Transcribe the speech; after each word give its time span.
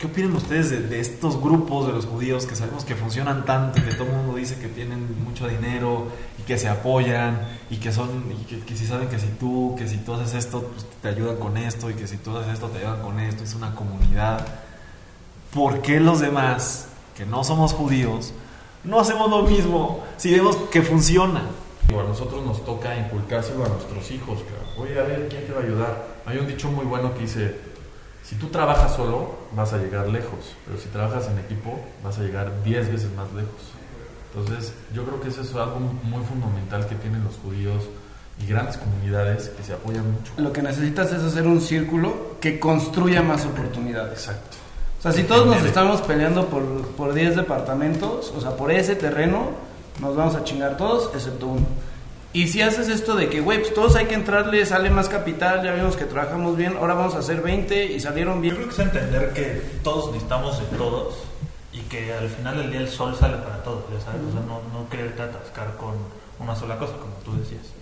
¿Qué 0.00 0.06
opinan 0.06 0.34
ustedes 0.34 0.70
de, 0.70 0.80
de, 0.80 0.98
estos 0.98 1.38
grupos 1.38 1.86
de 1.86 1.92
los 1.92 2.06
judíos 2.06 2.46
que 2.46 2.56
sabemos 2.56 2.86
que 2.86 2.94
funcionan 2.94 3.44
tanto, 3.44 3.84
que 3.84 3.92
todo 3.92 4.04
el 4.04 4.14
mundo 4.14 4.36
dice 4.36 4.58
que 4.58 4.68
tienen 4.68 5.22
mucho 5.22 5.46
dinero 5.46 6.06
y 6.38 6.42
que 6.44 6.56
se 6.56 6.70
apoyan 6.70 7.38
y 7.68 7.76
que 7.76 7.92
son, 7.92 8.08
y 8.32 8.44
que, 8.46 8.60
que, 8.60 8.74
si 8.78 8.86
saben 8.86 9.08
que 9.08 9.18
si 9.18 9.26
tú, 9.38 9.74
que 9.76 9.86
si 9.86 9.98
tú 9.98 10.14
haces 10.14 10.32
esto, 10.32 10.62
pues 10.62 10.86
te 11.02 11.08
ayudan 11.08 11.36
con 11.36 11.58
esto 11.58 11.90
y 11.90 11.94
que 11.94 12.06
si 12.06 12.16
tú 12.16 12.34
haces 12.34 12.54
esto 12.54 12.68
te 12.68 12.78
ayudan 12.78 13.02
con 13.02 13.20
esto, 13.20 13.44
es 13.44 13.54
una 13.54 13.74
comunidad. 13.74 14.46
¿Por 15.52 15.82
qué 15.82 16.00
los 16.00 16.20
demás, 16.20 16.88
que 17.14 17.26
no 17.26 17.44
somos 17.44 17.74
judíos, 17.74 18.32
no 18.84 19.00
hacemos 19.00 19.28
lo 19.28 19.42
mismo 19.42 20.02
si 20.16 20.32
vemos 20.32 20.56
que 20.72 20.80
funciona? 20.80 21.42
A 21.90 22.08
nosotros 22.08 22.42
nos 22.46 22.64
toca 22.64 22.96
inculcárselo 22.96 23.66
a 23.66 23.68
nuestros 23.68 24.10
hijos. 24.12 24.38
Que, 24.38 24.80
Oye, 24.80 24.98
a 24.98 25.02
ver, 25.02 25.28
¿quién 25.28 25.44
te 25.44 25.52
va 25.52 25.60
a 25.60 25.64
ayudar? 25.64 26.06
Hay 26.24 26.38
un 26.38 26.46
dicho 26.46 26.70
muy 26.70 26.86
bueno 26.86 27.12
que 27.12 27.20
dice, 27.20 27.69
si 28.22 28.36
tú 28.36 28.48
trabajas 28.48 28.94
solo, 28.94 29.34
vas 29.52 29.72
a 29.72 29.78
llegar 29.78 30.08
lejos, 30.08 30.54
pero 30.66 30.78
si 30.78 30.88
trabajas 30.88 31.28
en 31.28 31.38
equipo, 31.38 31.80
vas 32.04 32.18
a 32.18 32.22
llegar 32.22 32.62
10 32.62 32.92
veces 32.92 33.10
más 33.14 33.32
lejos. 33.32 33.60
Entonces, 34.34 34.72
yo 34.94 35.04
creo 35.04 35.20
que 35.20 35.28
eso 35.28 35.42
es 35.42 35.54
algo 35.54 35.80
muy 35.80 36.24
fundamental 36.24 36.86
que 36.86 36.94
tienen 36.94 37.24
los 37.24 37.36
judíos 37.36 37.84
y 38.40 38.46
grandes 38.46 38.76
comunidades 38.76 39.48
que 39.48 39.62
se 39.62 39.72
apoyan 39.72 40.10
mucho. 40.12 40.32
Lo 40.36 40.52
que 40.52 40.62
necesitas 40.62 41.12
es 41.12 41.22
hacer 41.22 41.46
un 41.46 41.60
círculo 41.60 42.36
que 42.40 42.60
construya 42.60 43.22
más 43.22 43.44
oportunidades. 43.44 44.12
Exacto. 44.12 44.56
O 44.98 45.02
sea, 45.02 45.12
si 45.12 45.24
todos 45.24 45.46
nos 45.46 45.64
estamos 45.64 46.02
peleando 46.02 46.46
por, 46.46 46.62
por 46.88 47.14
10 47.14 47.36
departamentos, 47.36 48.32
o 48.36 48.40
sea, 48.40 48.50
por 48.56 48.70
ese 48.70 48.94
terreno, 48.96 49.50
nos 50.00 50.14
vamos 50.14 50.34
a 50.34 50.44
chingar 50.44 50.76
todos, 50.76 51.10
excepto 51.14 51.46
uno. 51.46 51.66
Y 52.32 52.46
si 52.46 52.62
haces 52.62 52.88
esto 52.88 53.16
de 53.16 53.28
que, 53.28 53.40
güey, 53.40 53.58
pues 53.58 53.74
todos 53.74 53.96
hay 53.96 54.06
que 54.06 54.14
entrarle, 54.14 54.64
sale 54.64 54.88
más 54.88 55.08
capital, 55.08 55.64
ya 55.64 55.72
vimos 55.74 55.96
que 55.96 56.04
trabajamos 56.04 56.56
bien, 56.56 56.76
ahora 56.76 56.94
vamos 56.94 57.16
a 57.16 57.18
hacer 57.18 57.42
20 57.42 57.86
y 57.86 57.98
salieron 57.98 58.40
bien. 58.40 58.54
Yo 58.54 58.60
creo 58.60 58.68
que 58.68 58.74
es 58.74 58.86
entender 58.86 59.32
que 59.32 59.62
todos 59.82 60.12
necesitamos 60.12 60.60
de 60.60 60.76
todos 60.76 61.24
y 61.72 61.80
que 61.80 62.12
al 62.12 62.28
final 62.28 62.56
del 62.56 62.70
día 62.70 62.80
el 62.80 62.88
sol 62.88 63.16
sale 63.18 63.36
para 63.38 63.64
todos, 63.64 63.82
ya 63.92 64.00
sabes, 64.00 64.20
o 64.28 64.32
sea, 64.32 64.40
no, 64.42 64.60
no 64.72 64.88
quererte 64.88 65.22
atascar 65.22 65.76
con 65.76 65.94
una 66.38 66.54
sola 66.54 66.78
cosa, 66.78 66.92
como 66.92 67.14
tú 67.24 67.36
decías. 67.36 67.72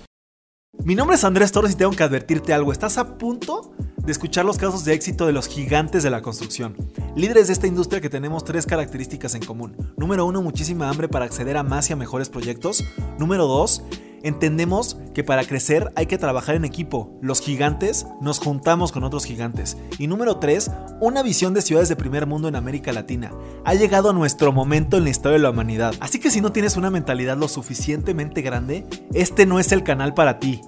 Mi 0.82 0.94
nombre 0.94 1.16
es 1.16 1.24
Andrés 1.24 1.52
Torres 1.52 1.72
y 1.72 1.76
tengo 1.76 1.90
que 1.90 2.02
advertirte 2.02 2.54
algo. 2.54 2.72
Estás 2.72 2.96
a 2.96 3.18
punto 3.18 3.72
de 3.98 4.12
escuchar 4.12 4.46
los 4.46 4.56
casos 4.56 4.84
de 4.84 4.94
éxito 4.94 5.26
de 5.26 5.32
los 5.32 5.46
gigantes 5.46 6.02
de 6.02 6.10
la 6.10 6.22
construcción. 6.22 6.74
Líderes 7.16 7.48
de 7.48 7.52
esta 7.52 7.66
industria 7.66 8.00
que 8.00 8.08
tenemos 8.08 8.44
tres 8.44 8.64
características 8.64 9.34
en 9.34 9.44
común. 9.44 9.76
Número 9.98 10.24
uno, 10.24 10.40
muchísima 10.40 10.88
hambre 10.88 11.08
para 11.08 11.26
acceder 11.26 11.58
a 11.58 11.62
más 11.62 11.90
y 11.90 11.92
a 11.92 11.96
mejores 11.96 12.30
proyectos. 12.30 12.84
Número 13.18 13.46
dos, 13.46 13.82
Entendemos 14.22 14.96
que 15.14 15.24
para 15.24 15.44
crecer 15.44 15.92
hay 15.96 16.06
que 16.06 16.18
trabajar 16.18 16.54
en 16.54 16.64
equipo. 16.64 17.18
Los 17.20 17.40
gigantes 17.40 18.06
nos 18.20 18.38
juntamos 18.38 18.92
con 18.92 19.04
otros 19.04 19.24
gigantes. 19.24 19.76
Y 19.98 20.06
número 20.06 20.38
3, 20.38 20.70
una 21.00 21.22
visión 21.22 21.54
de 21.54 21.62
ciudades 21.62 21.88
de 21.88 21.96
primer 21.96 22.26
mundo 22.26 22.48
en 22.48 22.56
América 22.56 22.92
Latina. 22.92 23.32
Ha 23.64 23.74
llegado 23.74 24.10
a 24.10 24.12
nuestro 24.12 24.52
momento 24.52 24.96
en 24.96 25.04
la 25.04 25.10
historia 25.10 25.38
de 25.38 25.42
la 25.42 25.50
humanidad. 25.50 25.94
Así 26.00 26.18
que 26.18 26.30
si 26.30 26.40
no 26.40 26.52
tienes 26.52 26.76
una 26.76 26.90
mentalidad 26.90 27.36
lo 27.36 27.48
suficientemente 27.48 28.42
grande, 28.42 28.86
este 29.12 29.46
no 29.46 29.60
es 29.60 29.72
el 29.72 29.84
canal 29.84 30.14
para 30.14 30.38
ti. 30.38 30.60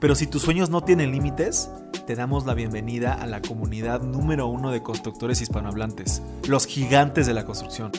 Pero 0.00 0.14
si 0.14 0.26
tus 0.26 0.42
sueños 0.42 0.70
no 0.70 0.82
tienen 0.82 1.12
límites, 1.12 1.70
te 2.06 2.14
damos 2.14 2.46
la 2.46 2.54
bienvenida 2.54 3.12
a 3.12 3.26
la 3.26 3.42
comunidad 3.42 4.00
número 4.00 4.46
uno 4.46 4.70
de 4.70 4.82
constructores 4.82 5.42
hispanohablantes, 5.42 6.22
los 6.48 6.66
gigantes 6.66 7.26
de 7.26 7.34
la 7.34 7.44
construcción. 7.44 7.92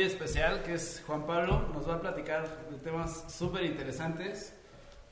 Muy 0.00 0.06
especial 0.06 0.62
que 0.62 0.72
es 0.72 1.02
Juan 1.06 1.26
Pablo. 1.26 1.68
Nos 1.74 1.86
va 1.86 1.96
a 1.96 2.00
platicar 2.00 2.48
de 2.70 2.78
temas 2.78 3.30
súper 3.30 3.64
interesantes. 3.64 4.54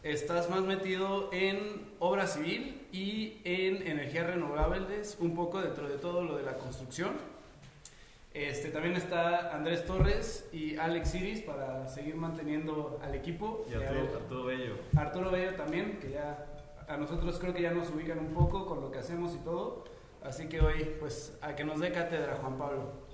Estás 0.02 0.48
más 0.48 0.62
metido 0.62 1.28
en 1.30 1.92
obra 1.98 2.26
civil 2.26 2.88
y 2.90 3.42
en 3.44 3.86
energías 3.86 4.26
renovables, 4.28 5.18
un 5.20 5.34
poco 5.34 5.60
dentro 5.60 5.90
de 5.90 5.98
todo 5.98 6.24
lo 6.24 6.38
de 6.38 6.42
la 6.42 6.54
construcción. 6.54 7.10
Este, 8.32 8.70
también 8.70 8.96
está 8.96 9.54
Andrés 9.54 9.84
Torres 9.84 10.48
y 10.54 10.78
Alex 10.78 11.14
Iris 11.16 11.42
para 11.42 11.86
seguir 11.86 12.14
manteniendo 12.14 12.98
al 13.02 13.14
equipo. 13.14 13.66
Y 13.70 13.74
Arturo, 13.74 14.16
Arturo 14.16 14.44
Bello. 14.46 14.74
Arturo 14.96 15.30
Bello 15.30 15.54
también, 15.54 15.98
que 16.00 16.12
ya 16.12 16.46
a 16.88 16.96
nosotros 16.96 17.38
creo 17.38 17.52
que 17.52 17.60
ya 17.60 17.72
nos 17.72 17.90
ubican 17.90 18.20
un 18.20 18.32
poco 18.32 18.64
con 18.64 18.80
lo 18.80 18.90
que 18.90 19.00
hacemos 19.00 19.34
y 19.34 19.38
todo. 19.40 19.84
Así 20.22 20.48
que 20.48 20.62
hoy, 20.62 20.96
pues, 20.98 21.36
a 21.42 21.54
que 21.54 21.64
nos 21.64 21.78
dé 21.78 21.92
cátedra, 21.92 22.36
Juan 22.36 22.56
Pablo. 22.56 23.07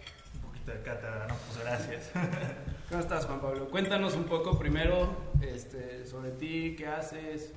De 0.67 0.81
cátedra, 0.83 1.27
¿no? 1.29 1.35
Pues 1.35 1.59
gracias. 1.59 2.11
¿Cómo 2.89 3.01
estás, 3.01 3.27
Juan 3.27 3.41
Pablo? 3.41 3.69
Cuéntanos 3.69 4.15
un 4.15 4.25
poco 4.25 4.59
primero 4.59 5.15
este, 5.43 6.07
sobre 6.07 6.31
ti, 6.31 6.75
qué 6.77 6.87
haces, 6.87 7.53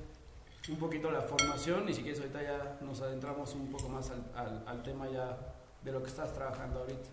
un 0.68 0.76
poquito 0.76 1.10
la 1.10 1.22
formación 1.22 1.88
y 1.88 1.94
si 1.94 2.02
quieres 2.02 2.20
ahorita 2.20 2.42
ya 2.42 2.78
nos 2.82 3.00
adentramos 3.00 3.54
un 3.54 3.70
poco 3.70 3.88
más 3.88 4.10
al, 4.10 4.30
al, 4.34 4.64
al 4.66 4.82
tema 4.82 5.08
ya 5.08 5.38
de 5.82 5.92
lo 5.92 6.02
que 6.02 6.08
estás 6.08 6.34
trabajando 6.34 6.80
ahorita. 6.80 7.08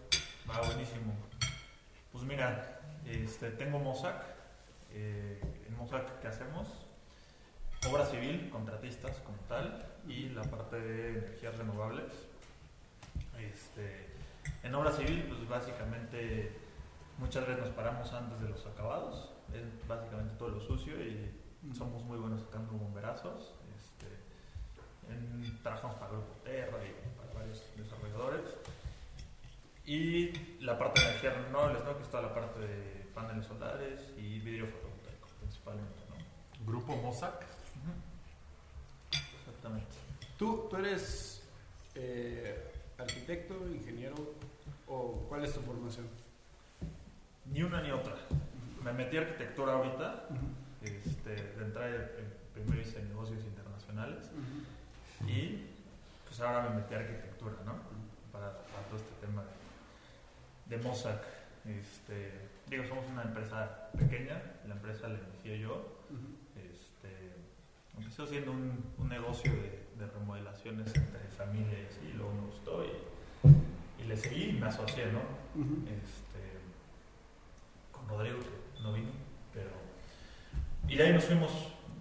Va, 0.49 0.61
buenísimo. 0.61 1.13
Pues 2.11 2.23
mira, 2.25 2.81
este, 3.05 3.51
tengo 3.51 3.79
Mossack. 3.79 4.21
Eh, 4.91 5.41
en 5.67 5.77
Mossack, 5.77 6.19
¿qué 6.19 6.27
hacemos? 6.27 6.67
Obra 7.89 8.05
civil, 8.05 8.49
contratistas 8.49 9.17
como 9.17 9.37
tal, 9.47 9.85
y 10.07 10.29
la 10.29 10.43
parte 10.43 10.77
de 10.77 11.09
energías 11.19 11.57
renovables. 11.57 12.11
Este, 13.39 14.14
en 14.63 14.75
obra 14.75 14.91
civil, 14.91 15.25
pues 15.27 15.47
básicamente 15.47 16.51
muchas 17.17 17.47
veces 17.47 17.65
nos 17.65 17.73
paramos 17.75 18.11
antes 18.13 18.41
de 18.41 18.49
los 18.49 18.65
acabados, 18.65 19.31
es 19.53 19.87
básicamente 19.87 20.35
todo 20.37 20.49
lo 20.49 20.59
sucio 20.59 20.95
y 21.01 21.31
somos 21.73 22.03
muy 22.03 22.17
buenos 22.17 22.41
sacando 22.41 22.73
bomberazos. 22.73 23.53
Este, 23.75 24.07
en, 25.11 25.59
trabajamos 25.61 25.95
para 25.97 26.11
Grupo 26.11 26.33
Terra 26.43 26.77
y 26.83 27.17
para 27.17 27.33
varios 27.33 27.63
desarrolladores. 27.75 28.57
Y 29.85 30.31
la 30.61 30.77
parte 30.77 30.99
de 30.99 31.07
energías 31.07 31.37
renovables, 31.45 31.83
¿no? 31.83 31.95
que 31.95 32.03
es 32.03 32.09
toda 32.09 32.23
la 32.23 32.33
parte 32.33 32.59
de 32.59 33.07
paneles 33.13 33.45
solares 33.45 34.01
y 34.17 34.39
vidrio 34.39 34.67
fotovoltaico 34.67 35.27
principalmente. 35.39 36.03
¿no? 36.09 36.65
Grupo 36.65 36.95
Mossack. 36.95 37.45
Exactamente. 39.39 39.95
¿Tú, 40.37 40.67
tú 40.69 40.77
eres 40.77 41.47
eh, 41.93 42.71
arquitecto, 42.97 43.67
ingeniero 43.67 44.15
o 44.87 45.25
cuál 45.27 45.43
es 45.45 45.53
tu 45.53 45.61
formación? 45.61 46.07
Ni 47.51 47.61
una 47.63 47.81
ni 47.81 47.91
otra. 47.91 48.15
Me 48.83 48.93
metí 48.93 49.17
a 49.17 49.21
arquitectura 49.21 49.73
ahorita, 49.73 50.27
este, 50.83 51.29
de 51.35 51.63
entrada 51.65 51.89
en- 51.95 52.33
primero 52.53 52.81
hice 52.81 53.03
negocios 53.03 53.43
internacionales 53.43 54.29
y 55.27 55.65
pues 56.25 56.39
ahora 56.39 56.69
me 56.69 56.75
metí 56.77 56.93
a 56.93 56.99
arquitectura, 56.99 57.53
¿no? 57.65 57.73
Para, 58.31 58.51
para 58.51 58.83
todo 58.87 58.97
este 58.97 59.25
tema 59.25 59.43
de, 60.69 60.77
de 60.77 60.83
Mossack. 60.83 61.21
Este, 61.65 62.31
digo, 62.69 62.85
somos 62.87 63.05
una 63.11 63.23
empresa 63.23 63.89
pequeña, 63.97 64.41
la 64.67 64.75
empresa 64.75 65.07
la 65.07 65.19
inicié 65.19 65.59
yo. 65.59 65.85
Empecé 67.97 68.23
haciendo 68.23 68.51
un, 68.51 68.83
un 68.97 69.09
negocio 69.09 69.51
de, 69.51 69.85
de 69.97 70.07
remodelaciones 70.11 70.93
entre 70.95 71.19
familias 71.29 71.97
y 72.03 72.13
luego 72.13 72.33
me 72.33 72.41
gustó 72.47 72.83
y, 72.85 74.03
y 74.03 74.07
le 74.07 74.15
seguí 74.17 74.49
y 74.49 74.53
me 74.53 74.67
asocié, 74.67 75.11
¿no? 75.11 75.19
este, 75.87 76.59
con 77.91 78.07
Rodrigo, 78.07 78.39
que 78.39 78.81
no 78.81 78.93
vino, 78.93 79.09
pero... 79.53 79.69
Y 80.87 80.95
de 80.95 81.03
ahí 81.07 81.13
nos 81.13 81.23
fuimos, 81.25 81.51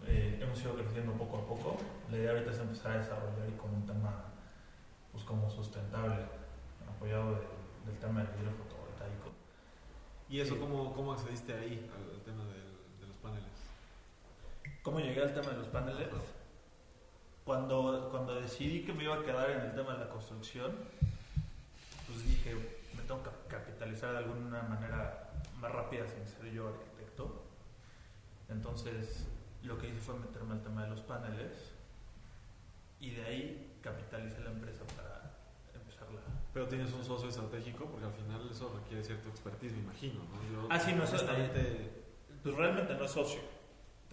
eh, 0.06 0.38
hemos 0.42 0.60
ido 0.60 0.74
creciendo 0.76 1.12
poco 1.14 1.38
a 1.38 1.46
poco. 1.46 1.76
La 2.10 2.18
idea 2.18 2.30
ahorita 2.32 2.50
es 2.50 2.58
empezar 2.58 2.92
a 2.92 2.98
desarrollar 2.98 3.48
y 3.48 3.56
con 3.56 3.72
un 3.74 3.86
tema, 3.86 4.24
pues 5.12 5.24
como 5.24 5.48
sustentable, 5.50 6.16
apoyado 6.88 7.32
de- 7.36 7.54
del 7.90 7.98
tema 7.98 8.22
del 8.22 8.32
vidrio 8.34 8.52
fotovoltaico. 8.52 9.30
¿Y 10.28 10.40
eso 10.40 10.58
cómo, 10.58 10.92
cómo 10.94 11.12
accediste 11.12 11.54
ahí 11.54 11.88
al, 11.94 12.14
al 12.16 12.22
tema 12.22 12.44
del- 12.44 13.00
de 13.00 13.06
los 13.06 13.16
paneles? 13.18 13.53
¿Cómo 14.84 15.00
llegué 15.00 15.22
al 15.22 15.32
tema 15.34 15.50
de 15.50 15.56
los 15.56 15.66
paneles? 15.68 16.08
Cuando, 17.44 18.08
cuando 18.10 18.40
decidí 18.40 18.84
que 18.84 18.92
me 18.92 19.04
iba 19.04 19.16
a 19.16 19.22
quedar 19.22 19.50
en 19.50 19.60
el 19.62 19.74
tema 19.74 19.94
de 19.94 20.00
la 20.04 20.08
construcción, 20.10 20.72
pues 22.06 22.22
dije, 22.26 22.54
me 22.96 23.02
tengo 23.02 23.22
que 23.22 23.30
capitalizar 23.48 24.12
de 24.12 24.18
alguna 24.18 24.62
manera 24.62 25.30
más 25.58 25.72
rápida 25.72 26.04
sin 26.06 26.26
ser 26.26 26.52
yo 26.52 26.68
arquitecto. 26.68 27.42
Entonces, 28.50 29.26
lo 29.62 29.78
que 29.78 29.88
hice 29.88 30.00
fue 30.00 30.18
meterme 30.18 30.52
al 30.52 30.62
tema 30.62 30.84
de 30.84 30.90
los 30.90 31.00
paneles 31.00 31.72
y 33.00 33.10
de 33.10 33.24
ahí 33.24 33.78
capitalicé 33.82 34.40
la 34.40 34.50
empresa 34.50 34.84
para 34.96 35.32
empezarla. 35.74 36.20
Pero 36.52 36.68
tienes 36.68 36.92
un 36.92 37.04
socio 37.04 37.30
estratégico 37.30 37.86
porque 37.86 38.04
al 38.06 38.12
final 38.12 38.48
eso 38.50 38.70
requiere 38.78 39.02
cierto 39.02 39.30
expertise, 39.30 39.72
me 39.72 39.78
imagino. 39.80 40.20
¿no? 40.24 40.52
Yo, 40.62 40.68
Ah, 40.70 40.78
sí, 40.78 40.92
no, 40.92 41.04
eso- 41.04 41.14
honestamente, 41.16 41.90
Pues 42.42 42.54
realmente 42.54 42.94
no 42.94 43.04
es 43.04 43.10
socio. 43.10 43.40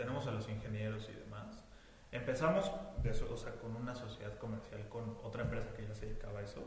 Tenemos 0.01 0.25
a 0.25 0.31
los 0.31 0.49
ingenieros 0.49 1.07
y 1.09 1.13
demás. 1.13 1.63
Empezamos 2.11 2.71
de 3.03 3.13
so- 3.13 3.31
o 3.31 3.37
sea, 3.37 3.53
con 3.53 3.75
una 3.75 3.93
sociedad 3.93 4.35
comercial 4.39 4.87
con 4.89 5.17
otra 5.23 5.43
empresa 5.43 5.73
que 5.75 5.85
ya 5.85 5.93
se 5.93 6.07
dedicaba 6.07 6.39
a 6.39 6.41
eso. 6.41 6.63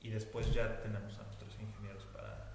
Y 0.00 0.08
después 0.08 0.54
ya 0.54 0.80
tenemos 0.80 1.18
a 1.18 1.24
nuestros 1.24 1.54
ingenieros 1.60 2.04
para 2.06 2.46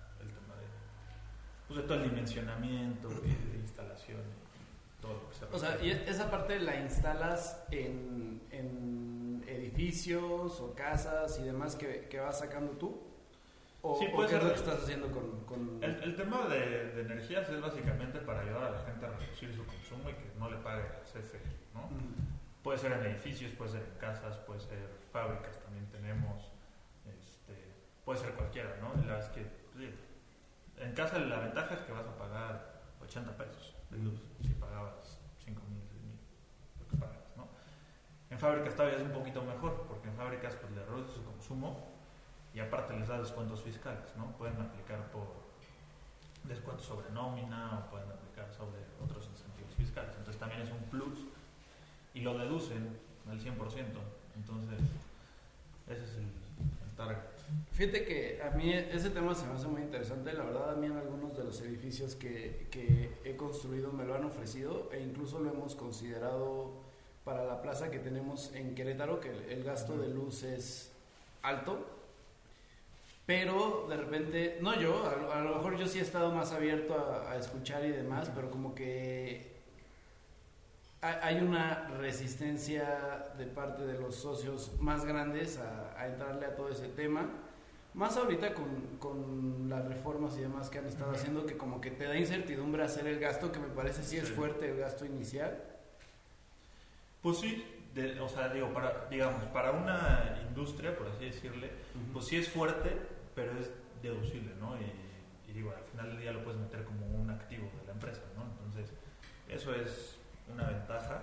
pues, 1.68 1.78
de 1.84 1.88
todo 1.88 2.04
el 2.04 2.10
dimensionamiento 2.10 3.10
y 3.24 3.30
de 3.52 3.58
instalación 3.60 4.20
y 4.20 5.02
todo 5.02 5.14
lo 5.14 5.30
que 5.30 5.36
se 5.36 5.46
O 5.46 5.60
sea, 5.60 5.78
y 5.82 5.92
esa 5.92 6.30
parte 6.32 6.60
la 6.60 6.76
instalas 6.82 7.64
en, 7.72 8.42
en 8.52 9.44
edificios 9.48 10.60
o 10.60 10.74
casas 10.74 11.40
y 11.40 11.44
demás 11.44 11.76
que, 11.76 12.08
que 12.10 12.20
vas 12.20 12.40
sacando 12.40 12.74
tú. 12.74 13.02
¿O, 13.84 13.96
Sí, 13.98 14.06
o 14.08 14.12
puede 14.16 14.26
es 14.28 14.32
ser 14.32 14.44
lo 14.44 14.50
que 14.50 14.60
estás 14.60 14.84
haciendo 14.84 15.12
con...? 15.12 15.46
con- 15.46 15.84
El, 15.84 16.04
el 16.04 16.16
tema 16.16 16.48
de, 16.48 16.92
de 16.92 17.02
energías 17.02 17.50
es 17.50 17.62
básicamente 17.62 18.20
para 18.20 18.42
ayudar 18.42 18.64
a 18.66 18.70
la 18.72 18.80
gente 18.86 19.06
a 19.06 19.10
reducir 19.10 19.54
su 19.56 19.66
consumo 19.66 20.10
y 20.10 20.14
que 20.14 20.32
no 20.38 20.50
le 20.50 20.58
pague 20.58 20.84
a 20.84 21.02
CFE, 21.04 21.42
¿no? 21.74 21.88
Mm. 21.88 22.62
Puede 22.64 22.78
ser 22.78 22.92
en 22.92 23.06
edificios, 23.06 23.52
puede 23.54 23.72
ser 23.72 23.82
en 23.82 23.98
casas, 23.98 24.38
puede 24.40 24.60
ser 24.60 24.88
fábricas, 25.12 25.60
también 25.64 25.88
tenemos, 25.90 26.52
este, 27.06 27.56
puede 28.06 28.20
ser 28.20 28.34
cualquiera, 28.34 28.78
¿no? 28.80 28.94
Y 29.02 29.06
la 29.08 29.14
verdad 29.16 29.30
es 29.30 29.36
que, 29.36 29.44
sí, 29.76 29.90
en 30.78 30.94
casa 30.94 31.18
la 31.20 31.40
ventaja 31.40 31.74
es 31.74 31.82
que 31.82 31.92
vas 31.92 32.06
a 32.06 32.16
pagar 32.18 32.82
80 33.02 33.36
pesos 33.36 33.76
de 33.90 33.98
luz 33.98 34.22
si 34.42 34.50
pagabas 34.54 35.20
5 35.44 35.60
mil, 35.70 35.82
6 35.90 36.02
mil, 36.04 36.20
lo 36.80 36.88
que 36.88 36.98
pagas, 36.98 37.26
¿no? 37.36 37.48
En 38.30 38.38
fábricas 38.38 38.76
todavía 38.76 38.98
es 39.00 39.04
un 39.04 39.12
poquito 39.12 39.42
mejor, 39.44 39.86
porque 39.88 40.08
en 40.10 40.16
fábricas 40.16 40.56
pues 40.58 40.72
le 40.74 40.86
reduce 40.86 41.14
su 41.16 41.26
consumo 41.26 41.91
y 42.54 42.60
aparte 42.60 42.98
les 42.98 43.08
da 43.08 43.18
descuentos 43.20 43.62
fiscales, 43.62 44.16
¿no? 44.18 44.36
Pueden 44.38 44.60
aplicar 44.60 45.10
por 45.12 45.28
descuentos 46.44 46.86
sobre 46.86 47.10
nómina 47.12 47.86
o 47.86 47.92
pueden 47.92 48.10
aplicar 48.10 48.52
sobre 48.54 48.82
otros 49.04 49.28
incentivos 49.28 49.74
fiscales. 49.76 50.12
Entonces 50.18 50.40
también 50.40 50.62
es 50.62 50.72
un 50.72 50.84
plus 50.90 51.20
y 52.14 52.22
lo 52.22 52.38
deducen 52.38 52.98
al 53.30 53.40
100%. 53.40 53.56
Entonces, 54.36 54.80
ese 55.88 56.04
es 56.04 56.16
el, 56.16 56.24
el 56.24 56.96
target. 56.96 57.18
Fíjate 57.72 58.06
que 58.06 58.42
a 58.42 58.52
mí 58.52 58.74
ese 58.74 59.10
tema 59.10 59.36
se 59.36 59.46
me 59.46 59.54
hace 59.54 59.68
muy 59.68 59.82
interesante. 59.82 60.34
La 60.34 60.44
verdad, 60.44 60.72
a 60.72 60.76
mí 60.76 60.88
en 60.88 60.98
algunos 60.98 61.38
de 61.38 61.44
los 61.44 61.62
edificios 61.62 62.16
que, 62.16 62.68
que 62.72 63.18
he 63.24 63.36
construido 63.36 63.92
me 63.92 64.06
lo 64.06 64.16
han 64.16 64.26
ofrecido 64.26 64.90
e 64.92 65.02
incluso 65.02 65.40
lo 65.40 65.52
hemos 65.52 65.76
considerado 65.76 66.72
para 67.24 67.46
la 67.46 67.62
plaza 67.62 67.92
que 67.92 68.00
tenemos 68.00 68.54
en 68.56 68.74
Querétaro, 68.74 69.20
que 69.20 69.30
el, 69.30 69.44
el 69.50 69.64
gasto 69.64 69.98
de 69.98 70.10
luz 70.10 70.44
es 70.44 70.92
alto. 71.44 72.01
Pero 73.32 73.86
de 73.88 73.96
repente, 73.96 74.58
no 74.60 74.76
yo, 74.78 75.08
a, 75.10 75.16
lo- 75.16 75.32
a 75.32 75.40
lo 75.42 75.56
mejor 75.56 75.78
yo 75.78 75.88
sí 75.88 76.00
he 76.00 76.02
estado 76.02 76.34
más 76.34 76.52
abierto 76.52 76.96
a, 77.00 77.32
a 77.32 77.38
escuchar 77.38 77.86
y 77.86 77.90
demás, 77.92 78.30
pero 78.36 78.52
como 78.52 78.76
que 78.76 79.54
hay 81.02 81.38
una 81.40 81.88
resistencia 81.98 83.30
de 83.38 83.46
parte 83.46 83.84
de 83.88 83.98
los 83.98 84.18
socios 84.18 84.74
más 84.82 85.06
grandes 85.06 85.60
a, 85.60 85.98
a 85.98 86.08
entrarle 86.08 86.46
a 86.46 86.56
todo 86.58 86.68
ese 86.68 86.90
tema. 86.90 87.30
Más 87.94 88.18
ahorita 88.18 88.54
con, 88.54 88.98
con 89.00 89.70
las 89.70 89.86
reformas 89.88 90.38
y 90.38 90.42
demás 90.42 90.70
que 90.70 90.80
han 90.80 90.88
estado 90.88 91.12
Ujú. 91.12 91.20
haciendo, 91.22 91.46
que 91.46 91.56
como 91.56 91.80
que 91.80 91.90
te 91.92 92.04
da 92.08 92.18
incertidumbre 92.18 92.84
hacer 92.84 93.08
el 93.08 93.18
gasto, 93.18 93.54
que 93.54 93.60
me 93.60 93.70
parece 93.70 94.04
sí 94.04 94.18
es 94.18 94.28
Sí. 94.28 94.34
fuerte 94.34 94.70
el 94.70 94.78
gasto 94.78 95.06
inicial. 95.06 95.58
Pues 97.22 97.38
sí, 97.38 97.66
de- 97.94 98.20
o 98.20 98.28
sea, 98.28 98.50
digo, 98.50 98.74
para, 98.74 99.08
digamos, 99.10 99.42
para 99.54 99.72
una 99.72 100.38
industria, 100.50 100.98
por 100.98 101.08
así 101.08 101.24
decirle, 101.24 101.72
pues 102.12 102.26
sí 102.26 102.36
es 102.36 102.50
fuerte, 102.50 102.92
pero 103.36 103.58
es 103.58 103.72
deducible, 104.02 104.54
¿no? 104.60 104.76
Y, 104.80 105.50
y 105.50 105.54
digo, 105.54 105.72
al 105.72 105.84
final 105.84 106.10
del 106.10 106.20
día 106.20 106.32
lo 106.32 106.44
puedes 106.44 106.60
meter 106.60 106.84
como 106.86 107.06
un 107.08 107.30
activo 107.30 107.70
de 107.80 107.86
la 107.88 107.94
empresa, 107.94 108.22
¿no? 108.36 108.44
Entonces, 108.44 108.92
eso 109.48 109.74
es 109.76 110.18
una 110.52 110.68
ventaja 110.70 111.22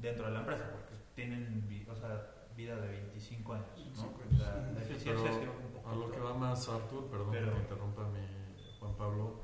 dentro 0.00 0.26
de 0.26 0.32
la 0.32 0.40
empresa, 0.40 0.70
porque 0.70 0.94
tienen 1.14 1.66
o 1.90 1.94
sea, 1.96 2.26
vida 2.56 2.76
de 2.76 2.88
25 2.88 3.52
años, 3.54 3.66
¿no? 3.76 3.82
25 4.18 4.20
O 4.34 4.38
sea, 4.38 4.54
años. 4.54 4.74
la 4.74 4.80
Sí, 4.84 4.92
eficiencia 4.92 5.30
pero 5.30 5.52
sí 5.52 5.64
un 5.66 5.72
poco 5.72 5.90
a 5.90 5.94
lo 5.94 6.10
que 6.10 6.20
va 6.20 6.34
más 6.34 6.68
Artur, 6.68 7.06
perdón 7.10 7.30
Pero- 7.32 7.46
que 7.48 7.54
me 7.54 7.60
interrumpa 7.60 8.08
mi 8.08 8.26
Juan 8.78 8.94
Pablo, 8.96 9.40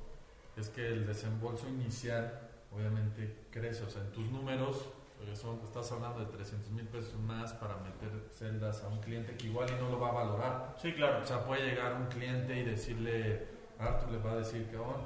es 0.57 0.69
que 0.71 0.87
el 0.89 1.07
desembolso 1.07 1.69
inicial 1.69 2.41
obviamente 2.73 3.47
crece, 3.51 3.85
o 3.85 3.91
sea, 3.91 4.03
en 4.03 4.13
tus 4.13 4.31
números 4.31 4.87
eh, 5.23 5.35
son, 5.37 5.61
estás 5.65 5.91
hablando 5.93 6.21
de 6.21 6.27
300 6.27 6.71
mil 6.73 6.87
pesos 6.89 7.19
más 7.21 7.53
para 7.55 7.77
meter 7.79 8.29
celdas 8.31 8.83
a 8.85 8.89
un 8.89 9.01
cliente 9.01 9.37
que 9.37 9.47
igual 9.47 9.69
y 9.71 9.83
no 9.83 9.89
lo 9.91 9.99
va 10.01 10.11
a 10.11 10.13
valorar. 10.13 10.77
Sí, 10.81 10.93
claro. 10.93 11.23
O 11.23 11.27
sea, 11.27 11.45
puede 11.45 11.65
llegar 11.67 11.95
un 11.95 12.07
cliente 12.07 12.59
y 12.59 12.65
decirle, 12.65 13.49
Artur 13.79 14.11
le 14.11 14.19
va 14.19 14.33
a 14.33 14.37
decir, 14.37 14.69
cabrón, 14.71 15.01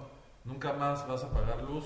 nunca 0.45 0.73
más 0.73 1.07
vas 1.07 1.25
a 1.25 1.31
pagar 1.33 1.63
luz. 1.63 1.85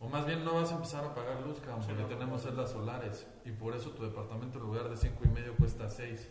O 0.00 0.08
más 0.08 0.26
bien 0.26 0.44
no 0.44 0.54
vas 0.54 0.70
a 0.70 0.74
empezar 0.74 1.02
a 1.04 1.14
pagar 1.14 1.40
luz, 1.40 1.60
cabrón, 1.60 1.82
Sí, 1.82 1.88
porque 1.88 2.02
no. 2.02 2.08
tenemos 2.08 2.42
celdas 2.42 2.70
solares. 2.70 3.26
Y 3.46 3.52
por 3.52 3.74
eso 3.74 3.90
tu 3.90 4.02
departamento 4.04 4.58
en 4.58 4.64
lugar 4.64 4.88
de 4.90 4.96
cinco 4.96 5.22
y 5.24 5.28
medio 5.28 5.54
cuesta 5.56 5.88
6. 5.88 6.30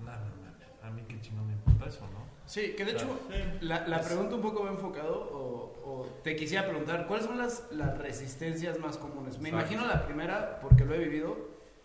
No, 0.00 0.04
no, 0.12 0.18
no, 0.18 0.47
a 0.82 0.90
mí 0.90 1.02
qué 1.08 1.20
chingón 1.20 1.46
me 1.46 1.52
importa 1.54 1.86
eso, 1.86 2.02
¿no? 2.12 2.26
Sí, 2.46 2.74
que 2.76 2.84
de 2.84 2.92
hecho, 2.92 3.18
Sí. 3.30 3.36
la, 3.60 3.86
la 3.86 4.00
pregunta 4.00 4.36
un 4.36 4.42
poco 4.42 4.64
va 4.64 4.70
enfocado, 4.70 5.14
o, 5.32 5.72
o 5.84 6.06
te 6.24 6.34
quisiera 6.36 6.66
preguntar, 6.66 7.06
¿cuáles 7.06 7.26
son 7.26 7.36
las, 7.36 7.64
las 7.72 7.98
resistencias 7.98 8.78
más 8.78 8.96
comunes? 8.96 9.38
Me 9.38 9.50
Exacto. 9.50 9.72
imagino 9.74 9.92
la 9.92 10.06
primera, 10.06 10.58
porque 10.60 10.84
lo 10.84 10.94
he 10.94 10.98
vivido, 10.98 11.36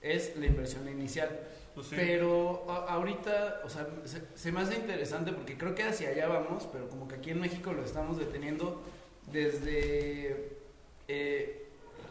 es 0.02 0.36
la 0.38 0.46
inversión 0.46 0.88
inicial. 0.88 1.30
Pues 1.76 1.88
sí. 1.88 1.96
Pero 1.98 2.66
a- 2.70 2.94
ahorita, 2.94 3.62
o 3.66 3.70
sea, 3.70 3.88
se, 4.06 4.22
se 4.36 4.52
me 4.52 4.62
hace 4.62 4.76
interesante 4.76 5.32
porque 5.34 5.58
creo 5.58 5.74
que 5.76 5.84
hacia 5.84 6.10
allá 6.10 6.28
vamos, 6.28 6.70
pero 6.72 6.88
como 6.88 7.08
que 7.08 7.16
aquí 7.16 7.32
en 7.32 7.42
México 7.42 7.74
lo 7.74 7.84
estamos 7.84 8.18
deteniendo 8.18 8.84
desde... 9.32 10.58
eh, 11.08 11.66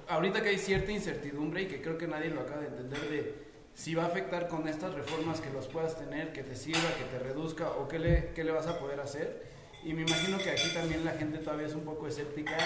ahorita 0.08 0.42
que 0.42 0.50
hay 0.50 0.58
cierta 0.58 0.92
incertidumbre 0.92 1.62
y 1.62 1.66
que 1.66 1.80
creo 1.80 1.96
que 1.96 2.06
nadie 2.06 2.30
lo 2.30 2.40
acaba 2.42 2.60
de 2.60 2.66
entender 2.68 3.00
de 3.08 3.34
si 3.74 3.94
va 3.94 4.04
a 4.04 4.06
afectar 4.06 4.48
con 4.48 4.68
estas 4.68 4.94
reformas 4.94 5.40
que 5.40 5.50
los 5.50 5.66
puedas 5.66 5.96
tener, 5.98 6.32
que 6.32 6.42
te 6.42 6.54
sirva, 6.56 6.88
que 6.98 7.04
te 7.04 7.18
reduzca 7.18 7.70
o 7.70 7.88
qué 7.88 7.98
le, 7.98 8.32
qué 8.34 8.44
le 8.44 8.52
vas 8.52 8.66
a 8.66 8.78
poder 8.78 9.00
hacer. 9.00 9.42
Y 9.84 9.94
me 9.94 10.02
imagino 10.02 10.38
que 10.38 10.50
aquí 10.50 10.68
también 10.74 11.04
la 11.04 11.12
gente 11.12 11.38
todavía 11.38 11.66
es 11.66 11.74
un 11.74 11.84
poco 11.84 12.06
escéptica 12.06 12.56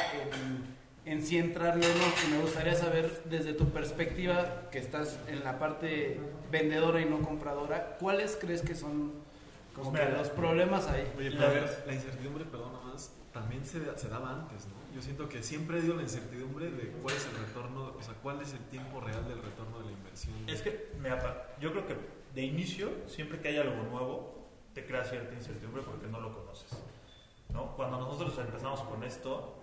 en, 1.04 1.10
en 1.12 1.22
si 1.24 1.38
entrarle 1.38 1.86
o 1.86 1.94
no. 1.94 2.04
Y 2.28 2.30
me 2.32 2.42
gustaría 2.42 2.74
saber 2.74 3.22
desde 3.26 3.52
tu 3.54 3.70
perspectiva, 3.70 4.68
que 4.70 4.78
estás 4.78 5.18
en 5.28 5.42
la 5.44 5.58
parte 5.58 6.18
vendedora 6.50 7.00
y 7.00 7.06
no 7.06 7.20
compradora, 7.20 7.96
¿cuáles 7.98 8.36
crees 8.40 8.62
que 8.62 8.74
son 8.74 9.12
como 9.74 9.90
Pues 9.92 10.02
que 10.02 10.08
mira, 10.08 10.18
los 10.18 10.30
problemas 10.30 10.88
ahí? 10.88 11.10
Oye, 11.16 11.30
La 11.30 11.48
pero 11.48 11.52
ver- 11.62 11.84
la 11.86 11.94
incertidumbre, 11.94 12.44
perdón, 12.44 12.72
nomás, 12.72 13.12
también 13.32 13.64
se, 13.64 13.78
se 13.96 14.08
daba 14.08 14.30
antes, 14.32 14.66
¿no? 14.66 14.74
Yo 14.94 15.02
siento 15.02 15.28
que 15.28 15.42
siempre 15.42 15.80
dio 15.82 15.94
la 15.94 16.02
incertidumbre 16.02 16.70
de 16.70 16.88
cuál 17.02 17.14
es 17.14 17.26
el 17.26 17.46
retorno, 17.46 17.94
o 17.98 18.02
sea, 18.02 18.14
cuál 18.22 18.40
es 18.40 18.52
el 18.54 18.60
tiempo 18.70 19.00
real 19.00 19.26
del 19.28 19.42
retorno 19.42 19.78
de 19.80 19.84
la 19.86 19.90
Es 20.48 20.62
que, 20.62 20.90
pa- 21.18 21.46
yo 21.60 21.70
creo 21.72 21.86
que 21.86 21.96
de 22.34 22.42
inicio, 22.42 22.90
siempre 23.06 23.40
que 23.40 23.48
hay 23.48 23.58
algo 23.58 23.82
nuevo, 23.90 24.46
te 24.74 24.84
crea 24.86 25.04
cierta 25.04 25.32
incertidumbre 25.34 25.82
porque 25.82 26.06
no 26.06 26.20
lo 26.20 26.34
conoces. 26.34 26.70
¿no? 27.52 27.74
Cuando 27.76 27.98
nosotros 27.98 28.36
empezamos 28.38 28.80
con 28.82 29.02
esto, 29.04 29.54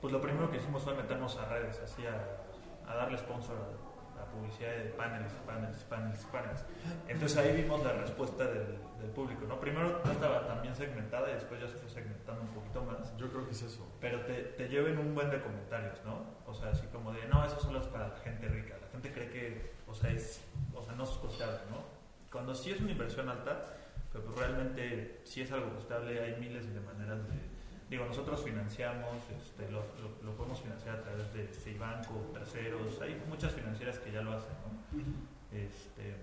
pues 0.00 0.12
lo 0.12 0.20
primero 0.20 0.50
que 0.50 0.56
hicimos 0.58 0.82
fue 0.82 0.94
meternos 0.94 1.36
a 1.36 1.46
redes, 1.46 1.80
así 1.80 2.02
a, 2.06 2.90
a 2.90 2.94
darle 2.94 3.18
sponsor 3.18 3.56
a, 3.56 3.91
a 4.22 4.26
publicidad 4.26 4.70
de 4.70 4.90
paneles, 4.90 5.32
paneles, 5.46 5.84
paneles, 5.84 6.24
paneles. 6.26 6.64
Entonces 7.08 7.38
ahí 7.38 7.62
vimos 7.62 7.82
la 7.84 7.92
respuesta 7.92 8.44
del, 8.44 8.78
del 9.00 9.10
público. 9.10 9.44
¿no? 9.46 9.60
Primero 9.60 10.00
no 10.04 10.12
estaba 10.12 10.46
tan 10.46 10.62
bien 10.62 10.74
segmentada 10.74 11.30
y 11.30 11.34
después 11.34 11.60
ya 11.60 11.68
se 11.68 11.76
fue 11.76 11.90
segmentando 11.90 12.42
un 12.42 12.48
poquito 12.48 12.82
más 12.84 13.16
Yo 13.16 13.28
creo 13.30 13.44
que 13.44 13.52
es 13.52 13.62
eso. 13.62 13.86
pero 14.00 14.20
te, 14.24 14.34
te 14.34 14.68
lleven 14.68 14.98
un 14.98 15.14
buen 15.14 15.30
de 15.30 15.40
comentarios, 15.40 15.98
¿no? 16.04 16.24
O 16.46 16.54
sea, 16.54 16.70
así 16.70 16.86
como 16.88 17.12
de, 17.12 17.26
no, 17.28 17.44
eso 17.44 17.58
solo 17.60 17.80
es 17.80 17.86
para 17.86 18.08
la 18.08 18.16
gente 18.16 18.46
rica. 18.48 18.76
La 18.80 18.88
gente 18.88 19.12
cree 19.12 19.30
que, 19.30 19.72
o 19.86 19.94
sea, 19.94 20.10
es, 20.10 20.42
o 20.74 20.82
sea, 20.82 20.94
no 20.94 21.04
es 21.04 21.10
costeable, 21.10 21.60
¿no? 21.70 21.82
Cuando 22.30 22.54
sí 22.54 22.70
es 22.70 22.80
una 22.80 22.92
inversión 22.92 23.28
alta, 23.28 23.74
pero 24.12 24.24
pues 24.24 24.38
realmente 24.38 25.20
si 25.24 25.42
es 25.42 25.52
algo 25.52 25.74
costeable, 25.74 26.20
hay 26.20 26.36
miles 26.40 26.72
de 26.72 26.80
maneras 26.80 27.18
de... 27.28 27.51
Digo, 27.92 28.06
nosotros 28.06 28.42
financiamos, 28.42 29.18
este, 29.38 29.70
lo, 29.70 29.80
lo, 29.80 30.24
lo 30.24 30.34
podemos 30.34 30.58
financiar 30.62 30.96
a 30.96 31.02
través 31.02 31.30
de 31.34 31.46
Ceibanco, 31.48 32.30
terceros, 32.32 32.98
hay 33.02 33.22
muchas 33.28 33.52
financieras 33.52 33.98
que 33.98 34.10
ya 34.10 34.22
lo 34.22 34.32
hacen, 34.32 34.54
¿no? 34.64 35.54
Este, 35.54 36.16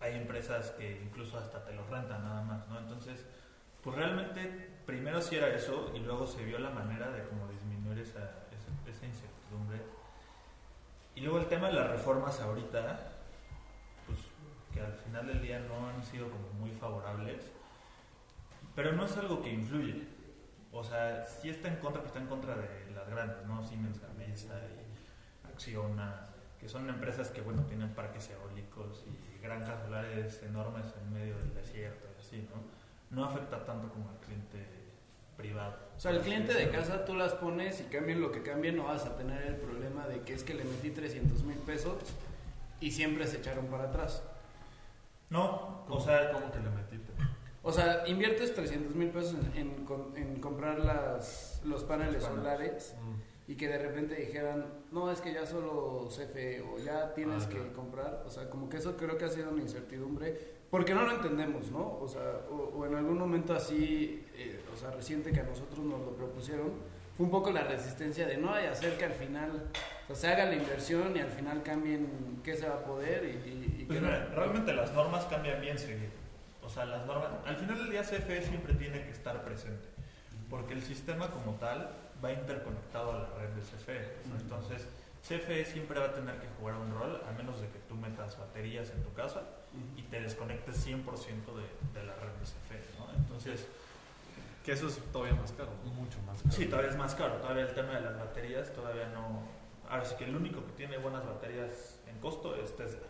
hay 0.00 0.16
empresas 0.16 0.72
que 0.72 1.02
incluso 1.02 1.38
hasta 1.38 1.64
te 1.64 1.72
lo 1.72 1.86
rentan 1.86 2.20
nada 2.24 2.42
más, 2.42 2.66
¿no? 2.66 2.80
Entonces, 2.80 3.24
pues 3.80 3.94
realmente 3.94 4.70
primero 4.84 5.22
sí 5.22 5.36
era 5.36 5.54
eso 5.54 5.92
y 5.94 6.00
luego 6.00 6.26
se 6.26 6.44
vio 6.44 6.58
la 6.58 6.70
manera 6.70 7.12
de 7.12 7.22
como 7.28 7.46
disminuir 7.46 8.00
esa, 8.00 8.18
esa, 8.50 8.90
esa 8.90 9.06
incertidumbre. 9.06 9.82
Y 11.14 11.20
luego 11.20 11.38
el 11.38 11.46
tema 11.46 11.68
de 11.68 11.74
las 11.74 11.90
reformas 11.90 12.40
ahorita, 12.40 13.12
pues 14.04 14.18
que 14.74 14.80
al 14.80 14.94
final 14.94 15.28
del 15.28 15.40
día 15.40 15.60
no 15.60 15.90
han 15.90 16.02
sido 16.02 16.28
como 16.28 16.48
muy 16.58 16.72
favorables, 16.72 17.52
pero 18.74 18.90
no 18.94 19.04
es 19.04 19.16
algo 19.16 19.40
que 19.40 19.50
influye. 19.50 20.15
O 20.76 20.84
sea, 20.84 21.24
sí 21.24 21.48
está 21.48 21.68
en 21.68 21.76
contra, 21.76 22.02
pero 22.02 22.08
está 22.08 22.20
en 22.20 22.26
contra 22.26 22.54
de 22.54 22.90
las 22.94 23.08
grandes, 23.08 23.46
¿no? 23.46 23.62
Siemens 23.62 23.98
Gamesa 23.98 24.58
y 24.58 25.48
Acciona, 25.48 26.26
que 26.60 26.68
son 26.68 26.88
empresas 26.88 27.30
que, 27.30 27.40
bueno, 27.40 27.62
tienen 27.62 27.90
parques 27.94 28.30
eólicos 28.30 29.04
y 29.06 29.42
granjas 29.42 29.82
solares 29.82 30.42
enormes 30.42 30.86
en 31.00 31.12
medio 31.12 31.38
del 31.38 31.54
desierto 31.54 32.06
y 32.14 32.20
así, 32.20 32.48
¿no? 32.52 33.16
No 33.16 33.24
afecta 33.24 33.64
tanto 33.64 33.88
como 33.88 34.10
al 34.10 34.18
cliente 34.18 34.66
privado. 35.36 35.76
O 35.96 36.00
sea, 36.00 36.10
el 36.10 36.20
cliente 36.20 36.52
de 36.52 36.70
casa 36.70 37.06
tú 37.06 37.14
las 37.14 37.32
pones 37.32 37.80
y 37.80 37.84
cambien 37.84 38.20
lo 38.20 38.30
que 38.30 38.42
cambien, 38.42 38.76
no 38.76 38.84
vas 38.84 39.06
a 39.06 39.16
tener 39.16 39.42
el 39.46 39.56
problema 39.56 40.06
de 40.06 40.20
que 40.22 40.34
es 40.34 40.44
que 40.44 40.54
le 40.54 40.64
metí 40.64 40.90
300 40.90 41.42
mil 41.44 41.58
pesos 41.58 41.96
y 42.80 42.90
siempre 42.90 43.26
se 43.26 43.38
echaron 43.38 43.66
para 43.66 43.84
atrás. 43.84 44.22
No, 45.30 45.84
o 45.84 45.84
¿Cómo, 45.86 46.00
sea, 46.00 46.32
¿cómo 46.32 46.52
que 46.52 46.58
le 46.58 46.70
metiste? 46.70 47.12
O 47.68 47.72
sea, 47.72 48.04
inviertes 48.06 48.54
300 48.54 48.94
mil 48.94 49.10
pesos 49.10 49.34
en, 49.56 49.66
en 49.66 49.76
en 50.16 50.40
comprar 50.40 50.78
las, 50.78 51.60
los 51.64 51.82
paneles 51.84 52.14
Los 52.14 52.24
paneles. 52.24 52.42
solares 52.44 52.94
Mm. 53.02 53.50
y 53.52 53.56
que 53.56 53.68
de 53.68 53.78
repente 53.78 54.14
dijeran, 54.14 54.66
no, 54.92 55.10
es 55.10 55.20
que 55.20 55.32
ya 55.32 55.44
solo 55.46 56.08
CFE 56.08 56.62
o 56.62 56.78
ya 56.78 57.12
tienes 57.14 57.44
que 57.46 57.58
comprar. 57.72 58.22
O 58.26 58.30
sea, 58.30 58.48
como 58.48 58.68
que 58.68 58.76
eso 58.76 58.96
creo 58.96 59.18
que 59.18 59.24
ha 59.24 59.28
sido 59.28 59.50
una 59.50 59.62
incertidumbre 59.62 60.54
porque 60.70 60.94
no 60.94 61.02
lo 61.02 61.12
entendemos, 61.12 61.70
¿no? 61.70 61.98
O 62.00 62.08
sea, 62.08 62.40
o, 62.50 62.54
o 62.76 62.86
en 62.86 62.94
algún 62.94 63.18
momento 63.18 63.52
así, 63.54 64.24
eh, 64.36 64.60
o 64.72 64.76
sea, 64.76 64.90
reciente 64.92 65.32
que 65.32 65.40
a 65.40 65.44
nosotros 65.44 65.80
nos 65.80 66.00
lo 66.00 66.12
propusieron, 66.16 66.72
fue 67.16 67.24
un 67.26 67.30
poco 67.32 67.50
la 67.50 67.62
resistencia 67.64 68.26
de 68.26 68.36
no 68.36 68.48
vaya 68.50 68.70
a 68.72 68.74
ser 68.74 68.96
que 68.98 69.04
al 69.06 69.12
final 69.12 69.70
o 70.08 70.14
sea, 70.14 70.16
se 70.16 70.28
haga 70.28 70.44
la 70.50 70.56
inversión 70.56 71.16
y 71.16 71.20
al 71.20 71.30
final 71.30 71.62
cambien 71.62 72.40
qué 72.44 72.54
se 72.54 72.68
va 72.68 72.76
a 72.76 72.84
poder 72.84 73.24
y, 73.24 73.48
y- 73.48 73.76
y 73.82 73.84
Pues 73.86 73.98
qué 74.00 74.04
mira, 74.04 74.28
no. 74.28 74.34
realmente 74.36 74.72
las 74.72 74.92
normas 74.92 75.24
cambian 75.26 75.60
bien 75.60 75.78
seguido. 75.78 76.10
O 76.76 76.78
sea, 76.78 76.84
las 76.84 77.06
normas, 77.06 77.30
al 77.46 77.56
final 77.56 77.78
del 77.78 77.90
día 77.90 78.02
CFE 78.02 78.42
siempre 78.42 78.74
tiene 78.74 79.02
que 79.02 79.10
estar 79.10 79.42
presente, 79.42 79.88
porque 80.50 80.74
el 80.74 80.82
sistema 80.82 81.30
como 81.30 81.52
tal 81.54 81.90
va 82.22 82.32
interconectado 82.32 83.12
a 83.12 83.18
la 83.20 83.28
red 83.38 83.48
de 83.48 83.62
CFE. 83.62 83.78
O 83.78 84.26
sea, 84.28 84.34
Ujú. 84.34 84.42
Entonces, 84.42 84.86
CFE 85.26 85.64
siempre 85.64 85.98
va 85.98 86.06
a 86.08 86.12
tener 86.12 86.36
que 86.38 86.46
jugar 86.60 86.74
un 86.76 86.92
rol, 86.92 87.18
a 87.26 87.32
menos 87.32 87.62
de 87.62 87.68
que 87.68 87.78
tú 87.88 87.94
metas 87.94 88.38
baterías 88.38 88.90
en 88.90 89.02
tu 89.02 89.10
casa 89.14 89.40
y 89.96 90.02
te 90.02 90.20
desconectes 90.20 90.86
100% 90.86 90.98
de, 91.00 91.98
de 91.98 92.06
la 92.06 92.14
red 92.16 92.28
de 92.32 92.44
CFE. 92.44 92.98
¿no? 92.98 93.10
Entonces, 93.16 93.66
Que 94.62 94.72
eso 94.72 94.88
es 94.88 94.98
todavía 95.12 95.34
más 95.34 95.52
caro. 95.52 95.70
Mucho 95.82 96.18
más 96.26 96.42
caro. 96.42 96.52
sí, 96.54 96.66
todavía 96.66 96.90
es 96.90 96.96
más 96.98 97.14
caro. 97.14 97.36
Todavía 97.36 97.62
el 97.62 97.74
tema 97.74 97.94
de 97.94 98.02
las 98.02 98.18
baterías 98.18 98.70
todavía 98.74 99.08
no... 99.14 99.48
Ahora 99.88 100.04
sí 100.04 100.14
que 100.18 100.24
el 100.24 100.36
único 100.36 100.62
que 100.66 100.72
tiene 100.72 100.98
buenas 100.98 101.24
baterías 101.24 102.00
en 102.06 102.18
costo 102.18 102.54
es 102.54 102.76
Tesla. 102.76 103.06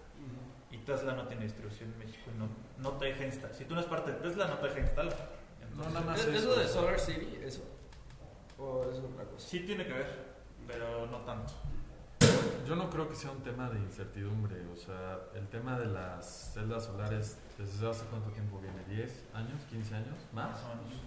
Y 0.76 0.84
Tesla 0.84 1.14
no 1.14 1.26
tiene 1.26 1.44
distribución 1.44 1.92
en 1.92 1.98
México 1.98 2.30
y 2.34 2.38
no, 2.38 2.48
no 2.82 2.96
te 2.98 3.06
deja 3.06 3.24
instalar. 3.24 3.54
Si 3.56 3.64
tú 3.64 3.74
no 3.74 3.80
eres 3.80 3.90
parte 3.90 4.12
de 4.12 4.18
Tesla, 4.18 4.46
no 4.46 4.58
te 4.58 4.66
deja 4.68 4.80
instalar. 4.80 5.16
No, 5.76 5.84
nada 5.90 6.00
más 6.02 6.20
¿Es- 6.20 6.26
eso. 6.26 6.36
¿Eso 6.52 6.60
de 6.60 6.68
Solar 6.68 6.98
City? 7.00 7.38
¿Eso? 7.42 7.62
¿O 8.58 8.84
es 8.90 8.98
otra 8.98 9.24
cosa? 9.24 9.46
Sí 9.48 9.60
tiene 9.60 9.86
que 9.86 9.92
ver, 9.92 10.06
pero 10.66 11.06
no 11.06 11.18
tanto. 11.18 11.52
Yo 12.66 12.74
no 12.74 12.90
creo 12.90 13.08
que 13.08 13.14
sea 13.14 13.30
un 13.30 13.42
tema 13.42 13.70
de 13.70 13.78
incertidumbre. 13.78 14.56
O 14.72 14.76
sea, 14.76 15.20
el 15.34 15.46
tema 15.48 15.78
de 15.78 15.86
las 15.86 16.52
celdas 16.54 16.84
solares, 16.86 17.36
¿desde 17.58 17.88
hace 17.88 18.04
cuánto 18.06 18.30
tiempo 18.30 18.58
viene? 18.60 18.82
¿10 18.88 19.10
años? 19.34 19.60
¿15 19.70 19.94
años? 19.94 20.16
¿Más? 20.32 20.50
Más 20.50 20.62
o 20.64 20.68
menos. 20.76 21.00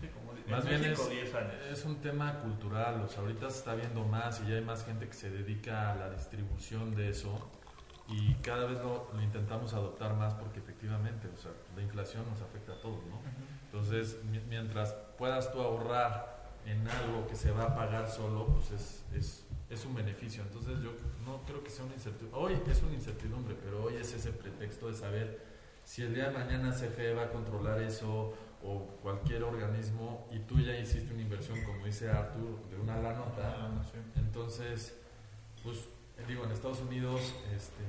Sí, 0.00 0.08
como 0.08 0.32
Más 0.48 0.64
en 0.64 0.68
bien 0.70 0.80
México, 0.82 1.02
es- 1.04 1.10
10 1.10 1.34
años. 1.34 1.54
Es 1.70 1.84
un 1.84 1.96
tema 1.96 2.40
cultural, 2.40 3.00
o 3.02 3.08
sea, 3.08 3.20
ahorita 3.20 3.48
se 3.50 3.58
está 3.58 3.74
viendo 3.74 4.04
más 4.04 4.40
y 4.40 4.48
ya 4.50 4.56
hay 4.56 4.64
más 4.64 4.84
gente 4.84 5.06
que 5.06 5.12
se 5.14 5.30
dedica 5.30 5.92
a 5.92 5.94
la 5.94 6.10
distribución 6.10 6.94
de 6.94 7.10
eso 7.10 7.50
y 8.10 8.34
cada 8.42 8.66
vez 8.66 8.78
lo, 8.78 9.10
lo 9.14 9.22
intentamos 9.22 9.72
adoptar 9.74 10.14
más 10.14 10.34
porque 10.34 10.58
efectivamente, 10.58 11.28
o 11.32 11.36
sea, 11.36 11.52
la 11.76 11.82
inflación 11.82 12.24
nos 12.28 12.40
afecta 12.42 12.72
a 12.72 12.80
todos, 12.80 13.04
¿no? 13.06 13.20
Entonces, 13.66 14.18
mi- 14.30 14.40
mientras 14.48 14.92
puedas 15.16 15.52
tú 15.52 15.60
ahorrar 15.60 16.40
en 16.66 16.86
algo 16.88 17.26
que 17.28 17.36
se 17.36 17.50
va 17.52 17.64
a 17.64 17.74
pagar 17.76 18.08
solo, 18.10 18.46
pues 18.46 18.70
es, 18.72 19.04
es, 19.14 19.46
es 19.70 19.84
un 19.84 19.94
beneficio. 19.94 20.42
Entonces, 20.42 20.80
yo 20.80 20.90
no 21.24 21.42
creo 21.46 21.62
que 21.62 21.70
sea 21.70 21.84
una 21.84 21.94
incertidumbre. 21.94 22.38
Hoy 22.40 22.60
es 22.68 22.82
una 22.82 22.94
incertidumbre, 22.94 23.54
pero 23.62 23.84
hoy 23.84 23.94
es 23.96 24.12
ese 24.12 24.32
pretexto 24.32 24.88
de 24.88 24.94
saber 24.94 25.46
si 25.84 26.02
el 26.02 26.14
día 26.14 26.30
de 26.30 26.38
mañana 26.38 26.72
CFE 26.72 27.14
va 27.14 27.22
a 27.24 27.30
controlar 27.30 27.80
eso 27.80 28.34
o 28.62 28.86
cualquier 29.02 29.42
organismo 29.44 30.28
y 30.30 30.40
tú 30.40 30.58
ya 30.60 30.76
hiciste 30.76 31.12
una 31.14 31.22
inversión, 31.22 31.62
como 31.64 31.86
dice 31.86 32.10
Arthur, 32.10 32.68
de 32.68 32.76
una 32.76 32.96
la 32.98 33.14
nota. 33.14 33.56
Ah. 33.56 33.82
Entonces, 34.16 34.98
pues 35.62 35.88
digo, 36.26 36.44
en 36.44 36.52
Estados 36.52 36.80
Unidos, 36.80 37.34
este, 37.54 37.84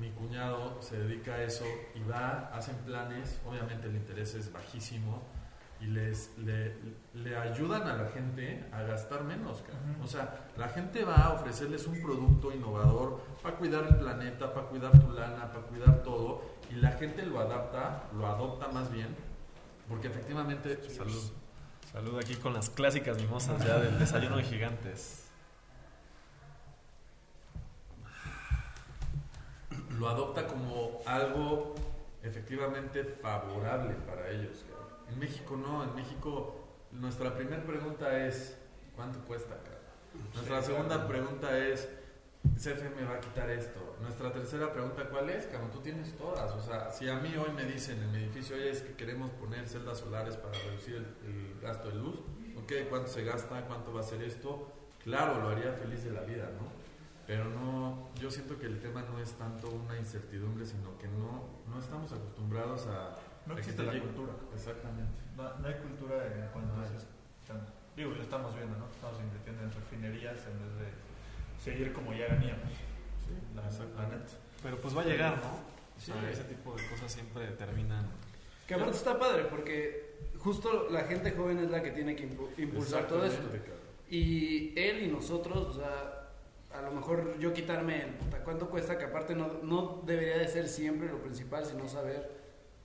mi 0.00 0.10
cuñado 0.10 0.80
se 0.80 0.98
dedica 0.98 1.34
a 1.34 1.42
eso 1.42 1.64
y 1.94 2.00
va, 2.08 2.50
hacen 2.52 2.76
planes, 2.78 3.40
obviamente 3.46 3.88
el 3.88 3.96
interés 3.96 4.34
es 4.34 4.52
bajísimo 4.52 5.22
y 5.80 5.86
les 5.86 6.36
le, 6.38 6.74
le 7.14 7.36
ayudan 7.36 7.86
a 7.86 7.94
la 7.94 8.08
gente 8.10 8.64
a 8.72 8.82
gastar 8.82 9.24
menos. 9.24 9.62
O 10.02 10.06
sea, 10.06 10.48
la 10.56 10.68
gente 10.68 11.04
va 11.04 11.16
a 11.16 11.32
ofrecerles 11.34 11.86
un 11.86 12.02
producto 12.02 12.52
innovador 12.52 13.20
para 13.42 13.56
cuidar 13.56 13.86
el 13.86 13.96
planeta, 13.96 14.52
para 14.52 14.66
cuidar 14.66 14.92
tu 14.98 15.12
lana, 15.12 15.52
para 15.52 15.66
cuidar 15.66 16.02
todo 16.02 16.42
y 16.70 16.74
la 16.74 16.92
gente 16.92 17.24
lo 17.24 17.40
adapta, 17.40 18.04
lo 18.16 18.26
adopta 18.26 18.68
más 18.68 18.92
bien, 18.92 19.14
porque 19.88 20.08
efectivamente, 20.08 20.78
salud. 20.90 21.32
Salud 21.92 22.18
aquí 22.18 22.34
con 22.34 22.52
las 22.52 22.68
clásicas 22.68 23.16
mimosas 23.16 23.64
ya 23.64 23.78
del 23.78 23.98
desayuno 23.98 24.36
de 24.36 24.42
gigantes. 24.44 25.27
Lo 29.98 30.08
adopta 30.08 30.46
como 30.46 31.00
algo 31.06 31.74
efectivamente 32.22 33.04
favorable 33.04 33.94
para 34.06 34.28
ellos. 34.30 34.64
cabrón. 34.68 34.88
En 35.10 35.18
México 35.18 35.56
no, 35.56 35.84
en 35.84 35.94
México 35.94 36.56
nuestra 36.92 37.34
primera 37.34 37.62
pregunta 37.64 38.26
es 38.26 38.56
¿cuánto 38.96 39.20
cuesta? 39.20 39.54
cabrón? 39.56 40.30
Nuestra 40.34 40.60
Sí, 40.60 40.66
segunda 40.68 40.94
claro. 40.96 41.08
pregunta 41.08 41.58
es 41.58 41.88
CFE 42.56 42.90
me 42.90 43.04
va 43.04 43.14
a 43.16 43.20
quitar 43.20 43.50
esto. 43.50 43.96
Nuestra 44.00 44.32
tercera 44.32 44.72
pregunta 44.72 45.08
¿cuál 45.10 45.30
es? 45.30 45.46
Cabrón, 45.46 45.70
tú 45.70 45.80
tienes 45.80 46.16
todas. 46.16 46.52
O 46.52 46.62
sea, 46.62 46.90
si 46.90 47.08
a 47.08 47.16
mí 47.16 47.34
hoy 47.36 47.52
me 47.52 47.64
dicen 47.64 48.00
en 48.02 48.12
mi 48.12 48.18
edificio, 48.18 48.56
oye, 48.56 48.70
es 48.70 48.80
que 48.82 48.94
queremos 48.94 49.30
poner 49.32 49.68
celdas 49.68 49.98
solares 49.98 50.36
para 50.36 50.54
reducir 50.58 50.96
el, 50.96 51.06
el 51.28 51.60
gasto 51.60 51.88
de 51.88 51.96
luz, 51.96 52.20
ok, 52.56 52.72
¿cuánto 52.88 53.08
se 53.08 53.24
gasta? 53.24 53.62
¿Cuánto 53.66 53.92
va 53.92 54.00
a 54.00 54.04
ser 54.04 54.22
esto? 54.22 54.72
Claro, 55.04 55.40
lo 55.40 55.48
haría 55.50 55.72
feliz 55.72 56.04
de 56.04 56.10
la 56.10 56.22
vida, 56.22 56.44
¿no? 56.60 56.68
Pero 57.28 57.44
no, 57.50 58.08
yo 58.18 58.30
siento 58.30 58.58
que 58.58 58.64
el 58.66 58.80
tema 58.80 59.02
no 59.02 59.20
es 59.20 59.32
tanto 59.34 59.68
una 59.70 59.96
incertidumbre, 59.98 60.64
sino 60.64 60.96
que 60.98 61.06
no, 61.08 61.44
no 61.68 61.78
estamos 61.78 62.10
acostumbrados 62.10 62.86
a... 62.86 63.14
No 63.46 63.52
existe 63.56 63.82
te 63.82 63.86
la 63.86 63.92
llegue- 63.92 64.06
cultura. 64.06 64.32
Exactamente. 64.54 65.12
No, 65.36 65.54
no 65.58 65.68
hay 65.68 65.74
cultura 65.74 66.24
en 66.26 66.48
cuanto 66.52 66.74
No 66.74 66.80
a 66.82 66.86
tema. 66.86 67.04
Digo, 67.94 68.12
lo 68.12 68.22
estamos 68.22 68.56
viendo, 68.56 68.78
¿no? 68.78 68.88
Estamos 68.88 69.20
invirtiendo 69.20 69.62
en 69.62 69.72
refinerías 69.72 70.38
en 70.46 70.58
vez 70.58 70.78
de 70.80 71.62
seguir 71.62 71.92
como 71.92 72.14
ya 72.14 72.28
veníamos. 72.28 72.72
Sí, 73.26 73.34
La, 73.54 73.60
la 73.62 73.68
exactamente. 73.68 74.16
neta. 74.16 74.32
Pero 74.62 74.80
pues 74.80 74.96
va 74.96 75.02
a 75.02 75.04
llegar, 75.04 75.36
¿no? 75.36 75.50
O 75.52 76.00
Sí. 76.00 76.12
sea, 76.12 76.30
ese 76.30 76.44
tipo 76.44 76.74
de 76.76 76.86
cosas 76.88 77.12
siempre 77.12 77.46
terminan. 77.58 78.06
Que 78.66 78.74
aparte 78.74 78.96
está 78.96 79.18
padre 79.18 79.44
porque 79.50 80.16
justo 80.38 80.88
la 80.90 81.02
gente 81.04 81.32
joven 81.32 81.58
es 81.58 81.70
la 81.70 81.82
que 81.82 81.90
tiene 81.90 82.16
que 82.16 82.26
impu- 82.30 82.48
impulsar 82.58 83.06
todo 83.06 83.24
esto. 83.26 83.42
Y 84.08 84.72
él 84.78 85.02
y 85.02 85.08
nosotros, 85.08 85.56
o 85.68 85.72
sea, 85.74 86.17
a 86.78 86.82
lo 86.82 86.92
mejor 86.92 87.38
yo 87.38 87.52
quitarme 87.52 88.02
el 88.02 88.14
puta, 88.14 88.44
cuánto 88.44 88.70
cuesta, 88.70 88.96
que 88.96 89.04
aparte 89.04 89.34
no, 89.34 89.50
no 89.62 90.02
debería 90.06 90.38
de 90.38 90.48
ser 90.48 90.68
siempre 90.68 91.08
lo 91.08 91.18
principal, 91.18 91.64
sino 91.64 91.88
saber 91.88 92.38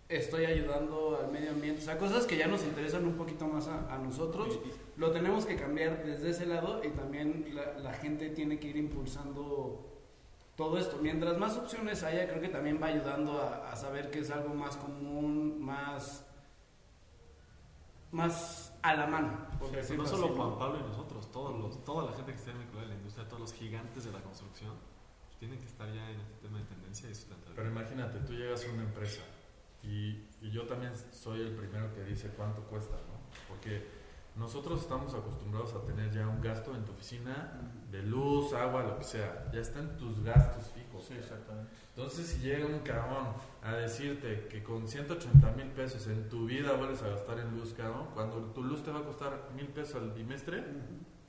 estoy 0.10 0.46
ayudando 0.46 1.20
al 1.24 1.32
medio 1.32 1.52
ambiente, 1.52 1.82
o 1.82 1.86
sea, 1.86 1.98
cosas 1.98 2.26
que 2.26 2.38
ya 2.38 2.48
nos 2.48 2.64
interesan 2.64 3.06
un 3.06 3.14
poquito 3.14 3.48
más 3.48 3.68
a, 3.68 3.94
a 3.94 3.98
nosotros, 3.98 4.60
lo 4.98 5.12
tenemos 5.12 5.46
que 5.46 5.56
cambiar 5.56 6.04
desde 6.04 6.32
ese 6.32 6.46
lado 6.46 6.82
y 6.84 6.90
también 6.90 7.46
la, 7.54 7.80
la 7.80 7.94
gente 7.94 8.30
tiene 8.30 8.60
que 8.60 8.68
ir 8.68 8.78
impulsando 8.78 9.90
todo 10.56 10.78
esto. 10.78 11.00
Mientras 11.02 11.38
más 11.38 11.58
opciones 11.58 12.04
haya, 12.04 12.28
creo 12.28 12.42
que 12.42 12.50
también 12.50 12.80
va 12.82 12.88
ayudando 12.88 13.40
a, 13.42 13.72
a 13.72 13.76
saber 13.76 14.12
que 14.12 14.20
es 14.20 14.30
algo 14.30 14.54
más 14.54 14.76
común, 14.78 15.60
más, 15.60 16.26
más 18.14 18.74
a 18.82 18.96
la 18.96 19.08
mano. 19.08 19.48
por 19.60 19.70
Sí, 19.84 19.98
no 19.98 20.06
solo 20.06 20.26
así. 20.28 20.36
Juan 20.36 20.58
Pablo 20.58 20.80
y 20.80 20.84
nosotros, 20.84 21.32
todos 21.32 21.60
los, 21.60 21.84
toda 21.84 22.10
la 22.10 22.16
gente 22.16 22.32
que 22.32 22.38
esté 22.38 22.54
vinculada 22.54 22.86
a 22.86 22.90
la 22.90 22.96
industria, 22.96 23.28
todos 23.28 23.42
los 23.42 23.54
gigantes 23.54 24.06
de 24.06 24.12
la 24.12 24.22
construcción, 24.22 24.76
pues, 25.26 25.38
tienen 25.40 25.60
que 25.60 25.66
estar 25.66 25.92
ya 25.92 26.10
en 26.10 26.20
este 26.20 26.36
tema 26.42 26.60
de 26.60 26.66
tendencia 26.66 27.10
y 27.10 27.16
sustentabilidad. 27.16 27.56
Pero 27.56 27.70
imagínate, 27.70 28.20
tú 28.20 28.34
llegas 28.34 28.66
a 28.66 28.72
una 28.72 28.84
empresa 28.84 29.22
y, 29.82 30.28
y 30.42 30.52
yo 30.52 30.66
también 30.68 30.94
soy 31.12 31.42
el 31.42 31.56
primero 31.56 31.94
que 31.94 32.04
dice 32.04 32.30
cuánto 32.38 32.62
cuesta, 32.64 32.96
¿no? 32.96 33.20
Porque 33.50 34.04
nosotros 34.36 34.82
estamos 34.82 35.14
acostumbrados 35.14 35.74
a 35.76 35.82
tener 35.86 36.12
ya 36.12 36.28
un 36.28 36.42
gasto 36.42 36.76
en 36.76 36.84
tu 36.86 36.92
oficina 36.92 37.54
de 37.92 38.02
luz, 38.02 38.54
agua, 38.54 38.84
lo 38.84 38.98
que 38.98 39.04
sea. 39.04 39.50
Ya 39.54 39.60
están 39.60 39.98
tus 39.98 40.24
gastos 40.24 40.72
fijos. 40.72 40.83
Sí, 41.08 41.14
exactamente. 41.16 41.72
Entonces, 41.96 42.28
si 42.28 42.40
llega 42.40 42.66
un 42.66 42.80
cabrón 42.80 43.28
a 43.62 43.74
decirte 43.74 44.48
que 44.50 44.64
con 44.64 44.88
180 44.88 45.52
mil 45.52 45.68
pesos 45.68 46.08
en 46.08 46.28
tu 46.30 46.46
vida 46.46 46.74
vuelves 46.74 47.02
a 47.04 47.10
gastar 47.10 47.40
en 47.40 47.56
luz, 47.58 47.74
cabrón, 47.74 48.08
cuando 48.14 48.38
tu 48.54 48.64
luz 48.64 48.84
te 48.84 48.92
va 48.92 49.00
a 49.00 49.04
costar 49.04 49.50
mil 49.56 49.68
pesos 49.68 49.96
al 50.02 50.12
bimestre, 50.12 50.64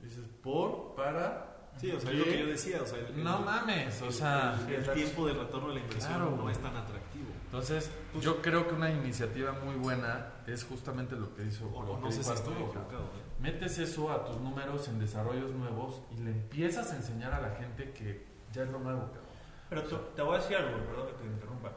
dices, 0.01 0.25
¿por? 0.43 0.95
¿Para? 0.95 1.51
Sí, 1.77 1.91
o 1.91 1.99
sea, 2.01 2.11
¿Qué? 2.11 2.17
es 2.21 2.25
lo 2.27 2.33
que 2.33 2.39
yo 2.39 2.47
decía, 2.47 2.81
o 2.83 2.87
sea, 2.87 2.99
el, 3.01 3.25
No 3.25 3.39
el- 3.41 3.45
mames, 3.45 4.01
o 4.01 4.07
el- 4.07 4.13
sea... 4.13 4.61
el, 4.69 4.75
el 4.75 4.91
tiempo 4.93 5.27
del 5.27 5.37
retorno 5.41 5.69
de 5.69 5.75
la 5.75 5.81
inversión 5.81 6.13
Claro, 6.15 6.37
no 6.37 6.49
es 6.49 6.59
tan 6.59 6.77
atractivo. 6.77 7.27
Entonces, 7.47 7.91
yo 8.21 8.41
creo 8.41 8.67
que 8.69 8.75
una 8.75 8.91
iniciativa 8.93 9.53
muy 9.53 9.75
buena 9.77 10.35
es 10.47 10.63
justamente 10.65 11.17
lo 11.17 11.35
que 11.35 11.45
hizo, 11.45 11.67
O, 11.75 11.83
lo 11.83 11.93
o 11.93 11.97
que 11.97 12.03
no 12.03 12.13
sé 12.13 12.23
si 12.23 12.33
estoy 12.33 12.55
equivocado. 12.55 13.03
¿eh? 13.05 13.41
Metes 13.41 13.79
eso 13.79 14.11
a 14.13 14.25
tus 14.25 14.41
números 14.41 14.87
en 14.89 14.99
desarrollos 15.01 15.53
nuevos 15.53 16.01
y 16.17 16.21
le 16.23 16.31
empiezas 16.31 16.93
a 16.93 16.97
enseñar 16.97 17.35
a 17.35 17.41
la 17.41 17.51
gente 17.57 17.91
que 17.93 18.25
ya 18.53 18.63
es 18.63 18.71
lo 18.71 18.79
nuevo, 18.79 19.07
cabrón. 19.07 19.24
Pero 19.69 19.83
te, 19.83 19.97
te 20.17 20.23
voy 20.23 20.35
a 20.37 20.39
decir 20.39 20.57
algo, 20.57 20.85
perdón 20.87 21.07
que 21.09 21.13
te 21.15 21.25
interrumpa. 21.25 21.73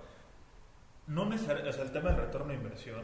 No 1.08 1.25
necesariamente, 1.25 1.70
o 1.70 1.74
sea, 1.74 1.84
el 1.84 1.91
tema 1.91 2.10
del 2.10 2.17
retorno 2.22 2.48
de 2.50 2.56
inversión, 2.56 3.03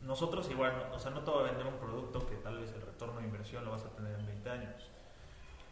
nosotros 0.00 0.50
igual, 0.50 0.72
no- 0.90 0.96
o 0.96 0.98
sea, 0.98 1.10
no 1.12 1.22
te 1.22 1.30
va 1.30 1.40
a 1.40 1.42
vender 1.44 1.66
un 1.66 1.76
producto 1.78 2.26
que 2.26 2.36
tal 2.36 2.58
vez 2.58 2.72
el 2.72 2.82
retorno 2.82 3.20
de 3.20 3.26
inversión 3.26 3.64
lo 3.64 3.70
vas 3.70 3.84
a 3.84 3.90
tener 3.90 4.18
en 4.18 4.26
20 4.26 4.50
años. 4.50 4.90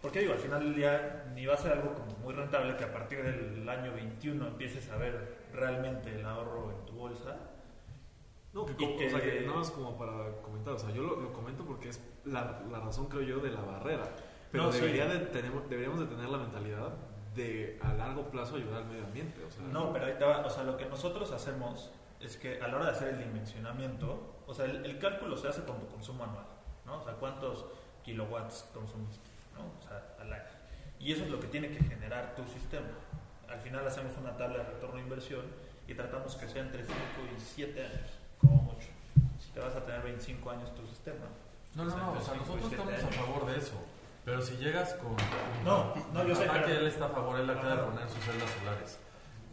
Porque 0.00 0.21
digo, 0.21 0.33
al 0.35 0.38
final 0.38 0.61
del 0.61 0.75
día 0.76 1.25
ni 1.35 1.45
va 1.47 1.54
a 1.54 1.57
ser 1.57 1.73
algo 1.73 1.92
como 1.95 2.12
muy 2.18 2.33
rentable 2.33 2.76
que 2.76 2.85
a 2.85 2.92
partir 2.92 3.23
del 3.25 3.68
año 3.68 3.92
21 3.92 4.47
empieces 4.47 4.88
a 4.90 4.97
ver 4.97 5.38
realmente 5.52 6.14
el 6.14 6.25
ahorro 6.25 6.71
en 6.71 6.87
tu 6.87 6.92
bolsa. 6.92 7.37
No, 8.52 8.64
que, 8.64 8.75
como- 8.76 8.97
que- 8.97 9.07
o 9.09 9.11
sea, 9.11 9.21
que 9.21 9.40
nada 9.40 9.59
más 9.59 9.71
como 9.73 9.99
para 9.99 10.40
comentar, 10.42 10.75
o 10.75 10.78
sea, 10.78 10.90
yo 10.90 11.02
lo, 11.02 11.16
lo 11.21 11.33
comento 11.33 11.64
porque 11.64 11.88
es 11.88 12.00
la, 12.25 12.62
la 12.71 12.78
razón, 12.78 13.07
creo 13.09 13.23
yo, 13.23 13.38
de 13.40 13.50
la 13.50 13.61
barrera. 13.61 14.04
Pero 14.52 14.64
No, 14.64 14.73
sí. 14.73 14.80
debería 14.80 15.07
de 15.07 15.18
deberíamos 15.26 15.99
de 16.00 16.07
tener 16.07 16.28
la 16.28 16.38
mentalidad 16.38 16.92
de 17.38 17.78
a 17.83 17.95
largo 17.95 18.30
plazo 18.30 18.57
ayudar 18.57 18.83
al 18.83 18.88
medio 18.88 19.04
ambiente. 19.04 19.42
O 19.45 19.50
sea, 19.50 19.62
No, 19.73 19.92
pero 19.92 20.07
ahí 20.07 20.14
te 20.18 20.25
va. 20.25 20.45
O 20.45 20.50
sea, 20.50 20.64
lo 20.64 20.76
que 20.76 20.85
nosotros 20.87 21.33
hacemos 21.33 21.90
es 22.21 22.37
que 22.37 22.61
a 22.61 22.68
la 22.68 22.76
hora 22.76 22.87
de 22.87 22.90
hacer 22.92 23.09
el 23.14 23.18
dimensionamiento, 23.18 24.42
o 24.47 24.52
sea, 24.52 24.66
el, 24.66 24.85
el 24.85 24.99
cálculo 24.99 25.37
se 25.37 25.49
hace 25.49 25.62
con 25.64 25.78
tu 25.80 25.87
consumo 25.88 26.25
anual, 26.25 26.45
¿no? 26.85 26.99
O 27.00 27.04
sea, 27.04 27.14
cuántos 27.14 27.64
kilowatts 28.04 28.68
consumiste, 28.75 29.30
¿no? 29.54 29.62
O 29.78 29.88
sea, 29.88 30.04
al 30.21 30.33
año. 30.33 30.45
Y 31.00 31.12
eso 31.12 31.25
es 31.25 31.30
lo 31.30 31.38
que 31.40 31.47
tiene 31.47 31.68
que 31.71 31.83
generar 31.85 32.35
tu 32.35 32.45
sistema. 32.47 32.88
Al 33.49 33.61
final 33.61 33.87
hacemos 33.87 34.12
una 34.18 34.37
tabla 34.37 34.59
de 34.59 34.64
retorno 34.64 34.97
de 34.97 35.02
inversión 35.02 35.42
y 35.87 35.95
tratamos 35.95 36.35
que 36.37 36.49
sea 36.49 36.62
entre 36.62 36.85
5 36.85 36.97
y 37.37 37.40
7 37.40 37.80
años, 37.87 38.11
como 38.38 38.62
mucho. 38.62 38.88
Si 39.38 39.50
te 39.52 39.61
vas 39.61 39.75
a 39.76 39.85
tener 39.85 40.02
25 40.02 40.50
años 40.50 40.75
tu 40.75 40.87
sistema. 40.87 41.26
No, 41.75 41.85
no, 41.85 41.97
no, 41.97 42.12
o 42.12 42.21
sea, 42.21 42.35
nosotros 42.35 42.71
estamos 42.73 42.92
a 42.92 42.97
años. 42.97 43.14
favor 43.14 43.47
de 43.47 43.59
eso. 43.59 43.75
Pero 44.28 44.42
si 44.42 44.56
llegas 44.56 44.92
con. 44.94 45.16
No, 45.64 45.94
no, 46.12 46.23
yo 46.23 46.35
sé, 46.35 46.47
pero- 46.52 46.66
que 46.66 46.76
él 46.76 46.87
está 46.87 47.06
a 47.06 47.08
favor, 47.08 47.40
él 47.40 47.49
acaba 47.49 47.76
de 47.76 47.82
poner 47.82 48.08
sus 48.11 48.23
celdas 48.25 48.50
solares. 48.58 48.99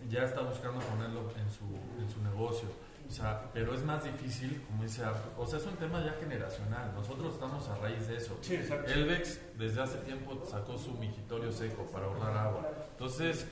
Ya 0.10 0.24
está 0.24 0.42
buscando 0.42 0.82
ponerlo 0.82 1.32
en 1.38 1.50
su, 1.50 1.64
en 1.98 2.10
su 2.10 2.22
negocio. 2.22 2.68
O 3.08 3.12
sea, 3.12 3.44
pero 3.54 3.74
es 3.74 3.84
más 3.84 4.04
difícil, 4.04 4.62
como 4.68 4.84
dice 4.84 5.06
Arthur. 5.06 5.32
O 5.38 5.46
sea, 5.48 5.60
es 5.60 5.66
un 5.66 5.78
tema 5.78 6.04
ya 6.04 6.12
generacional. 6.20 6.92
Nosotros 6.94 7.36
estamos 7.36 7.70
a 7.70 7.76
raíz 7.76 8.06
de 8.08 8.18
eso. 8.18 8.38
Sí, 8.42 8.56
exacto. 8.56 8.92
Elvex 8.92 9.40
desde 9.58 9.82
hace 9.82 9.98
tiempo 10.00 10.44
sacó 10.46 10.78
su 10.78 10.92
migitorio 10.96 11.54
seco 11.54 11.86
para 11.86 12.08
ahorrar 12.08 12.36
agua. 12.36 12.70
Entonces, 12.92 13.48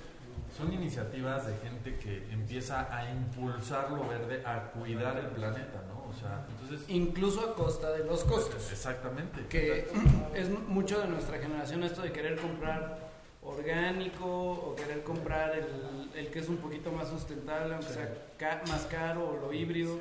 son 0.58 0.74
iniciativas 0.74 1.48
de 1.48 1.56
gente 1.58 1.98
que 2.00 2.18
empieza 2.34 2.94
a 2.94 3.10
impulsar 3.10 3.92
lo 3.92 4.06
verde, 4.10 4.46
a 4.46 4.72
cuidar 4.72 5.18
el 5.18 5.27
planeta, 5.27 5.82
¿no? 5.88 6.02
O 6.15 6.20
sea, 6.20 6.46
entonces... 6.62 6.89
Incluso 6.89 7.41
a 7.41 7.55
costa 7.55 7.91
de 7.91 8.03
los 8.05 8.24
costos. 8.24 8.72
Exactamente. 8.72 9.46
Que 9.48 9.88
es 10.36 10.50
mucho 10.50 11.00
de 11.01 11.08
nuestra 11.08 11.39
generación 11.39 11.84
esto 11.84 12.01
de 12.01 12.12
querer 12.12 12.38
comprar 12.38 13.12
orgánico 13.43 14.25
o 14.25 14.75
querer 14.75 15.03
comprar 15.03 15.53
el, 15.58 16.10
el 16.17 16.27
que 16.32 16.39
es 16.39 16.48
un 16.50 16.58
poquito 16.58 16.91
más 16.91 17.10
sustentable, 17.10 17.74
aunque 17.75 17.91
sea 17.93 18.13
ca- 18.38 18.62
más 18.67 18.84
caro 18.84 19.27
o 19.29 19.38
lo 19.38 19.53
híbrido. 19.53 20.00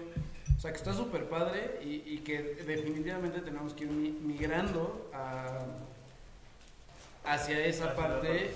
O 0.57 0.61
sea, 0.61 0.71
que 0.71 0.79
está 0.79 0.95
súper 0.95 1.29
padre 1.29 1.81
y, 1.83 2.03
y 2.07 2.19
que 2.25 2.41
definitivamente 2.67 3.41
tenemos 3.41 3.73
que 3.75 3.85
ir 3.85 3.91
mi- 3.91 4.11
migrando 4.13 5.11
a- 5.13 5.59
hacia 7.25 7.65
esa 7.67 7.95
parte 7.97 8.53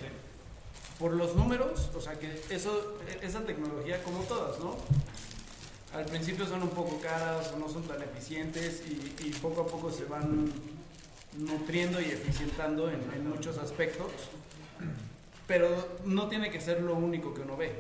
por 0.99 1.13
los 1.13 1.35
números, 1.37 1.91
o 1.95 2.01
sea 2.01 2.15
que 2.19 2.41
eso, 2.51 2.99
esa 3.23 3.41
tecnología 3.41 4.03
como 4.03 4.21
todas, 4.25 4.59
¿no? 4.61 4.77
Al 5.97 6.05
principio 6.05 6.45
son 6.45 6.63
un 6.63 6.69
poco 6.71 7.01
caras 7.01 7.53
o 7.55 7.59
no 7.59 7.69
son 7.69 7.83
tan 7.85 8.03
eficientes 8.03 8.83
y, 8.87 9.27
y 9.27 9.31
poco 9.41 9.63
a 9.63 9.67
poco 9.67 9.91
se 9.91 10.05
van 10.05 10.53
nutriendo 11.39 12.01
y 12.01 12.05
eficientando 12.05 12.91
en, 12.91 13.01
en 13.15 13.29
muchos 13.29 13.57
aspectos, 13.59 14.11
pero 15.47 15.69
no 16.05 16.29
tiene 16.29 16.51
que 16.51 16.61
ser 16.61 16.83
lo 16.83 16.95
único 16.95 17.33
que 17.33 17.41
uno 17.43 17.57
ve. 17.57 17.73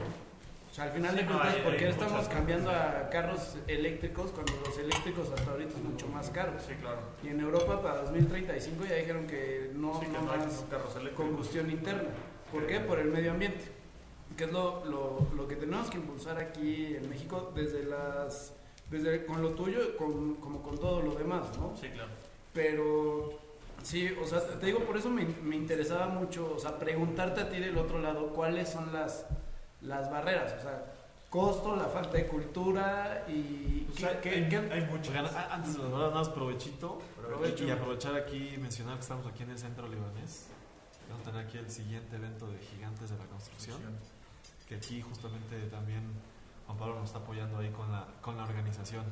O 0.71 0.75
sea, 0.75 0.85
al 0.85 0.91
final 0.93 1.11
Sí, 1.13 1.17
de 1.19 1.23
no, 1.25 1.29
cuentas, 1.33 1.55
hay- 1.57 1.63
¿por 1.63 1.73
hay 1.73 1.79
qué 1.79 1.89
estamos 1.89 2.29
cambiando 2.29 2.71
a 2.71 3.09
carros 3.11 3.57
eléctricos 3.67 4.31
cuando 4.31 4.53
los 4.67 4.79
eléctricos 4.79 5.29
hasta 5.31 5.51
ahorita 5.51 5.75
es 5.77 5.83
mucho 5.85 6.07
más 6.09 6.31
caros? 6.31 6.63
Sí, 6.67 6.75
claro. 6.81 7.01
Y 7.23 7.29
en 7.29 7.41
Europa 7.41 7.83
para 7.83 8.03
2035 8.03 8.85
ya 8.89 8.97
dijeron 8.97 9.27
que 9.27 9.71
no, 9.75 9.99
Sí, 10.01 10.07
que 10.07 10.13
no 10.13 10.23
no 10.23 10.33
hay 10.33 10.39
más 10.39 10.65
carros 10.71 10.95
combustión 11.15 11.71
interna. 11.71 12.09
¿Por 12.53 12.67
qué? 12.67 12.81
Por 12.81 12.99
el 12.99 13.09
medio 13.09 13.33
ambiente. 13.33 13.65
Que 14.37 14.45
es 14.45 14.53
lo, 14.53 14.85
lo, 14.85 15.27
lo 15.35 15.49
que 15.49 15.57
tenemos 15.57 15.89
que 15.91 15.97
impulsar 15.99 16.39
aquí 16.39 16.95
en 16.95 17.09
México 17.09 17.53
desde 17.55 17.85
las. 17.85 18.53
Desde 18.91 19.25
con 19.27 19.43
lo 19.43 19.51
tuyo, 19.51 19.97
con, 19.97 20.35
como 20.37 20.63
con 20.63 20.79
todo 20.79 21.03
lo 21.03 21.15
demás, 21.15 21.47
¿no? 21.59 21.75
Sí, 21.81 21.89
claro. 21.89 22.11
Pero 22.53 23.31
sí, 23.83 24.09
o 24.23 24.27
sea, 24.27 24.47
te 24.59 24.67
digo, 24.67 24.81
por 24.81 24.97
eso 24.97 25.11
me, 25.11 25.25
me 25.43 25.57
interesaba 25.57 26.07
mucho, 26.07 26.55
o 26.55 26.59
sea, 26.59 26.79
preguntarte 26.79 27.41
a 27.41 27.49
ti 27.51 27.59
del 27.59 27.77
otro 27.79 27.99
lado 27.99 28.29
cuáles 28.33 28.69
son 28.69 28.93
las, 28.93 29.27
las 29.83 30.09
barreras, 30.11 30.55
o 30.59 30.63
sea, 30.63 30.93
costo, 31.31 31.75
la 31.75 31.87
falta 31.87 32.17
de 32.17 32.27
cultura 32.29 33.25
y... 33.29 33.87
O 33.93 33.99
sea, 33.99 34.21
¿qué- 34.21 34.31
hay, 34.31 34.49
qué- 34.49 34.57
hay. 34.57 34.89
Oigan, 35.09 35.27
antes 35.51 35.73
de 35.75 35.79
las 35.83 35.91
verdad, 35.91 36.07
nada 36.09 36.11
más 36.15 36.29
provechito. 36.29 36.99
Provecho. 37.17 37.65
Y 37.65 37.71
aprovechar 37.71 38.15
aquí 38.15 38.53
y 38.55 38.57
mencionar 38.59 38.95
que 38.95 39.01
estamos 39.03 39.27
aquí 39.27 39.43
en 39.43 39.51
el 39.51 39.59
centro 39.59 39.89
libanés. 39.89 40.47
Vamos 41.11 41.27
a 41.27 41.31
tener 41.33 41.47
aquí 41.47 41.59
el 41.59 41.71
siguiente 41.71 42.15
evento 42.17 42.47
de 42.47 42.59
Gigantes 42.59 43.11
de 43.11 43.19
la 43.19 43.25
Construcción. 43.27 43.79
Que 44.69 44.77
aquí 44.77 45.01
justamente 45.01 45.61
también 45.67 46.03
Juan 46.67 46.79
Pablo 46.79 46.95
nos 46.97 47.05
está 47.07 47.19
apoyando 47.19 47.59
ahí 47.59 47.71
con 47.71 47.91
la, 47.93 48.07
con 48.21 48.37
la 48.37 48.43
organización. 48.45 49.05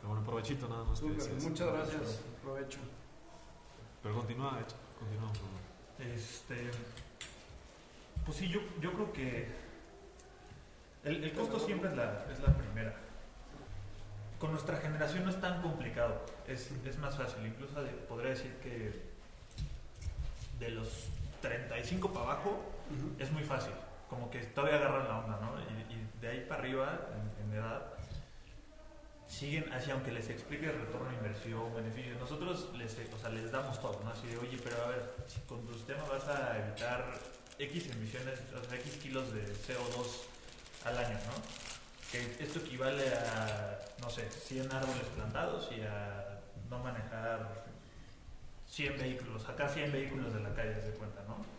Pero 0.00 0.08
bueno, 0.08 0.24
provechito 0.24 0.68
nada 0.68 0.84
más. 0.84 1.00
que 1.00 1.08
decías. 1.10 1.42
muchas 1.44 1.72
gracias, 1.72 2.20
provecho. 2.42 2.78
Pero 4.02 4.14
continúa, 4.14 4.58
hecho, 4.60 4.76
continúa. 4.98 5.30
Este, 5.98 6.70
pues 8.24 8.38
sí, 8.38 8.48
yo, 8.48 8.60
yo 8.80 8.92
creo 8.92 9.12
que 9.12 9.48
el, 11.04 11.24
el 11.24 11.32
costo 11.32 11.58
siempre 11.58 11.90
es 11.90 11.96
la, 11.96 12.24
es 12.32 12.38
la 12.40 12.54
primera. 12.56 12.94
Con 14.38 14.52
nuestra 14.52 14.76
generación 14.78 15.24
no 15.24 15.30
es 15.30 15.40
tan 15.40 15.62
complicado, 15.62 16.20
es, 16.46 16.70
es 16.84 16.98
más 16.98 17.16
fácil. 17.16 17.46
Incluso 17.46 17.82
de- 17.82 17.90
podría 17.90 18.30
decir 18.30 18.54
que 18.62 19.02
de 20.60 20.70
los 20.70 21.08
35 21.40 22.12
para 22.12 22.32
abajo 22.32 22.62
es 23.18 23.30
muy 23.32 23.42
fácil. 23.42 23.72
Como 24.08 24.30
que 24.30 24.38
todavía 24.40 24.76
agarran 24.76 25.08
la 25.08 25.18
onda, 25.18 25.38
¿no? 25.40 25.60
Y, 25.60 25.96
de 26.20 26.28
ahí 26.28 26.46
para 26.48 26.62
arriba, 26.62 26.98
en, 27.42 27.52
edad, 27.52 27.82
siguen 29.26 29.72
así, 29.72 29.90
aunque 29.90 30.12
les 30.12 30.28
explique 30.30 30.66
el 30.66 30.78
retorno 30.80 31.10
de 31.10 31.16
inversión, 31.16 31.74
beneficios. 31.74 32.18
Nosotros 32.18 32.70
les, 32.76 32.96
o 33.12 33.18
sea, 33.18 33.30
les 33.30 33.50
damos 33.50 33.80
todo, 33.80 34.00
¿no? 34.02 34.10
Así 34.10 34.26
de, 34.28 34.38
oye, 34.38 34.58
pero 34.62 34.82
a 34.82 34.88
ver, 34.88 35.14
con 35.48 35.66
tu 35.66 35.74
sistema 35.74 36.02
vas 36.04 36.26
a 36.28 36.58
evitar 36.58 37.18
X 37.58 37.90
emisiones, 37.90 38.40
o 38.54 38.64
sea, 38.64 38.78
X 38.78 38.98
kilos 39.02 39.32
de 39.32 39.42
CO2 39.42 40.24
al 40.84 40.98
año, 40.98 41.18
¿no? 41.26 42.12
Que 42.12 42.42
esto 42.42 42.60
equivale 42.60 43.08
a, 43.14 43.78
no 44.00 44.10
sé, 44.10 44.30
100 44.30 44.72
árboles 44.72 45.06
plantados 45.14 45.70
y 45.72 45.80
a 45.82 46.40
no 46.70 46.78
manejar 46.78 47.64
100 48.68 48.98
vehículos, 48.98 49.42
sacar 49.42 49.70
100 49.70 49.92
vehículos 49.92 50.34
de 50.34 50.40
la 50.40 50.54
calle, 50.54 50.80
se 50.80 50.90
cuenta, 50.90 51.22
¿no? 51.22 51.55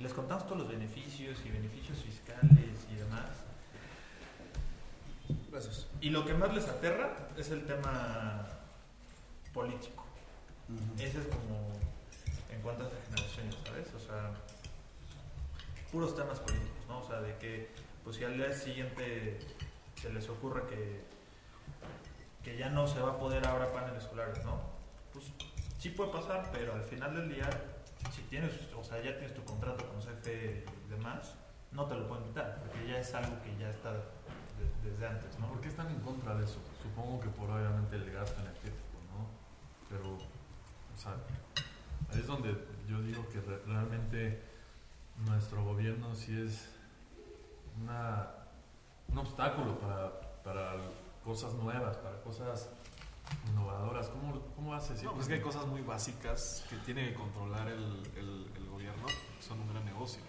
Les 0.00 0.12
contamos 0.12 0.44
todos 0.46 0.58
los 0.58 0.68
beneficios 0.68 1.38
y 1.44 1.50
beneficios 1.50 1.98
fiscales 1.98 2.86
y 2.90 2.94
demás. 2.94 3.30
Gracias. 5.50 5.86
Y 6.00 6.10
lo 6.10 6.24
que 6.24 6.34
más 6.34 6.54
les 6.54 6.68
aterra 6.68 7.28
es 7.36 7.50
el 7.50 7.66
tema 7.66 8.46
político. 9.52 10.04
Ese 10.98 11.20
es 11.20 11.26
como 11.26 11.72
en 12.50 12.60
cuanto 12.60 12.84
a 12.84 12.90
generaciones, 13.06 13.56
¿sabes? 13.66 13.94
O 13.94 13.98
sea, 13.98 14.34
puros 15.90 16.14
temas 16.14 16.38
políticos, 16.40 16.84
¿no? 16.88 17.00
O 17.00 17.08
sea, 17.08 17.20
de 17.20 17.36
que, 17.38 17.68
pues 18.04 18.16
si 18.16 18.24
al 18.24 18.36
día 18.36 18.52
siguiente 18.52 19.38
se 20.00 20.12
les 20.12 20.28
ocurre 20.28 20.66
que, 20.66 21.02
que 22.44 22.56
ya 22.56 22.68
no 22.68 22.86
se 22.86 23.00
va 23.00 23.12
a 23.12 23.18
poder 23.18 23.46
ahora 23.46 23.72
paneles 23.72 24.04
solares, 24.04 24.44
¿no? 24.44 24.60
Pues 25.12 25.26
sí 25.78 25.90
puede 25.90 26.12
pasar, 26.12 26.50
pero 26.52 26.74
al 26.74 26.84
final 26.84 27.14
del 27.14 27.34
día, 27.34 27.48
si 28.14 28.22
tienes, 28.22 28.52
o 28.76 28.84
sea, 28.84 28.98
ya 29.02 29.12
tienes 29.18 29.34
tu 29.34 29.44
contrato 29.44 29.86
con 29.88 30.00
CFE 30.00 30.64
y 30.86 30.90
demás, 30.90 31.34
no 31.72 31.86
te 31.86 31.94
lo 31.94 32.08
pueden 32.08 32.24
quitar, 32.24 32.58
porque 32.60 32.86
ya 32.88 32.98
es 32.98 33.14
algo 33.14 33.42
que 33.42 33.56
ya 33.58 33.70
está 33.70 33.92
de- 33.92 34.00
desde 34.90 35.06
antes, 35.06 35.38
¿no? 35.38 35.48
¿Por 35.48 35.60
qué 35.60 35.68
están 35.68 35.88
en 35.90 36.00
contra 36.00 36.34
de 36.34 36.44
eso? 36.44 36.58
Supongo 36.82 37.20
que 37.20 37.28
por 37.28 37.50
obviamente 37.50 37.96
el 37.96 38.10
gasto 38.10 38.40
energético, 38.40 38.98
¿no? 39.12 39.28
Pero, 39.88 40.14
o 40.14 40.96
sea, 40.96 41.12
ahí 42.12 42.20
es 42.20 42.26
donde 42.26 42.56
yo 42.88 43.00
digo 43.02 43.28
que 43.28 43.40
re- 43.40 43.62
realmente 43.66 44.42
nuestro 45.26 45.64
gobierno 45.64 46.14
sí 46.14 46.40
es 46.40 46.68
una, 47.80 48.28
un 49.08 49.18
obstáculo 49.18 49.78
para, 49.78 50.20
para 50.42 50.76
cosas 51.24 51.54
nuevas, 51.54 51.96
para 51.98 52.20
cosas 52.22 52.68
innovadoras. 53.50 54.08
¿Cómo, 54.08 54.40
cómo 54.56 54.74
haces? 54.74 55.02
No, 55.02 55.10
pues 55.12 55.22
es 55.24 55.28
que 55.28 55.34
hay 55.34 55.40
cosas 55.40 55.66
muy 55.66 55.82
básicas 55.82 56.64
que 56.70 56.76
tiene 56.78 57.08
que 57.08 57.14
controlar 57.14 57.68
el, 57.68 57.82
el- 58.16 58.46
el 58.56 58.66
gobierno, 58.66 59.06
que 59.06 59.42
son 59.46 59.60
un 59.60 59.68
gran 59.70 59.84
negocio. 59.84 60.20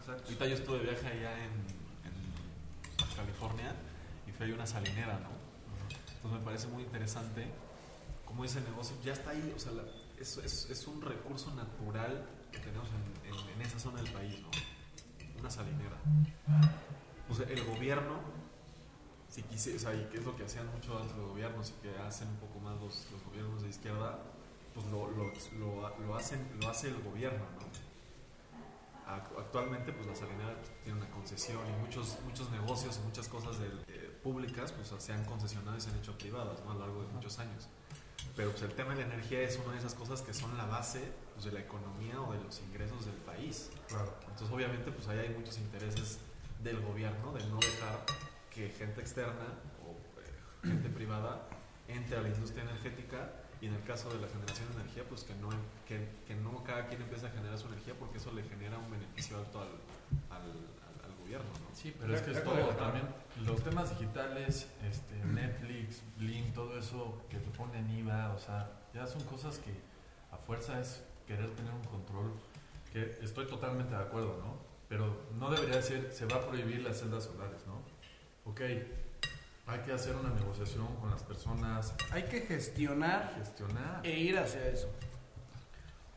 Exacto. 0.00 0.22
Ahorita 0.24 0.46
yo 0.46 0.54
estuve 0.54 0.78
de 0.78 0.84
viaje 0.84 1.06
allá 1.06 1.32
en, 1.44 1.52
en 2.08 3.16
California 3.16 3.74
y 4.26 4.32
fue 4.32 4.46
ahí 4.46 4.52
una 4.52 4.66
salinera, 4.66 5.18
¿no? 5.20 5.28
Entonces 6.16 6.38
me 6.40 6.44
parece 6.44 6.66
muy 6.68 6.82
interesante 6.82 7.46
cómo 8.24 8.44
ese 8.44 8.60
negocio 8.60 8.96
ya 9.04 9.12
está 9.12 9.30
ahí, 9.30 9.52
o 9.56 9.58
sea, 9.58 9.72
la- 9.72 9.84
es, 10.20 10.36
es- 10.38 10.68
es 10.70 10.86
un 10.86 11.00
recurso 11.00 11.54
natural 11.54 12.26
que 12.52 12.58
tenemos 12.58 12.88
en, 12.88 13.32
en- 13.32 13.48
en 13.54 13.62
esa 13.62 13.78
zona 13.78 14.02
del 14.02 14.12
país, 14.12 14.40
¿no? 14.40 14.48
Una 15.40 15.50
salinera. 15.50 15.96
O 17.30 17.34
sea, 17.34 17.46
el 17.48 17.62
gobierno, 17.64 18.18
si 19.28 19.42
quise, 19.42 19.76
o 19.76 19.78
sea, 19.78 19.94
y 19.94 20.04
que 20.10 20.18
es 20.18 20.24
lo 20.24 20.34
que 20.36 20.44
hacían 20.44 20.66
muchos 20.72 20.90
otros 21.02 21.28
gobiernos 21.28 21.70
y 21.70 21.82
que 21.82 21.96
hacen 21.98 22.28
un 22.28 22.36
poco 22.36 22.58
más 22.60 22.80
los, 22.80 23.06
los 23.12 23.22
gobiernos 23.24 23.62
de 23.62 23.68
izquierda, 23.68 24.18
pues 24.74 24.86
lo, 24.86 25.10
lo, 25.10 25.32
lo, 25.58 25.98
lo 26.06 26.14
hacen, 26.16 26.46
lo 26.60 26.68
hace 26.68 26.88
el 26.88 27.02
gobierno, 27.02 27.44
¿no? 27.60 27.68
Ac- 29.12 29.38
Actualmente, 29.38 29.92
pues 29.92 30.06
la 30.06 30.14
salinera 30.14 30.54
pues, 30.56 30.70
tiene 30.84 30.98
una 31.00 31.10
concesión 31.10 31.60
y 31.66 31.72
muchos, 31.84 32.18
muchos 32.24 32.50
negocios 32.50 32.98
y 33.02 33.06
muchas 33.06 33.28
cosas 33.28 33.56
eh, 33.88 34.18
públicas 34.22 34.72
pues 34.72 34.92
se 35.02 35.12
han 35.12 35.24
concesionado 35.24 35.76
y 35.76 35.80
se 35.80 35.88
han 35.90 35.96
hecho 35.96 36.16
privadas 36.18 36.62
¿no? 36.64 36.72
a 36.72 36.74
lo 36.74 36.80
largo 36.80 37.02
de 37.02 37.08
muchos 37.08 37.38
años. 37.38 37.68
Pero 38.36 38.50
pues, 38.50 38.62
el 38.62 38.72
tema 38.74 38.94
de 38.94 39.00
la 39.06 39.14
energía 39.14 39.40
es 39.40 39.58
una 39.64 39.72
de 39.72 39.78
esas 39.78 39.94
cosas 39.94 40.20
que 40.22 40.34
son 40.34 40.56
la 40.58 40.66
base 40.66 41.00
pues, 41.34 41.46
de 41.46 41.52
la 41.52 41.60
economía 41.60 42.20
o 42.20 42.32
de 42.32 42.42
los 42.44 42.60
ingresos 42.60 43.06
del 43.06 43.14
país. 43.16 43.70
Claro. 43.88 44.12
Entonces 44.22 44.50
obviamente 44.50 44.90
pues 44.92 45.08
ahí 45.08 45.18
hay 45.20 45.30
muchos 45.30 45.56
intereses 45.58 46.18
del 46.62 46.80
gobierno 46.80 47.32
de 47.32 47.44
no 47.46 47.56
dejar 47.58 48.04
que 48.58 48.70
gente 48.70 49.00
externa 49.00 49.46
o 49.86 49.94
eh, 50.20 50.66
gente 50.66 50.88
privada 50.88 51.46
entre 51.86 52.16
a 52.18 52.22
la 52.22 52.28
industria 52.28 52.64
energética 52.64 53.30
y 53.60 53.66
en 53.66 53.74
el 53.74 53.82
caso 53.84 54.10
de 54.10 54.20
la 54.20 54.26
generación 54.26 54.66
de 54.74 54.80
energía 54.82 55.04
pues 55.08 55.22
que 55.22 55.34
no, 55.36 55.48
que, 55.86 56.08
que 56.26 56.34
no 56.34 56.64
cada 56.64 56.86
quien 56.88 57.00
empiece 57.02 57.26
a 57.26 57.30
generar 57.30 57.56
su 57.56 57.68
energía 57.68 57.94
porque 57.98 58.18
eso 58.18 58.32
le 58.32 58.42
genera 58.42 58.76
un 58.78 58.90
beneficio 58.90 59.38
alto 59.38 59.60
al, 59.60 59.68
al, 60.30 60.42
al- 60.42 61.04
al 61.10 61.14
gobierno. 61.20 61.46
¿no? 61.62 61.74
Sí, 61.74 61.94
pero 62.00 62.14
es 62.16 62.22
que 62.22 62.32
es 62.32 62.42
todo 62.42 62.68
también. 62.74 63.06
Los 63.46 63.62
temas 63.62 63.90
digitales, 63.96 64.66
este, 64.90 65.14
Netflix, 65.24 66.02
Blink, 66.16 66.52
todo 66.52 66.76
eso 66.76 67.22
que 67.30 67.38
te 67.38 67.50
ponen 67.50 67.88
IVA, 67.90 68.32
o 68.34 68.38
sea, 68.40 68.68
ya 68.92 69.06
son 69.06 69.22
cosas 69.24 69.58
que 69.58 69.70
a 70.32 70.36
fuerza 70.36 70.80
es 70.80 71.02
querer 71.28 71.48
tener 71.54 71.72
un 71.72 71.84
control. 71.84 72.32
Que 72.92 73.18
estoy 73.22 73.46
totalmente 73.46 73.94
de 73.94 74.02
acuerdo, 74.02 74.36
¿no? 74.44 74.58
Pero 74.88 75.28
no 75.38 75.50
debería 75.50 75.80
ser, 75.82 76.10
se 76.12 76.24
va 76.26 76.36
a 76.36 76.46
prohibir 76.48 76.82
las 76.82 76.98
celdas 76.98 77.24
solares, 77.24 77.64
¿no? 77.66 77.82
Ok, 78.50 78.60
hay 78.60 79.80
que 79.84 79.92
hacer 79.92 80.16
una 80.16 80.30
negociación 80.30 80.86
con 80.96 81.10
las 81.10 81.22
personas, 81.22 81.94
Hay 82.10 82.24
que 82.24 82.40
gestionar 82.42 83.34
gestionar. 83.38 84.00
e 84.04 84.10
ir 84.18 84.38
hacia 84.38 84.66
eso. 84.68 84.88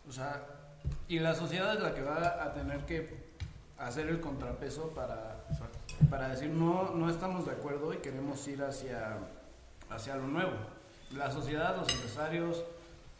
O 0.07 0.11
sea, 0.11 0.41
y 1.07 1.19
la 1.19 1.35
sociedad 1.35 1.75
es 1.75 1.81
la 1.81 1.93
que 1.93 2.01
va 2.01 2.43
a 2.43 2.53
tener 2.53 2.85
que 2.85 3.31
hacer 3.77 4.07
el 4.07 4.19
contrapeso 4.21 4.89
para, 4.91 5.43
Exacto. 5.49 5.79
para 6.09 6.29
decir 6.29 6.49
no, 6.49 6.91
no 6.95 7.09
estamos 7.09 7.45
de 7.45 7.51
acuerdo 7.51 7.93
y 7.93 7.97
queremos 7.97 8.47
ir 8.47 8.63
hacia, 8.63 9.17
hacia 9.89 10.15
lo 10.15 10.27
nuevo. 10.27 10.53
La 11.13 11.29
sociedad, 11.29 11.75
los 11.75 11.91
empresarios, 11.91 12.63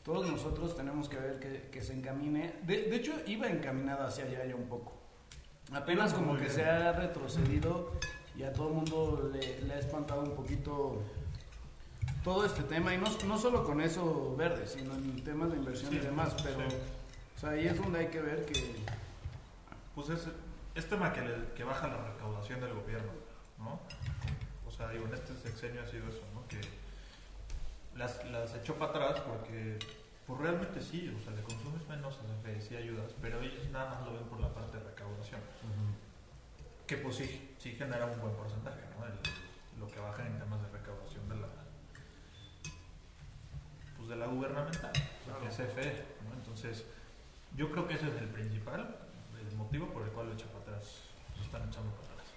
todos 0.06 0.26
nosotros 0.32 0.76
tenemos 0.76 1.10
que 1.10 1.17
ver 1.17 1.39
que, 1.39 1.69
que 1.69 1.82
se 1.82 1.93
encamine. 1.93 2.56
De, 2.63 2.84
de 2.84 2.95
hecho, 2.95 3.13
iba 3.28 3.47
encaminada 3.50 4.08
hacia 4.08 4.24
allá 4.26 4.45
ya 4.45 4.56
un 4.56 4.67
poco. 4.69 4.93
Apenas 5.74 6.13
como 6.13 6.34
que 6.36 6.41
bien. 6.43 6.54
se 6.54 6.65
ha 6.65 6.91
retrocedido 6.93 7.91
y 8.38 8.44
a 8.44 8.54
todo 8.54 8.70
el 8.70 8.74
mundo 8.76 9.30
le, 9.34 9.62
le 9.62 9.74
ha 9.74 9.80
espantado 9.80 10.22
un 10.22 10.36
poquito 10.36 11.02
todo 12.24 12.46
este 12.46 12.63
tema. 12.63 12.94
Y 12.94 12.98
no, 12.98 13.08
no 13.28 13.38
solo 13.38 13.63
con 13.63 13.82
eso 13.82 14.36
verde, 14.38 14.67
sino 14.67 14.94
en 14.94 15.24
temas 15.24 15.52
de 15.52 15.58
inversión 15.58 15.94
y 15.94 16.00
demás. 16.00 16.36
Pero 16.44 16.70
sí. 16.70 16.76
o 17.36 17.39
sea, 17.39 17.50
ahí 17.52 17.67
es 17.67 17.78
donde 17.78 18.00
hay 18.00 18.08
que 18.08 18.22
ver 18.22 18.46
que... 18.46 18.76
Pues 19.96 20.10
es, 20.10 20.28
es 20.76 20.88
tema 20.88 21.12
que, 21.12 21.22
le- 21.22 21.54
que 21.56 21.63
baja 21.63 21.88
la 21.88 21.98
recaudación 22.12 22.62
del 22.62 22.74
gobierno, 22.74 23.12
¿no? 23.60 23.80
O 24.67 24.72
sea, 24.72 24.89
digo, 24.89 25.06
en 25.06 25.13
este 25.13 25.36
sexenio 25.36 25.82
ha 25.82 25.86
sido 25.86 26.08
eso, 26.08 26.22
¿no? 26.34 26.48
Que 26.48 26.62
las, 27.98 28.24
las 28.32 28.56
echó 28.56 28.76
para 28.76 28.91
atrás 29.10 29.20
porque, 29.28 29.78
pues 30.26 30.39
realmente 30.39 30.82
sí, 30.82 31.13
o 31.20 31.22
sea, 31.24 31.34
le 31.34 31.41
consumes 31.44 31.86
menos 31.89 32.17
CFE, 32.17 32.62
sí 32.62 32.76
ayudas, 32.78 33.12
pero 33.22 33.41
ellos 33.41 33.67
nada 33.72 33.89
más 33.96 34.06
lo 34.06 34.13
ven 34.13 34.24
por 34.24 34.39
la 34.39 34.54
parte 34.54 34.78
de 34.78 34.84
recaudación, 34.86 35.41
que 36.91 36.97
pues 36.97 37.15
sí, 37.15 37.56
sí 37.58 37.71
genera 37.71 38.06
un 38.06 38.19
buen 38.19 38.34
porcentaje, 38.36 38.82
¿no? 38.99 39.06
El- 39.06 39.80
lo 39.80 39.88
que 39.88 39.97
baja 40.01 40.27
en 40.27 40.38
temas 40.38 40.62
de 40.62 40.67
recaudación 40.77 41.30
de 41.30 41.36
la, 41.38 41.47
pues 43.95 44.10
de 44.10 44.15
la 44.17 44.25
gubernamental, 44.27 44.91
que 44.91 45.47
es 45.47 45.56
CFE, 45.56 46.06
¿no? 46.27 46.34
Entonces, 46.36 46.86
yo 47.56 47.71
creo 47.71 47.88
que 47.88 47.93
ese 47.95 48.10
es 48.10 48.15
el 48.21 48.27
principal, 48.27 48.93
el 49.39 49.56
motivo 49.56 49.88
por 49.88 50.04
el 50.04 50.10
cual 50.10 50.27
lo 50.27 50.34
echa 50.34 50.47
para 50.47 50.60
atrás, 50.63 51.01
lo 51.38 51.43
están 51.43 51.62
echando 51.69 51.91
para 51.95 52.08
atrás. 52.12 52.27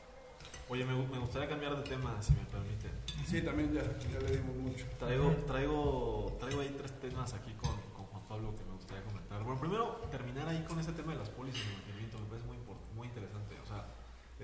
Oye, 0.68 0.84
me, 0.84 0.94
gu- 0.94 1.08
me 1.10 1.18
gustaría 1.18 1.48
cambiar 1.48 1.74
de 1.76 1.82
tema, 1.82 2.14
si 2.22 2.32
me 2.32 2.44
permite. 2.44 2.88
Sí, 3.26 3.42
también 3.42 3.72
ya, 3.74 3.82
ya 3.82 4.20
le 4.20 4.36
dimos 4.36 4.54
mucho. 4.56 4.86
Traigo, 5.00 5.30
traigo, 5.48 6.36
traigo 6.38 6.60
ahí 6.60 6.74
tres 6.78 6.92
temas 7.00 7.34
aquí 7.34 7.52
con, 7.54 7.74
con 7.92 8.06
Juan 8.06 8.22
Pablo 8.28 8.54
que 8.56 8.64
me 8.64 8.72
gustaría 8.76 9.02
comentar. 9.04 9.42
Bueno, 9.42 9.60
primero 9.60 9.96
terminar 10.12 10.48
ahí 10.48 10.62
con 10.62 10.78
este 10.78 10.92
tema 10.92 11.12
de 11.12 11.18
las 11.18 11.28
pólizas 11.30 11.60
de 11.66 11.72
mantenimiento, 11.74 12.18
me 12.20 12.26
parece 12.26 12.46
muy, 12.46 12.56
import- 12.56 12.94
muy 12.94 13.08
interesante. 13.08 13.58
O 13.60 13.66
sea, 13.66 13.84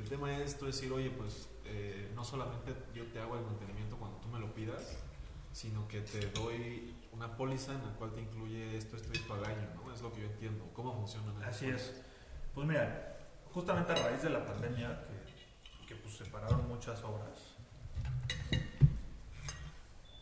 el 0.01 0.09
tema 0.09 0.37
es 0.39 0.59
tú 0.59 0.67
decir, 0.67 0.91
oye, 0.93 1.11
pues 1.11 1.49
eh, 1.65 2.11
no 2.15 2.25
solamente 2.25 2.75
yo 2.95 3.05
te 3.07 3.21
hago 3.21 3.37
el 3.37 3.45
mantenimiento 3.45 3.97
cuando 3.97 4.19
tú 4.19 4.29
me 4.29 4.39
lo 4.39 4.53
pidas, 4.55 4.97
sino 5.53 5.87
que 5.89 6.01
te 6.01 6.27
doy 6.31 6.95
una 7.13 7.37
póliza 7.37 7.75
en 7.75 7.85
la 7.85 7.93
cual 7.95 8.13
te 8.13 8.23
incluye 8.23 8.77
esto, 8.77 8.97
esto 8.97 9.13
esto 9.13 9.35
al 9.35 9.45
año, 9.45 9.69
¿no? 9.75 9.93
Es 9.93 10.01
lo 10.01 10.13
que 10.13 10.23
yo 10.23 10.27
entiendo. 10.27 10.71
¿Cómo 10.73 10.95
funcionan 10.95 11.37
esas 11.37 11.57
Así 11.57 11.69
es. 11.69 12.03
Pues 12.55 12.67
mira, 12.67 13.19
justamente 13.53 13.93
a 13.93 13.97
raíz 13.97 14.23
de 14.23 14.31
la 14.31 14.45
pandemia, 14.45 15.05
que, 15.87 15.97
pues 15.97 16.17
separaron 16.17 16.67
muchas 16.69 17.03
obras, 17.03 17.57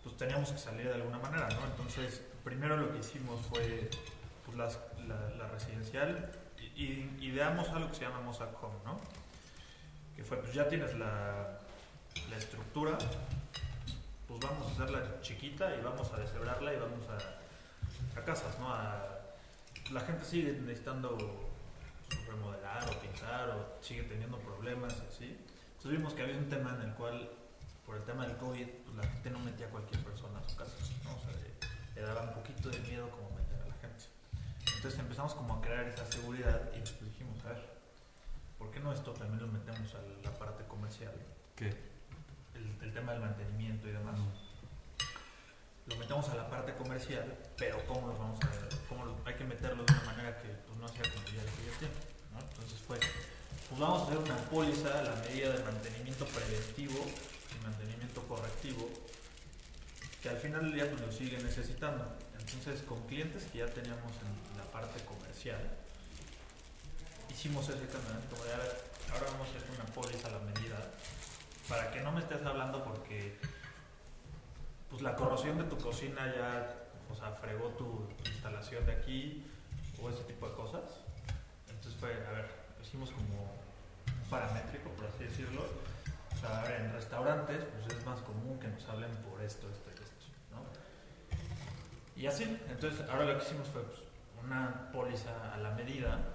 pues 0.02 0.16
teníamos 0.16 0.50
que 0.50 0.58
salir 0.58 0.88
de 0.88 0.94
alguna 0.94 1.18
manera, 1.18 1.48
¿no? 1.50 1.66
Entonces, 1.66 2.22
primero 2.42 2.76
lo 2.76 2.92
que 2.92 2.98
hicimos 2.98 3.40
fue 3.42 3.90
pues 4.44 4.56
la, 4.56 5.48
residencial 5.48 6.32
y, 6.58 6.84
y 6.84 7.18
ideamos 7.20 7.68
algo 7.68 7.90
que 7.90 7.96
se 7.96 8.02
llama 8.02 8.20
Mosaic 8.22 8.50
¿no? 8.84 8.98
Que 10.18 10.24
fue, 10.24 10.36
pues 10.38 10.52
ya 10.52 10.68
tienes 10.68 10.98
la, 10.98 11.60
la 12.28 12.36
estructura, 12.36 12.98
pues 14.26 14.40
vamos 14.40 14.66
a 14.66 14.72
hacerla 14.72 15.20
chiquita 15.22 15.76
y 15.76 15.80
vamos 15.80 16.12
a 16.12 16.16
deshebrarla 16.16 16.74
y 16.74 16.76
vamos 16.76 17.04
a, 17.08 18.18
a 18.18 18.24
casas, 18.24 18.58
¿no? 18.58 18.72
A- 18.74 19.14
la 19.92 20.00
gente 20.00 20.24
sigue 20.24 20.52
necesitando 20.54 21.16
pues, 22.08 22.26
remodelar 22.26 22.82
o 22.90 23.00
pintar 23.00 23.50
o 23.50 23.78
sigue 23.80 24.02
teniendo 24.02 24.38
problemas 24.40 24.92
y 24.92 25.06
así. 25.14 25.38
Entonces 25.76 25.92
vimos 25.92 26.12
que 26.14 26.22
había 26.22 26.36
un 26.36 26.48
tema 26.48 26.74
en 26.74 26.88
el 26.88 26.94
cual, 26.96 27.30
por 27.86 27.96
el 27.96 28.02
tema 28.02 28.26
del 28.26 28.36
COVID, 28.38 28.66
pues, 28.66 28.96
la 28.96 29.04
gente 29.04 29.30
no 29.30 29.38
metía 29.38 29.66
a 29.66 29.70
cualquier 29.70 30.02
persona 30.02 30.40
a 30.40 30.48
su 30.48 30.56
casa, 30.56 30.72
¿no? 31.04 31.14
O 31.14 31.20
sea, 31.20 31.30
le, 31.94 32.02
daba 32.02 32.22
un 32.22 32.34
poquito 32.34 32.68
de 32.70 32.80
miedo 32.80 33.08
como 33.10 33.30
meter 33.30 33.62
a 33.62 33.68
la 33.68 33.74
gente. 33.76 34.04
Entonces 34.76 34.98
empezamos 34.98 35.32
como 35.34 35.54
a 35.54 35.60
crear 35.62 35.86
esa 35.86 36.04
seguridad 36.10 36.60
y 36.76 36.80
después 36.80 37.08
dijimos, 37.12 37.38
a 37.46 37.50
ver, 37.50 37.78
¿por 38.58 38.70
qué 38.70 38.80
no 38.80 38.92
esto 38.92 39.12
también 39.12 39.40
lo 39.40 39.48
metemos 39.48 39.94
a 39.94 40.00
la 40.24 40.38
parte 40.38 40.64
comercial? 40.64 41.12
¿Qué? 41.56 41.68
El, 42.54 42.76
el 42.82 42.92
tema 42.92 43.12
del 43.12 43.20
mantenimiento 43.22 43.88
y 43.88 43.92
demás. 43.92 44.18
Lo 45.86 45.96
metemos 45.96 46.28
a 46.28 46.34
la 46.34 46.50
parte 46.50 46.74
comercial, 46.74 47.34
pero 47.56 47.78
¿cómo 47.86 48.08
lo 48.08 48.18
vamos 48.18 48.38
a 48.44 48.48
cómo 48.88 49.04
lo- 49.06 49.16
hay 49.24 49.34
que 49.34 49.44
meterlo 49.44 49.84
de 49.84 49.92
una 49.92 50.02
manera 50.04 50.38
que 50.42 50.48
pues, 50.48 50.78
no 50.78 50.88
sea 50.88 51.02
como 51.02 51.24
ya 51.26 51.40
el 51.42 51.48
que 51.48 51.64
ya 51.70 51.78
tiene, 51.78 51.94
¿no? 52.34 52.40
Entonces 52.40 52.78
fue, 52.86 52.98
pues 52.98 53.80
vamos 53.80 54.02
a 54.02 54.04
hacer 54.04 54.18
una 54.18 54.36
póliza 54.50 54.98
a 54.98 55.02
la 55.02 55.14
medida 55.16 55.52
de 55.56 55.64
mantenimiento 55.64 56.26
preventivo 56.26 56.98
y 57.58 57.64
mantenimiento 57.64 58.22
correctivo, 58.28 58.88
que 60.22 60.28
al 60.28 60.36
final 60.38 60.62
del 60.64 60.74
día 60.74 60.90
pues, 60.90 61.00
lo 61.00 61.10
sigue 61.12 61.38
necesitando. 61.42 62.04
Entonces 62.38 62.82
con 62.82 63.06
clientes 63.06 63.44
que 63.52 63.58
ya 63.58 63.66
teníamos 63.66 64.12
en 64.12 64.58
la 64.58 64.64
parte 64.70 65.02
comercial, 65.04 65.58
hicimos 67.38 67.68
ese 67.68 67.86
cambio, 67.86 68.18
como 68.28 68.42
de, 68.42 68.52
a 68.52 68.56
ver, 68.56 68.82
ahora 69.12 69.26
vamos 69.30 69.46
a 69.46 69.50
hacer 69.54 69.70
una 69.70 69.84
póliza 69.94 70.26
a 70.26 70.32
la 70.32 70.38
medida 70.40 70.76
para 71.68 71.88
que 71.92 72.00
no 72.00 72.10
me 72.10 72.18
estés 72.18 72.44
hablando 72.44 72.82
porque 72.82 73.38
pues 74.90 75.02
la 75.02 75.14
corrosión 75.14 75.56
de 75.56 75.62
tu 75.64 75.78
cocina 75.78 76.34
ya, 76.34 76.74
o 77.08 77.14
sea, 77.14 77.30
fregó 77.40 77.68
tu 77.78 78.08
instalación 78.26 78.84
de 78.86 78.92
aquí 78.92 79.46
o 80.02 80.10
ese 80.10 80.24
tipo 80.24 80.48
de 80.48 80.54
cosas. 80.56 80.82
Entonces 81.68 81.94
fue, 82.00 82.10
a 82.26 82.30
ver, 82.32 82.50
hicimos 82.82 83.12
como 83.12 83.54
paramétrico, 84.28 84.90
por 84.90 85.06
así 85.06 85.22
decirlo. 85.22 85.62
O 86.34 86.40
sea, 86.40 86.58
a 86.58 86.62
ver, 86.64 86.80
en 86.80 86.92
restaurantes, 86.92 87.62
pues 87.62 87.96
es 87.96 88.04
más 88.04 88.18
común 88.22 88.58
que 88.58 88.66
nos 88.66 88.84
hablen 88.88 89.14
por 89.30 89.40
esto, 89.42 89.68
esto 89.70 89.88
y 89.90 90.02
esto, 90.02 90.26
¿no? 90.50 90.66
Y 92.20 92.26
así, 92.26 92.58
entonces 92.68 93.08
ahora 93.08 93.26
lo 93.26 93.38
que 93.38 93.44
hicimos 93.44 93.68
fue 93.68 93.82
pues, 93.82 94.00
una 94.42 94.90
póliza 94.90 95.54
a 95.54 95.58
la 95.58 95.70
medida. 95.70 96.34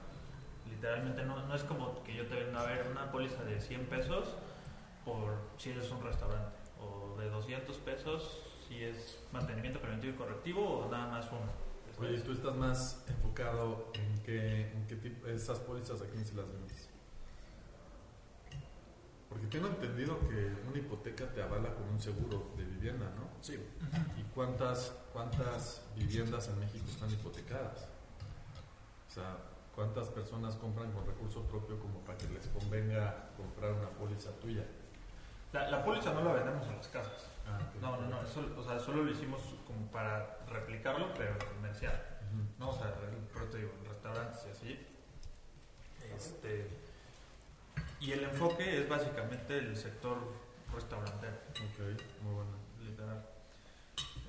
Literalmente 0.69 1.23
no, 1.23 1.45
no 1.45 1.55
es 1.55 1.63
como 1.63 2.03
que 2.03 2.15
yo 2.15 2.27
te 2.27 2.35
venga 2.35 2.61
a 2.61 2.65
ver 2.65 2.87
una 2.91 3.11
póliza 3.11 3.43
de 3.43 3.59
100 3.59 3.85
pesos 3.85 4.35
por 5.05 5.35
si 5.57 5.71
eres 5.71 5.89
un 5.91 6.03
restaurante 6.03 6.57
o 6.79 7.17
de 7.17 7.29
200 7.29 7.75
pesos 7.77 8.41
si 8.67 8.83
es 8.83 9.19
mantenimiento 9.31 9.79
preventivo 9.79 10.13
y 10.13 10.17
correctivo 10.17 10.79
o 10.79 10.91
nada 10.91 11.07
más 11.07 11.27
uno. 11.31 11.63
Oye, 11.99 12.19
tú 12.21 12.31
estás 12.31 12.55
más 12.55 13.03
enfocado 13.07 13.91
en 13.93 14.23
qué, 14.23 14.71
en 14.71 14.87
qué 14.87 14.95
tipo, 14.95 15.27
esas 15.27 15.59
pólizas 15.59 16.01
a 16.01 16.05
quién 16.05 16.25
se 16.25 16.33
las 16.35 16.47
vendes. 16.51 16.89
Porque 19.29 19.47
tengo 19.47 19.67
entendido 19.67 20.19
que 20.27 20.53
una 20.69 20.77
hipoteca 20.77 21.25
te 21.31 21.41
avala 21.41 21.73
con 21.73 21.87
un 21.89 21.99
seguro 21.99 22.51
de 22.57 22.65
vivienda, 22.65 23.11
¿no? 23.15 23.29
Sí. 23.41 23.59
¿Y 24.17 24.23
cuántas, 24.33 24.93
cuántas 25.11 25.81
viviendas 25.95 26.47
en 26.49 26.59
México 26.59 26.85
están 26.87 27.11
hipotecadas? 27.11 27.87
O 29.09 29.11
sea, 29.11 29.37
¿cuántas 29.75 30.07
personas 30.09 30.55
compran 30.55 30.91
con 30.91 31.05
recurso 31.05 31.43
propio 31.43 31.79
como 31.79 31.99
para 31.99 32.17
que 32.17 32.27
les 32.29 32.47
convenga 32.47 33.29
comprar 33.37 33.73
una 33.73 33.89
póliza 33.89 34.31
tuya? 34.39 34.63
La, 35.51 35.69
la 35.69 35.83
póliza 35.85 36.13
no 36.13 36.23
la 36.23 36.33
vendemos 36.33 36.67
a 36.67 36.71
las 36.75 36.87
casas. 36.87 37.27
Ah. 37.47 37.59
No, 37.81 37.97
no, 38.01 38.07
no, 38.09 38.21
eso, 38.23 38.43
o 38.57 38.63
sea, 38.63 38.79
solo 38.79 39.03
lo 39.03 39.11
hicimos 39.11 39.41
como 39.67 39.85
para 39.91 40.39
replicarlo, 40.47 41.13
pero 41.15 41.37
comercial. 41.55 42.09
No, 42.57 42.69
o 42.69 42.73
sea, 42.73 42.93
pero 43.33 43.45
te 43.45 43.57
digo, 43.59 43.71
en 43.79 43.85
restaurantes 43.89 44.39
y 44.47 44.49
así. 44.51 44.87
Este, 46.15 46.67
y 47.99 48.11
el 48.11 48.23
enfoque 48.23 48.81
es 48.81 48.89
básicamente 48.89 49.57
el 49.57 49.77
sector 49.77 50.17
restaurantero, 50.73 51.33
Ok, 51.51 52.01
muy 52.23 52.33
bueno. 52.33 52.51
literal. 52.83 53.23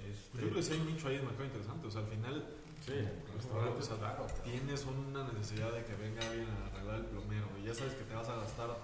Este, 0.06 0.36
Yo 0.38 0.42
creo 0.44 0.54
que 0.54 0.62
sí 0.62 0.72
hay 0.74 0.80
un 0.80 0.86
nicho 0.86 1.08
ahí 1.08 1.16
de 1.16 1.22
mercado 1.22 1.44
interesante. 1.46 1.86
O 1.86 1.90
sea, 1.90 2.02
al 2.02 2.08
final, 2.08 2.44
Sí, 2.84 2.92
restaurante, 3.34 3.80
o 3.80 3.82
sea, 3.82 3.96
claro. 3.96 4.26
tienes 4.44 4.84
una 4.84 5.24
necesidad 5.32 5.72
de 5.72 5.84
que 5.86 5.94
venga 5.94 6.20
alguien 6.20 6.46
a 6.50 6.66
arreglar 6.66 6.96
el 6.96 7.06
plomero 7.06 7.48
y 7.58 7.64
ya 7.64 7.74
sabes 7.74 7.94
que 7.94 8.04
te 8.04 8.14
vas 8.14 8.28
a 8.28 8.36
gastar, 8.36 8.76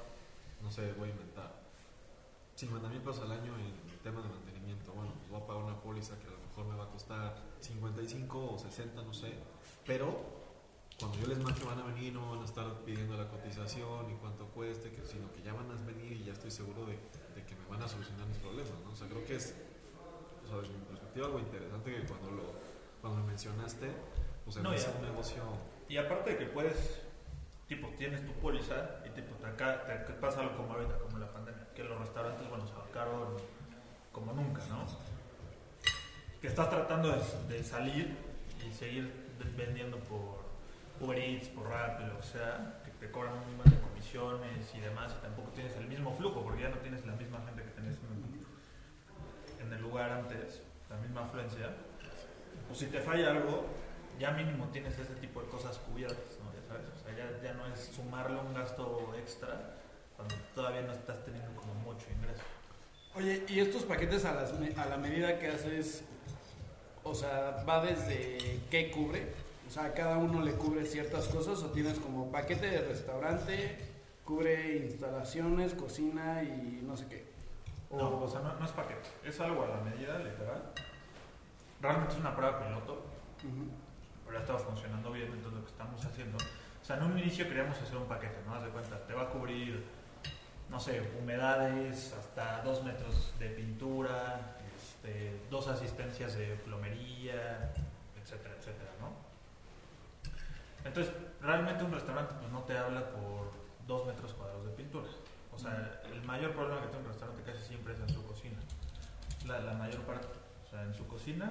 no 0.62 0.70
sé, 0.70 0.94
voy 0.94 1.10
a 1.10 1.12
inventar, 1.12 1.52
50 2.54 2.88
mil 2.88 3.00
pesos 3.00 3.20
al 3.24 3.32
año 3.32 3.52
en 3.58 3.90
tema 4.02 4.22
de 4.22 4.28
mantenimiento. 4.30 4.92
Bueno, 4.92 5.12
pues 5.18 5.28
voy 5.28 5.40
a 5.42 5.46
pagar 5.46 5.64
una 5.64 5.80
póliza 5.82 6.18
que 6.18 6.28
a 6.28 6.30
lo 6.30 6.38
mejor 6.40 6.64
me 6.64 6.76
va 6.76 6.84
a 6.84 6.88
costar 6.88 7.36
55 7.60 8.52
o 8.54 8.58
60, 8.58 9.02
no 9.02 9.12
sé, 9.12 9.34
pero 9.84 10.40
cuando 10.98 11.18
yo 11.18 11.26
les 11.26 11.38
marque 11.38 11.64
van 11.64 11.80
a 11.80 11.84
venir, 11.84 12.14
no 12.14 12.30
van 12.30 12.40
a 12.40 12.44
estar 12.46 12.72
pidiendo 12.84 13.18
la 13.18 13.28
cotización 13.28 14.10
y 14.10 14.14
cuánto 14.14 14.46
cueste, 14.46 14.90
que, 14.92 15.04
sino 15.04 15.30
que 15.32 15.42
ya 15.42 15.52
van 15.52 15.70
a 15.70 15.74
venir 15.84 16.12
y 16.12 16.24
ya 16.24 16.32
estoy 16.32 16.50
seguro 16.50 16.86
de, 16.86 16.96
de 17.34 17.44
que 17.44 17.54
me 17.54 17.66
van 17.68 17.82
a 17.82 17.88
solucionar 17.88 18.26
mis 18.26 18.38
problemas, 18.38 18.72
¿no? 18.82 18.92
O 18.92 18.96
sea, 18.96 19.08
creo 19.08 19.24
que 19.26 19.36
es, 19.36 19.54
o 20.44 20.48
sea, 20.48 20.56
desde 20.56 20.72
mi 20.72 20.84
perspectiva, 20.84 21.26
algo 21.26 21.38
interesante 21.38 21.94
que 21.94 22.06
cuando 22.06 22.30
lo, 22.30 22.69
cuando 23.00 23.22
mencionaste, 23.24 23.90
pues 24.44 24.56
se 24.56 24.62
No, 24.62 24.70
hace 24.70 24.90
un 24.90 25.04
negocio... 25.04 25.42
Y 25.88 25.96
aparte 25.96 26.30
de 26.30 26.38
que 26.38 26.46
puedes, 26.46 27.00
tipo, 27.66 27.88
tienes 27.98 28.24
tu 28.24 28.32
póliza 28.34 29.00
y 29.04 29.10
tipo, 29.10 29.34
te, 29.36 29.46
acá, 29.46 29.84
te, 30.06 30.12
pasa 30.14 30.40
algo 30.40 30.56
como 30.56 30.74
ahorita, 30.74 30.98
como 30.98 31.18
la 31.18 31.32
pandemia, 31.32 31.66
que 31.74 31.82
los 31.82 31.98
restaurantes, 31.98 32.48
bueno, 32.48 32.64
se 32.66 32.74
ahorcaron 32.74 33.36
como 34.12 34.32
nunca, 34.32 34.62
¿no? 34.68 34.84
Que 36.40 36.46
estás 36.46 36.70
tratando 36.70 37.08
de, 37.08 37.54
de 37.54 37.64
salir 37.64 38.16
y 38.64 38.70
seguir 38.70 39.12
vendiendo 39.56 39.98
por 39.98 40.40
Uber 41.00 41.18
Eats, 41.18 41.48
por 41.48 41.68
Rappi, 41.68 42.04
lo 42.04 42.18
que 42.18 42.26
sea, 42.26 42.82
que 42.84 42.90
te 42.92 43.10
cobran 43.10 43.34
un 43.34 43.56
montón 43.56 43.72
de 43.72 43.80
comisiones 43.80 44.74
y 44.74 44.80
demás, 44.80 45.14
y 45.18 45.22
tampoco 45.22 45.50
tienes 45.50 45.74
el 45.76 45.88
mismo 45.88 46.12
flujo, 46.12 46.42
porque 46.42 46.62
ya 46.62 46.68
no 46.68 46.76
tienes 46.76 47.04
la 47.04 47.14
misma 47.14 47.40
gente 47.46 47.62
que 47.62 47.70
tenías 47.70 47.96
en, 47.96 49.66
en 49.66 49.72
el 49.72 49.82
lugar 49.82 50.12
antes, 50.12 50.62
la 50.88 50.96
misma 50.98 51.22
afluencia. 51.24 51.74
Pues 52.66 52.78
si 52.78 52.86
te 52.86 53.00
falla 53.00 53.30
algo, 53.30 53.64
ya 54.18 54.32
mínimo 54.32 54.68
tienes 54.68 54.98
ese 54.98 55.14
tipo 55.14 55.40
de 55.40 55.48
cosas 55.48 55.78
cubiertas, 55.78 56.38
¿no? 56.42 56.52
Ya 56.52 56.66
sabes, 56.68 56.88
o 56.88 57.04
sea, 57.04 57.16
ya, 57.16 57.42
ya 57.42 57.54
no 57.54 57.66
es 57.66 57.80
sumarle 57.80 58.38
un 58.38 58.54
gasto 58.54 59.12
extra 59.18 59.76
cuando 60.16 60.34
todavía 60.54 60.82
no 60.82 60.92
estás 60.92 61.24
teniendo 61.24 61.50
como 61.56 61.74
mucho 61.74 62.06
ingreso. 62.10 62.42
Oye, 63.14 63.44
¿y 63.48 63.60
estos 63.60 63.82
paquetes 63.84 64.24
a, 64.24 64.34
las 64.34 64.52
a 64.52 64.86
la 64.86 64.96
medida 64.96 65.38
que 65.38 65.48
haces, 65.48 66.04
o 67.02 67.14
sea, 67.14 67.64
va 67.68 67.84
desde 67.84 68.60
qué 68.70 68.90
cubre? 68.90 69.32
O 69.66 69.70
sea, 69.70 69.92
cada 69.94 70.18
uno 70.18 70.42
le 70.42 70.52
cubre 70.52 70.84
ciertas 70.84 71.26
cosas 71.28 71.62
o 71.62 71.70
tienes 71.70 71.98
como 71.98 72.30
paquete 72.30 72.66
de 72.66 72.82
restaurante, 72.82 73.78
cubre 74.24 74.76
instalaciones, 74.78 75.74
cocina 75.74 76.42
y 76.42 76.82
no 76.84 76.96
sé 76.96 77.06
qué. 77.08 77.24
No, 77.90 78.20
o 78.20 78.28
sea, 78.28 78.40
no, 78.40 78.54
no 78.54 78.64
es 78.64 78.70
paquete, 78.72 79.08
es 79.24 79.40
algo 79.40 79.64
a 79.64 79.68
la 79.68 79.76
medida, 79.78 80.18
literal. 80.18 80.72
Realmente 81.80 82.14
es 82.14 82.20
una 82.20 82.34
prueba 82.36 82.58
piloto, 82.58 83.06
pero 84.24 84.36
ya 84.36 84.40
estaba 84.40 84.58
funcionando 84.58 85.10
bien, 85.12 85.32
entonces 85.32 85.60
lo 85.60 85.64
que 85.64 85.70
estamos 85.70 86.04
haciendo. 86.04 86.36
O 86.36 86.84
sea, 86.84 86.96
en 86.96 87.04
un 87.04 87.18
inicio 87.18 87.46
queríamos 87.48 87.78
hacer 87.80 87.96
un 87.96 88.06
paquete, 88.06 88.42
¿no? 88.46 88.54
Haz 88.54 88.64
de 88.64 88.68
cuenta, 88.70 88.98
te 89.06 89.14
va 89.14 89.22
a 89.22 89.28
cubrir, 89.30 89.84
no 90.68 90.78
sé, 90.78 91.10
humedades, 91.18 92.12
hasta 92.12 92.62
dos 92.62 92.84
metros 92.84 93.32
de 93.38 93.48
pintura, 93.50 94.58
este, 94.76 95.40
dos 95.50 95.68
asistencias 95.68 96.34
de 96.34 96.56
plomería, 96.56 97.72
etcétera, 98.22 98.54
etcétera, 98.58 98.90
¿no? 99.00 99.30
Entonces, 100.84 101.12
realmente 101.40 101.84
un 101.84 101.92
restaurante 101.92 102.34
pues, 102.38 102.50
no 102.52 102.62
te 102.64 102.76
habla 102.76 103.10
por 103.10 103.52
dos 103.86 104.06
metros 104.06 104.34
cuadrados 104.34 104.66
de 104.66 104.72
pintura. 104.72 105.08
O 105.54 105.58
sea, 105.58 106.02
el 106.10 106.22
mayor 106.24 106.52
problema 106.52 106.82
que 106.82 106.88
tiene 106.88 107.04
un 107.04 107.08
restaurante 107.08 107.42
casi 107.42 107.64
siempre 107.64 107.94
es 107.94 108.00
en 108.00 108.08
su 108.08 108.24
cocina. 108.26 108.58
La, 109.46 109.60
la 109.60 109.74
mayor 109.74 110.00
parte. 110.02 110.39
O 110.70 110.72
sea, 110.72 110.82
en 110.84 110.94
su 110.94 111.06
cocina 111.08 111.50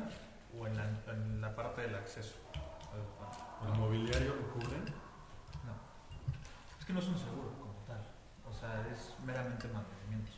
o 0.57 0.65
en 0.65 0.77
la, 0.77 0.85
en 1.11 1.41
la 1.41 1.53
parte 1.55 1.81
del 1.81 1.95
acceso. 1.95 2.35
¿El 3.65 3.77
mobiliario 3.77 4.33
lo 4.35 4.47
cubren? 4.53 4.85
No. 5.65 5.75
Es 6.79 6.85
que 6.85 6.93
no 6.93 6.99
es 6.99 7.07
un 7.07 7.17
seguro 7.19 7.51
como 7.59 7.73
tal. 7.85 7.99
O 8.49 8.53
sea, 8.53 8.87
es 8.93 9.13
meramente 9.25 9.67
mantenimiento. 9.67 10.31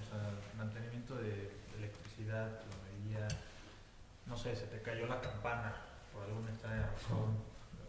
O 0.00 0.02
sea, 0.08 0.30
mantenimiento 0.56 1.16
de 1.16 1.52
electricidad, 1.76 2.48
plomería. 2.62 3.28
No 4.26 4.36
sé, 4.36 4.56
se 4.56 4.66
te 4.66 4.80
cayó 4.80 5.06
la 5.06 5.20
campana 5.20 5.74
por 6.12 6.22
alguna 6.24 6.50
extraña 6.50 6.86
razón. 6.86 7.36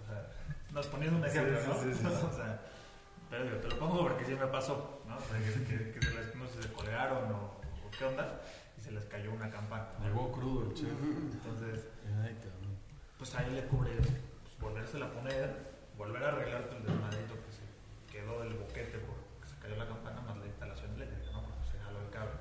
O 0.03 0.05
sea, 0.05 0.27
nos 0.71 0.88
poniendo 0.88 1.17
un 1.19 1.25
ejemplo, 1.25 1.58
¿no? 1.67 1.73
sí, 1.81 1.93
sí, 1.93 1.99
sí. 2.01 2.05
o 2.31 2.36
sea, 2.36 2.60
pero 3.29 3.45
digo, 3.45 3.58
te 3.58 3.69
lo 3.69 3.79
pongo 3.79 3.99
porque 3.99 4.25
sí 4.25 4.36
me 4.36 4.47
pasó, 4.47 5.01
¿no? 5.08 5.15
O 5.15 5.21
sea, 5.21 5.39
que, 5.39 5.63
que- 5.63 5.91
que 5.93 6.01
se 6.05 6.13
les- 6.13 6.36
no 6.36 6.45
sé, 6.47 6.62
se 6.63 6.73
colgaron 6.73 7.31
o 7.31 7.51
qué 7.97 8.05
onda 8.05 8.41
y 8.77 8.81
se 8.81 8.91
les 8.91 9.05
cayó 9.05 9.31
una 9.34 9.49
campana. 9.49 9.88
Llegó 10.03 10.31
crudo 10.31 10.69
el 10.69 10.73
chef. 10.73 10.91
Entonces, 10.91 11.86
pues 13.17 13.36
ahí 13.36 13.51
le 13.51 13.65
cubre 13.67 13.95
pues, 13.95 14.60
volvérsela 14.60 15.08
a 15.08 15.12
poner, 15.12 15.55
volver 15.97 16.23
a 16.23 16.27
arreglarte 16.29 16.77
el 16.77 16.86
desmadrito 16.86 17.34
que 17.34 17.51
se 17.51 18.12
quedó 18.12 18.41
del 18.43 18.53
boquete 18.53 18.99
porque 18.99 19.47
se 19.47 19.58
cayó 19.60 19.75
la 19.77 19.88
campana 19.88 20.21
más 20.21 20.38
la 20.38 20.45
instalación 20.45 20.93
eléctrica, 20.95 21.31
¿no? 21.31 21.43
Porque 21.43 21.71
se 21.71 21.79
jaló 21.79 22.01
el 22.01 22.10
cable. 22.10 22.31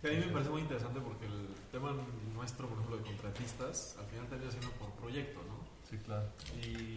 Que 0.00 0.08
a 0.08 0.10
mí 0.10 0.26
me 0.26 0.32
parece 0.32 0.50
muy 0.50 0.62
interesante 0.62 1.00
porque 1.00 1.26
el 1.26 1.48
tema 1.70 1.94
nuestro, 2.34 2.68
por 2.68 2.78
ejemplo, 2.78 2.96
de 2.98 3.02
contratistas, 3.04 3.96
al 3.98 4.06
final 4.06 4.26
termina 4.26 4.50
siendo 4.50 4.70
por 4.72 4.90
proyecto, 4.92 5.40
¿no? 5.46 5.62
Sí, 5.88 5.96
claro. 5.98 6.26
Y 6.60 6.96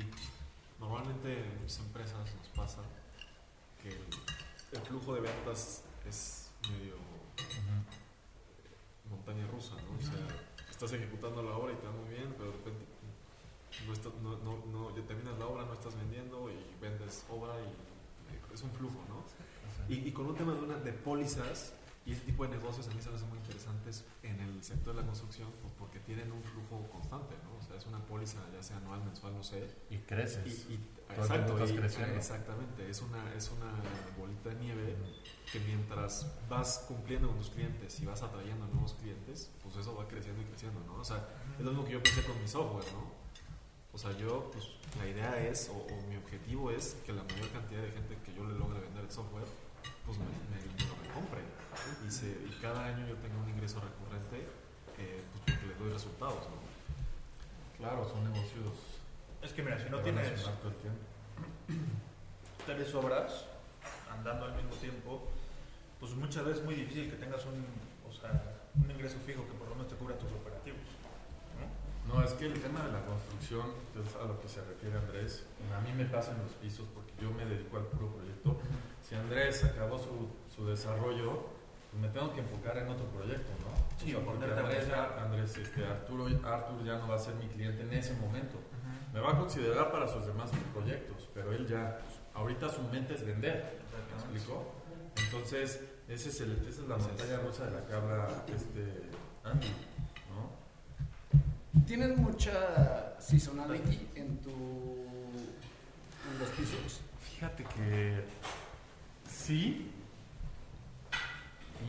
normalmente 0.80 1.40
en 1.40 1.62
muchas 1.62 1.80
empresas 1.80 2.36
nos 2.36 2.48
pasa 2.50 2.82
que 3.82 3.90
el, 3.90 4.08
el 4.72 4.82
flujo 4.82 5.14
de 5.14 5.22
ventas 5.22 5.84
es 6.08 6.50
medio 6.70 6.96
montaña 9.10 9.48
rusa, 9.48 9.74
¿no? 9.76 9.98
O 9.98 10.02
sea, 10.02 10.26
estás 10.70 10.92
ejecutando 10.94 11.44
la 11.44 11.52
obra 11.58 11.74
y 11.74 11.76
te 11.76 11.86
va 11.86 11.92
muy 11.94 12.10
bien, 12.10 12.34
pero 12.38 12.52
de 12.52 12.58
repente 12.58 12.86
no, 13.88 13.94
estás- 13.94 14.14
no, 14.22 14.38
no, 14.40 14.66
no, 14.72 14.96
ya 14.96 15.04
terminas 15.06 15.38
la 15.38 15.48
obra, 15.48 15.66
no 15.66 15.74
estás 15.74 15.96
vendiendo 15.96 16.50
y 16.50 16.58
vendes 16.82 17.26
obra 17.30 17.54
y 17.62 18.54
es 18.54 18.62
un 18.64 18.72
flujo, 18.72 19.00
¿no? 19.10 19.24
Y, 19.90 20.08
y 20.08 20.12
con 20.12 20.26
un 20.28 20.36
tema 20.36 20.54
de, 20.54 20.60
una, 20.62 20.78
de 20.78 20.94
pólizas 20.94 21.74
y 22.06 22.14
ese 22.14 22.22
tipo 22.22 22.44
de 22.48 22.56
negocios 22.58 22.88
a 22.88 22.92
mí 22.94 23.02
se 23.02 23.10
me 23.10 23.16
hacen 23.16 23.30
muy 23.30 23.38
interesantes 23.40 24.04
en 24.24 24.40
el 24.40 24.64
sector 24.64 24.96
de 24.96 25.02
la 25.02 25.06
construcción 25.08 25.50
pues, 25.62 25.74
porque 25.78 26.00
tienen 26.00 26.32
un 26.32 26.42
flujo 26.44 26.88
constante, 26.92 27.36
¿no? 27.44 27.58
O 27.58 27.62
es 27.78 27.86
una 27.86 28.00
póliza 28.06 28.40
ya 28.54 28.62
sea 28.64 28.78
anual, 28.78 29.04
mensual, 29.04 29.34
no 29.36 29.44
sé. 29.44 29.70
Y 29.90 29.98
creces. 30.00 30.66
Y, 30.70 30.74
y- 30.74 30.90
tiempo 31.28 31.54
estás 31.54 31.72
creciendo. 31.72 32.16
exactamente, 32.16 32.90
es 32.90 33.02
una, 33.02 33.34
es 33.36 33.52
una 33.52 33.72
bolita 34.18 34.50
de 34.50 34.56
nieve 34.56 34.96
que 35.52 35.60
mientras 35.60 36.34
vas 36.50 36.84
cumpliendo 36.88 37.28
con 37.28 37.38
tus 37.38 37.52
clientes 37.52 38.00
y 38.00 38.06
vas 38.06 38.22
atrayendo 38.24 38.66
nuevos 38.68 38.94
clientes, 38.96 39.52
pues 39.62 39.76
eso 39.76 39.96
va 39.96 40.08
creciendo 40.08 40.42
y 40.42 40.46
creciendo, 40.46 40.80
¿no? 40.88 40.96
O 40.96 41.04
sea, 41.06 41.24
es 41.60 41.64
lo 41.64 41.72
mismo 41.72 41.86
que 41.86 41.92
yo 41.94 42.02
pensé 42.04 42.24
con 42.24 42.42
mi 42.42 42.48
software, 42.48 42.86
¿no? 42.92 43.12
O 43.94 43.98
sea, 43.98 44.12
yo, 44.18 44.50
pues 44.52 44.66
la 44.98 45.08
idea 45.08 45.48
es, 45.48 45.70
o, 45.70 45.78
o 45.78 46.02
mi 46.10 46.18
objetivo 46.18 46.72
es 46.72 46.98
que 47.06 47.14
la 47.14 47.24
mayor 47.24 47.50
cantidad 47.52 47.82
de 47.84 47.92
gente 47.92 48.18
que 48.26 48.34
yo 48.34 48.44
le 48.44 48.58
logre 48.58 48.80
vender 48.82 49.06
el 49.06 49.12
software, 49.12 49.46
pues 50.06 50.18
me, 50.18 50.26
me, 50.26 50.58
me 50.66 51.14
compre. 51.14 51.42
Y, 52.06 52.12
se, 52.12 52.28
y 52.28 52.58
cada 52.62 52.84
año 52.88 53.08
yo 53.08 53.16
tenga 53.18 53.38
un 53.38 53.48
ingreso 53.50 53.80
recurrente, 53.80 54.48
eh, 54.98 55.24
pues 55.32 55.44
porque 55.56 55.68
le 55.68 55.76
doy 55.76 55.94
resultados, 55.94 56.44
¿no? 56.50 56.58
Claro, 57.78 58.08
son 58.08 58.24
negocios. 58.24 58.72
Es 59.42 59.54
que 59.54 59.64
mira, 59.64 59.78
si 59.78 59.90
no 59.90 60.00
tienes 60.00 60.28
tres 62.66 62.96
obras 62.96 63.46
andando 64.12 64.46
al 64.46 64.56
mismo 64.56 64.74
tiempo, 64.76 65.28
pues 66.00 66.14
muchas 66.14 66.46
veces 66.46 66.60
es 66.60 66.66
muy 66.66 66.76
difícil 66.76 67.10
que 67.10 67.18
tengas 67.18 67.46
un, 67.46 67.66
o 68.08 68.12
sea, 68.12 68.32
un 68.76 68.90
ingreso 68.90 69.18
fijo 69.26 69.46
que 69.46 69.54
por 69.54 69.68
lo 69.70 69.76
menos 69.76 69.90
te 69.90 69.96
cubra 69.96 70.18
tus 70.18 70.32
operativos. 70.32 70.80
¿no? 72.08 72.16
No, 72.16 72.24
es 72.24 72.34
que 72.34 72.46
el 72.46 72.62
tema 72.62 72.86
de 72.86 72.92
la 72.92 73.06
construcción, 73.06 73.74
es 73.96 74.16
a 74.16 74.26
lo 74.26 74.40
que 74.40 74.48
se 74.48 74.64
refiere 74.64 74.98
Andrés, 74.98 75.46
a 75.76 75.82
mí 75.82 75.92
me 75.94 76.06
pasa 76.06 76.32
en 76.32 76.44
los 76.44 76.54
pisos 76.54 76.88
porque 76.94 77.12
yo 77.22 77.32
me 77.32 77.46
dedico 77.46 77.78
al 77.78 77.86
puro 77.86 78.16
proyecto. 78.16 78.58
Si 79.02 79.16
Andrés 79.16 79.64
acabó 79.64 79.98
su, 79.98 80.30
su 80.56 80.68
desarrollo, 80.68 81.55
me 82.00 82.10
tengo 82.10 82.34
que 82.34 82.42
enfocar 82.42 82.78
en 82.78 82.90
otro 82.90 83.06
proyecto, 83.08 83.50
¿no? 83.62 83.76
Sí, 83.98 84.14
o 84.14 84.18
sea, 84.18 84.26
porque 84.26 84.46
Andrés, 84.46 84.88
Andrés 85.20 85.58
este, 85.58 85.86
Arturo, 85.86 86.26
Artur 86.26 86.84
ya 86.84 86.98
no 86.98 87.08
va 87.08 87.16
a 87.16 87.20
ser 87.20 87.36
mi 87.36 87.48
cliente 87.48 87.84
en 87.84 87.94
ese 87.94 88.14
momento. 88.16 88.60
Me 89.14 89.20
va 89.22 89.32
a 89.32 89.38
considerar 89.38 89.92
para 89.92 90.08
sus 90.08 90.26
demás 90.26 90.52
proyectos, 90.74 91.30
pero 91.34 91.54
él 91.54 91.66
ya, 91.68 92.00
ahorita 92.34 92.70
su 92.70 92.82
mente 92.84 93.14
es 93.14 93.26
vender. 93.26 93.80
¿Me 94.10 94.16
explicó? 94.16 94.74
Entonces, 95.16 95.82
ese 96.10 96.30
es 96.30 96.42
el, 96.42 96.52
esa 96.68 96.82
es 96.82 96.88
la 96.88 96.98
montaña 96.98 97.38
rusa 97.38 97.66
de 97.66 97.72
la 97.72 97.86
que 97.86 97.94
habla 97.94 98.28
este 98.54 99.10
Andy, 99.44 99.68
¿no? 100.30 101.86
¿Tienes 101.86 102.18
mucha 102.18 103.20
seasonality 103.20 104.10
en 104.16 104.38
tu 104.40 104.52
en 104.52 106.40
los 106.40 106.50
pisos? 106.50 107.02
Fíjate 107.22 107.64
que 107.64 108.24
sí 109.30 109.92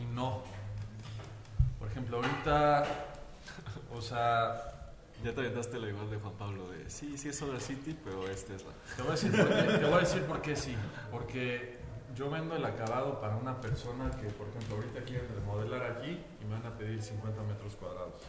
y 0.01 0.05
no. 0.13 0.41
Por 1.79 1.89
ejemplo, 1.89 2.17
ahorita, 2.17 2.85
o 3.95 4.01
sea, 4.01 4.73
Ya 5.23 5.33
te 5.33 5.41
aventaste 5.41 5.79
la 5.79 5.87
igual 5.89 6.09
de 6.11 6.17
Juan 6.17 6.33
Pablo 6.33 6.69
de 6.69 6.89
sí, 6.89 7.17
sí 7.17 7.29
es 7.29 7.37
Solar 7.37 7.59
City, 7.59 7.97
pero 8.03 8.27
este 8.29 8.55
es 8.55 8.63
la. 8.63 8.71
te 8.95 9.01
voy 9.01 9.09
a 9.09 9.15
decir 9.15 9.31
por 9.35 9.47
qué, 9.49 9.77
te 9.77 9.85
voy 9.85 9.93
a 9.93 9.99
decir 9.99 10.21
por 10.23 10.41
qué 10.41 10.55
sí. 10.55 10.75
Porque 11.11 11.79
yo 12.15 12.29
vendo 12.29 12.55
el 12.55 12.65
acabado 12.65 13.19
para 13.19 13.35
una 13.35 13.59
persona 13.59 14.11
que, 14.11 14.27
por 14.27 14.47
ejemplo, 14.47 14.75
ahorita 14.75 15.01
quieren 15.01 15.27
remodelar 15.33 15.83
aquí 15.91 16.19
y 16.41 16.45
me 16.45 16.53
van 16.53 16.65
a 16.65 16.77
pedir 16.77 17.01
50 17.01 17.41
metros 17.43 17.75
cuadrados. 17.75 18.21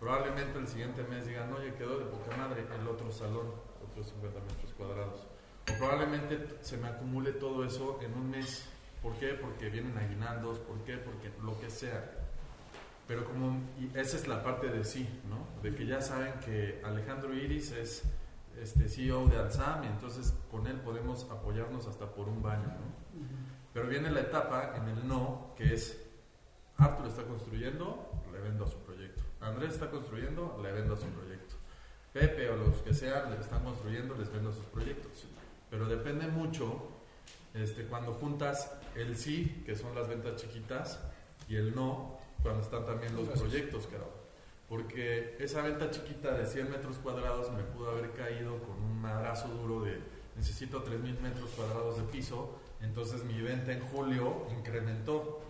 Probablemente 0.00 0.58
el 0.58 0.66
siguiente 0.66 1.02
mes 1.04 1.26
digan, 1.26 1.52
oye, 1.52 1.74
quedó 1.74 1.98
de 1.98 2.06
poca 2.06 2.36
madre 2.36 2.64
el 2.80 2.88
otro 2.88 3.12
salón, 3.12 3.52
otros 3.88 4.08
50 4.08 4.40
metros 4.40 4.72
cuadrados. 4.76 5.26
O 5.70 5.78
probablemente 5.78 6.58
se 6.62 6.76
me 6.76 6.88
acumule 6.88 7.32
todo 7.32 7.64
eso 7.64 7.98
en 8.02 8.14
un 8.14 8.30
mes. 8.30 8.64
¿Por 9.02 9.14
qué? 9.14 9.28
Porque 9.34 9.70
vienen 9.70 9.96
aguinaldos, 9.96 10.58
¿por 10.58 10.78
qué? 10.84 10.96
Porque 10.96 11.30
lo 11.42 11.58
que 11.58 11.70
sea. 11.70 12.10
Pero 13.06 13.24
como, 13.24 13.60
y 13.78 13.90
esa 13.98 14.16
es 14.16 14.28
la 14.28 14.42
parte 14.44 14.68
de 14.68 14.84
sí, 14.84 15.08
¿no? 15.28 15.62
De 15.62 15.74
que 15.74 15.86
ya 15.86 16.00
saben 16.00 16.34
que 16.44 16.80
Alejandro 16.84 17.34
Iris 17.34 17.72
es 17.72 18.04
este 18.60 18.88
CEO 18.88 19.26
de 19.26 19.38
Alzam 19.38 19.84
y 19.84 19.86
entonces 19.86 20.34
con 20.50 20.66
él 20.66 20.76
podemos 20.80 21.28
apoyarnos 21.30 21.86
hasta 21.86 22.06
por 22.06 22.28
un 22.28 22.42
baño, 22.42 22.66
¿no? 22.66 23.00
Pero 23.72 23.88
viene 23.88 24.10
la 24.10 24.20
etapa 24.20 24.74
en 24.76 24.88
el 24.88 25.08
no, 25.08 25.54
que 25.56 25.74
es 25.74 26.00
Arthur 26.76 27.06
está 27.06 27.22
construyendo, 27.24 28.10
le 28.32 28.40
vendo 28.40 28.64
a 28.64 28.68
su 28.68 28.78
proyecto. 28.78 29.22
Andrés 29.40 29.74
está 29.74 29.90
construyendo, 29.90 30.58
le 30.62 30.72
vendo 30.72 30.94
a 30.94 30.96
su 30.96 31.06
proyecto. 31.06 31.54
Pepe 32.12 32.50
o 32.50 32.56
los 32.56 32.76
que 32.78 32.92
sean, 32.92 33.30
le 33.30 33.40
están 33.40 33.62
construyendo, 33.62 34.14
les 34.16 34.30
vendo 34.30 34.50
a 34.50 34.52
sus 34.52 34.66
proyectos. 34.66 35.26
Pero 35.70 35.86
depende 35.86 36.26
mucho 36.26 36.89
este, 37.54 37.84
cuando 37.84 38.12
juntas 38.14 38.72
el 38.94 39.16
sí, 39.16 39.62
que 39.66 39.76
son 39.76 39.94
las 39.94 40.08
ventas 40.08 40.36
chiquitas, 40.36 41.00
y 41.48 41.56
el 41.56 41.74
no, 41.74 42.18
cuando 42.42 42.62
están 42.62 42.86
también 42.86 43.14
los 43.16 43.28
proyectos, 43.28 43.86
claro. 43.86 44.20
Porque 44.68 45.36
esa 45.40 45.62
venta 45.62 45.90
chiquita 45.90 46.32
de 46.32 46.46
100 46.46 46.70
metros 46.70 46.96
cuadrados 46.98 47.50
me 47.52 47.64
pudo 47.64 47.90
haber 47.90 48.12
caído 48.12 48.58
con 48.62 48.80
un 48.80 49.00
madrazo 49.00 49.48
duro 49.48 49.82
de 49.84 49.98
necesito 50.36 50.84
3.000 50.84 51.20
metros 51.20 51.50
cuadrados 51.50 51.96
de 51.96 52.04
piso, 52.04 52.56
entonces 52.80 53.24
mi 53.24 53.40
venta 53.42 53.72
en 53.72 53.80
julio 53.80 54.46
incrementó. 54.56 55.42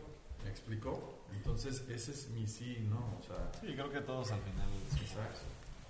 ¿Me 0.42 0.50
explicó? 0.50 1.20
Entonces 1.34 1.84
ese 1.90 2.12
es 2.12 2.30
mi 2.30 2.46
sí, 2.46 2.86
¿no? 2.88 3.18
O 3.18 3.22
sea, 3.22 3.52
Sí, 3.60 3.72
creo 3.74 3.90
que 3.90 4.00
todos 4.00 4.32
al 4.32 4.40
final. 4.40 4.68
Exacto. 5.00 5.40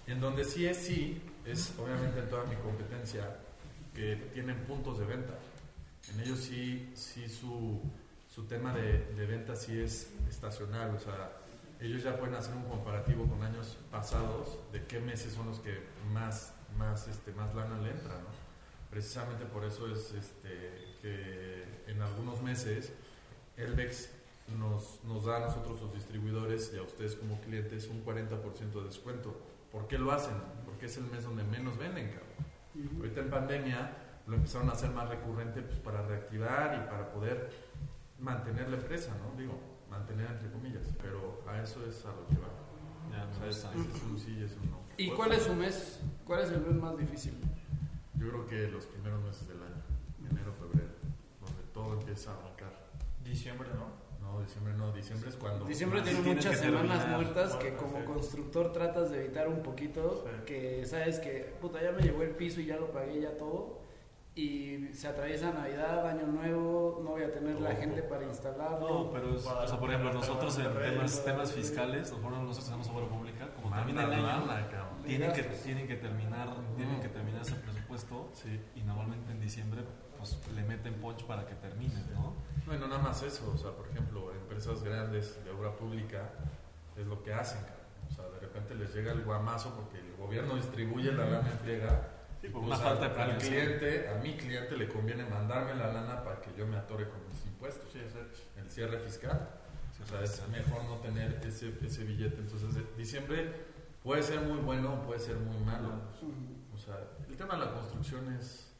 En 0.06 0.20
donde 0.20 0.44
sí 0.44 0.66
es 0.66 0.76
sí, 0.76 1.22
es 1.46 1.72
obviamente 1.78 2.18
en 2.18 2.28
toda 2.28 2.44
mi 2.44 2.56
competencia 2.56 3.36
que 3.94 4.16
tienen 4.34 4.56
puntos 4.64 4.98
de 4.98 5.06
venta. 5.06 5.34
En 6.12 6.20
ellos 6.20 6.40
sí, 6.40 6.90
sí 6.94 7.28
su, 7.28 7.80
su 8.32 8.44
tema 8.44 8.74
de, 8.74 9.12
de 9.14 9.26
venta 9.26 9.54
sí 9.54 9.78
es 9.78 10.12
estacional, 10.28 10.94
o 10.94 10.98
sea, 10.98 11.30
ellos 11.80 12.02
ya 12.02 12.16
pueden 12.18 12.34
hacer 12.34 12.54
un 12.54 12.64
comparativo 12.64 13.26
con 13.26 13.42
años 13.42 13.78
pasados 13.90 14.58
de 14.72 14.84
qué 14.84 15.00
meses 15.00 15.32
son 15.32 15.46
los 15.46 15.60
que 15.60 15.82
más, 16.12 16.52
más, 16.76 17.08
este, 17.08 17.32
más 17.32 17.54
lana 17.54 17.78
le 17.80 17.90
entra, 17.90 18.14
¿no? 18.14 18.28
Precisamente 18.90 19.46
por 19.46 19.64
eso 19.64 19.86
es 19.90 20.12
este, 20.12 20.96
que 21.00 21.64
en 21.86 22.02
algunos 22.02 22.42
meses 22.42 22.92
Elbex 23.56 24.10
nos, 24.58 25.02
nos 25.04 25.24
da 25.24 25.36
a 25.36 25.40
nosotros 25.40 25.80
los 25.80 25.94
distribuidores 25.94 26.72
y 26.74 26.78
a 26.78 26.82
ustedes 26.82 27.14
como 27.14 27.40
clientes 27.40 27.88
un 27.88 28.04
40% 28.04 28.72
de 28.72 28.84
descuento. 28.84 29.40
¿Por 29.70 29.86
qué 29.86 29.96
lo 29.96 30.10
hacen? 30.10 30.34
Porque 30.64 30.86
es 30.86 30.96
el 30.96 31.04
mes 31.04 31.24
donde 31.24 31.44
menos 31.44 31.78
venden, 31.78 32.08
cabrón. 32.08 32.96
Ahorita 32.98 33.20
en 33.20 33.30
pandemia 33.30 33.96
lo 34.30 34.36
empezaron 34.36 34.70
a 34.70 34.72
hacer 34.72 34.90
más 34.90 35.08
recurrente 35.08 35.60
pues, 35.60 35.78
para 35.80 36.02
reactivar 36.02 36.80
y 36.80 36.88
para 36.88 37.10
poder 37.10 37.50
mantener 38.20 38.68
la 38.68 38.76
empresa, 38.76 39.12
¿no? 39.18 39.36
Digo, 39.36 39.58
mantener 39.90 40.30
entre 40.30 40.50
comillas, 40.50 40.86
pero 41.02 41.42
a 41.48 41.60
eso 41.60 41.84
es 41.84 42.04
a 42.06 42.10
lo 42.10 42.26
que 42.28 42.36
va. 42.36 42.48
Ya, 43.10 43.28
sea, 43.34 43.70
me 43.72 43.80
es, 43.80 44.02
un 44.08 44.16
sí 44.16 44.36
y 44.38 44.44
es 44.44 44.56
un 44.56 44.70
no. 44.70 44.78
¿Y 44.96 45.10
cuál 45.10 45.32
es 45.32 45.42
su 45.42 45.54
mes? 45.54 46.00
¿Cuál 46.24 46.42
es 46.42 46.50
el 46.52 46.60
mes 46.60 46.74
más 46.74 46.96
difícil? 46.96 47.34
Yo 48.14 48.28
creo 48.28 48.46
que 48.46 48.68
los 48.68 48.86
primeros 48.86 49.20
meses 49.24 49.48
del 49.48 49.56
año, 49.62 49.82
enero, 50.30 50.52
febrero, 50.52 50.92
donde 51.40 51.62
todo 51.74 51.98
empieza 51.98 52.30
a 52.30 52.34
arrancar. 52.34 52.72
Diciembre, 53.24 53.68
¿no? 53.74 53.98
No, 54.20 54.40
diciembre 54.42 54.74
no, 54.74 54.92
diciembre 54.92 55.30
es 55.30 55.36
cuando... 55.36 55.64
Diciembre 55.64 56.02
tiene 56.02 56.20
muchas 56.20 56.56
semanas 56.56 56.98
terminar. 56.98 57.22
muertas 57.22 57.56
que 57.56 57.74
como 57.74 58.04
constructor 58.04 58.70
tratas 58.72 59.10
de 59.10 59.24
evitar 59.24 59.48
un 59.48 59.62
poquito, 59.62 60.24
Sí. 60.24 60.44
que 60.46 60.86
sabes 60.86 61.18
que, 61.18 61.56
puta, 61.60 61.82
ya 61.82 61.90
me 61.90 62.02
llegó 62.02 62.22
el 62.22 62.30
piso 62.30 62.60
y 62.60 62.66
ya 62.66 62.76
lo 62.76 62.92
pagué 62.92 63.22
ya 63.22 63.36
todo, 63.36 63.79
y 64.34 64.88
se 64.94 65.08
atraviesa 65.08 65.52
Navidad, 65.52 66.06
Año 66.06 66.26
Nuevo, 66.26 67.00
no 67.04 67.10
voy 67.10 67.24
a 67.24 67.32
tener 67.32 67.60
la 67.60 67.70
Ojo. 67.70 67.78
gente 67.80 68.02
para 68.04 68.24
instalarlo. 68.24 68.88
No, 68.88 69.10
pero 69.10 69.34
es, 69.34 69.44
o 69.44 69.66
sea, 69.66 69.78
por 69.78 69.90
ejemplo, 69.90 70.12
nosotros 70.12 70.56
en 70.58 70.72
temas, 70.72 71.24
temas 71.24 71.52
fiscales, 71.52 72.10
nosotros 72.12 72.32
nosotros 72.40 72.64
tenemos 72.64 72.88
obra 72.88 73.06
pública, 73.08 73.48
como 73.54 73.74
termina 73.74 74.04
el 74.04 74.12
año, 74.12 74.22
Manda 74.22 74.46
lana, 74.46 74.68
cabrón. 74.68 75.02
tienen 75.04 75.32
que, 75.32 75.42
tienen 75.42 75.86
que 75.88 75.96
terminar, 75.96 76.48
tienen 76.76 77.00
que 77.00 77.08
terminar 77.08 77.42
ese 77.42 77.56
presupuesto 77.56 78.30
Sí. 78.32 78.60
y 78.76 78.82
normalmente 78.82 79.32
en 79.32 79.40
diciembre 79.40 79.82
pues 80.16 80.38
le 80.54 80.62
meten 80.62 80.94
punch 81.00 81.24
para 81.24 81.46
que 81.46 81.54
termine, 81.54 81.94
¿no? 82.12 82.34
Bueno, 82.66 82.86
nada 82.86 83.00
más 83.02 83.22
eso, 83.22 83.50
o 83.54 83.58
sea, 83.58 83.72
por 83.72 83.88
ejemplo, 83.88 84.32
empresas 84.34 84.82
grandes 84.84 85.42
de 85.44 85.50
obra 85.50 85.74
pública 85.74 86.30
es 86.96 87.06
lo 87.06 87.22
que 87.22 87.32
hacen, 87.32 87.60
cabrón. 87.62 87.80
O 88.08 88.12
sea, 88.12 88.24
de 88.28 88.38
repente 88.40 88.74
les 88.74 88.94
llega 88.94 89.12
el 89.12 89.24
guamazo 89.24 89.74
porque 89.74 89.98
el 89.98 90.14
gobierno 90.16 90.56
distribuye 90.56 91.10
la 91.12 91.24
lana 91.24 91.50
en 91.50 91.58
friega. 91.60 92.08
Sí, 92.40 92.48
por 92.48 92.62
O 92.62 92.66
una 92.66 92.76
sea, 92.76 92.86
falta 92.86 93.00
de 93.04 93.06
al 93.10 93.14
planeación. 93.14 93.50
cliente, 93.52 94.08
a 94.08 94.14
mi 94.22 94.36
cliente 94.36 94.76
le 94.76 94.88
conviene 94.88 95.24
mandarme 95.26 95.74
la 95.74 95.92
lana 95.92 96.24
para 96.24 96.40
que 96.40 96.50
yo 96.56 96.66
me 96.66 96.76
atore 96.76 97.08
con 97.08 97.18
mis 97.28 97.44
impuestos. 97.46 97.90
Sí, 97.92 97.98
es 97.98 98.14
el 98.62 98.70
cierre 98.70 98.98
fiscal. 99.00 99.50
O 100.02 100.06
sea, 100.06 100.22
es 100.22 100.42
mejor 100.48 100.84
no 100.84 100.96
tener 101.00 101.40
ese, 101.46 101.74
ese 101.84 102.04
billete. 102.04 102.36
Entonces, 102.36 102.70
diciembre 102.96 103.52
puede 104.02 104.22
ser 104.22 104.40
muy 104.40 104.58
bueno, 104.58 105.02
puede 105.02 105.20
ser 105.20 105.36
muy 105.36 105.58
malo. 105.58 105.90
O 106.72 106.78
sea, 106.78 106.98
el 107.28 107.36
tema 107.36 107.54
de 107.58 107.66
la 107.66 107.72
construcción 107.74 108.32
es, 108.34 108.72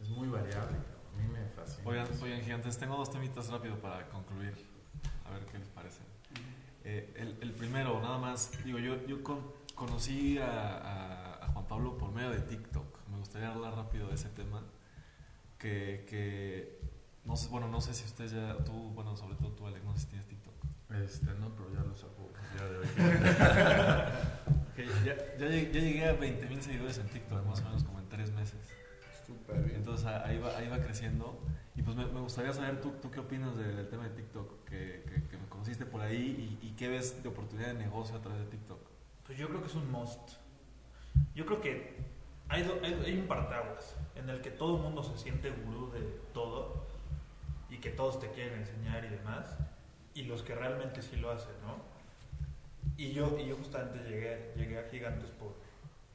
es 0.00 0.08
muy 0.08 0.28
variable. 0.28 0.78
A 0.78 1.16
mí 1.20 1.28
me 1.28 1.46
fascina. 1.50 1.86
Oigan, 1.86 2.06
oigan, 2.22 2.40
gigantes, 2.40 2.78
tengo 2.78 2.96
dos 2.96 3.10
temitas 3.10 3.48
rápido 3.50 3.76
para 3.76 4.08
concluir. 4.08 4.54
A 5.26 5.30
ver 5.32 5.44
qué 5.44 5.58
les 5.58 5.68
parece. 5.68 6.00
Eh, 6.84 7.12
el, 7.16 7.36
el 7.42 7.52
primero, 7.52 8.00
nada 8.00 8.16
más, 8.18 8.50
digo, 8.64 8.78
yo, 8.78 9.04
yo 9.06 9.22
con- 9.22 9.52
conocí 9.74 10.38
a, 10.38 10.46
a- 10.78 11.23
Pablo 11.74 11.98
por 11.98 12.12
medio 12.12 12.30
de 12.30 12.38
TikTok. 12.38 13.00
Me 13.10 13.18
gustaría 13.18 13.48
hablar 13.48 13.74
rápido 13.74 14.06
de 14.06 14.14
ese 14.14 14.28
tema. 14.28 14.62
Que, 15.58 16.06
que 16.08 16.78
no 17.24 17.36
sé, 17.36 17.48
bueno, 17.48 17.66
no 17.66 17.80
sé 17.80 17.94
si 17.94 18.04
ustedes 18.04 18.30
ya, 18.30 18.58
tú, 18.58 18.92
bueno, 18.94 19.16
sobre 19.16 19.34
todo 19.34 19.50
tú, 19.50 19.66
Alex, 19.66 19.84
no 19.84 19.92
sé 19.94 20.02
si 20.02 20.06
tienes 20.06 20.28
TikTok. 20.28 20.54
Este, 21.02 21.26
no, 21.34 21.48
pero 21.56 21.74
ya 21.74 21.80
lo 21.80 21.92
saco 21.96 22.30
día 22.54 22.64
de 22.68 22.78
hoy. 22.78 22.86
Que 24.76 24.86
ya, 25.04 25.16
ya 25.36 25.48
llegué, 25.48 25.72
ya 25.72 25.80
llegué 25.80 26.08
a 26.08 26.12
20 26.12 26.46
mil 26.46 26.62
seguidores 26.62 26.98
en 26.98 27.08
TikTok, 27.08 27.44
más 27.44 27.60
o 27.60 27.64
menos 27.64 27.82
como 27.82 27.98
en 27.98 28.08
tres 28.08 28.30
meses. 28.30 28.60
Súper 29.26 29.60
bien. 29.64 29.78
Entonces 29.78 30.06
ahí 30.06 30.38
va, 30.38 30.56
ahí 30.56 30.68
va 30.68 30.78
creciendo. 30.78 31.40
Y 31.74 31.82
pues 31.82 31.96
me, 31.96 32.06
me 32.06 32.20
gustaría 32.20 32.52
saber 32.52 32.80
tú, 32.80 32.92
tú 33.02 33.10
qué 33.10 33.18
opinas 33.18 33.56
del, 33.56 33.74
del 33.74 33.88
tema 33.88 34.04
de 34.04 34.10
TikTok, 34.10 34.64
que, 34.64 35.04
que, 35.08 35.28
que 35.28 35.38
me 35.38 35.48
conociste 35.48 35.86
por 35.86 36.02
ahí 36.02 36.58
y, 36.62 36.68
y 36.68 36.70
qué 36.76 36.86
ves 36.86 37.20
de 37.20 37.28
oportunidad 37.28 37.68
de 37.68 37.74
negocio 37.74 38.16
a 38.16 38.20
través 38.20 38.42
de 38.42 38.46
TikTok. 38.46 38.78
Pues 39.26 39.38
yo 39.38 39.48
creo 39.48 39.60
que 39.60 39.66
es 39.66 39.74
un 39.74 39.90
must. 39.90 40.43
Yo 41.34 41.46
creo 41.46 41.60
que 41.60 41.96
hay, 42.48 42.62
hay, 42.82 43.02
hay 43.06 43.18
un 43.18 43.26
partaguas 43.26 43.96
en 44.14 44.28
el 44.30 44.40
que 44.40 44.50
todo 44.50 44.76
el 44.76 44.82
mundo 44.82 45.02
se 45.02 45.16
siente 45.18 45.50
gurú 45.50 45.90
de 45.90 46.00
todo 46.32 46.86
y 47.68 47.78
que 47.78 47.90
todos 47.90 48.20
te 48.20 48.30
quieren 48.30 48.60
enseñar 48.60 49.04
y 49.04 49.08
demás, 49.08 49.56
y 50.14 50.22
los 50.22 50.42
que 50.42 50.54
realmente 50.54 51.02
sí 51.02 51.16
lo 51.16 51.30
hacen, 51.30 51.54
¿no? 51.62 51.76
Y 52.96 53.12
yo, 53.12 53.36
y 53.38 53.48
yo 53.48 53.56
justamente 53.56 53.98
llegué, 54.08 54.52
llegué 54.56 54.78
a 54.78 54.88
Gigantes 54.88 55.30
por, 55.30 55.56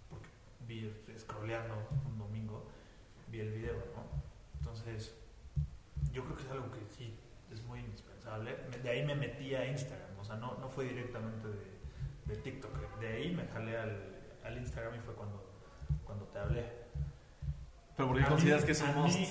porque 0.09 0.29
vi, 0.65 0.93
scrolleando 1.17 1.75
un 2.05 2.17
domingo, 2.17 2.65
vi 3.27 3.41
el 3.41 3.51
video, 3.51 3.75
¿no? 3.75 4.05
Entonces, 4.59 5.13
yo 6.13 6.23
creo 6.23 6.37
que 6.37 6.43
es 6.43 6.51
algo 6.51 6.71
que 6.71 6.79
sí 6.95 7.13
es 7.51 7.61
muy 7.63 7.79
indispensable. 7.79 8.55
De 8.81 8.89
ahí 8.89 9.05
me 9.05 9.15
metí 9.15 9.53
a 9.55 9.67
Instagram, 9.67 10.17
o 10.17 10.23
sea, 10.23 10.37
no, 10.37 10.57
no 10.59 10.69
fue 10.69 10.85
directamente 10.85 11.47
de, 11.47 12.33
de 12.33 12.41
TikTok. 12.41 12.99
De 12.99 13.07
ahí 13.07 13.35
me 13.35 13.45
jalé 13.47 13.77
al, 13.77 14.18
al 14.43 14.57
Instagram 14.57 14.95
y 14.95 14.99
fue 14.99 15.13
cuando, 15.13 15.43
cuando 16.05 16.25
te 16.25 16.39
hablé. 16.39 16.65
Pero 17.95 18.07
¿por 18.09 18.17
qué 18.17 18.23
A 18.23 18.27
consideras 18.29 18.61
mí- 18.61 18.67
que 18.67 18.73
must? 18.93 19.19
mí, 19.19 19.27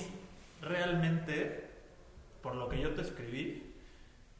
realmente, 0.61 1.69
por 2.41 2.55
lo 2.55 2.69
que 2.69 2.79
yo 2.79 2.93
te 2.93 3.01
escribí, 3.01 3.75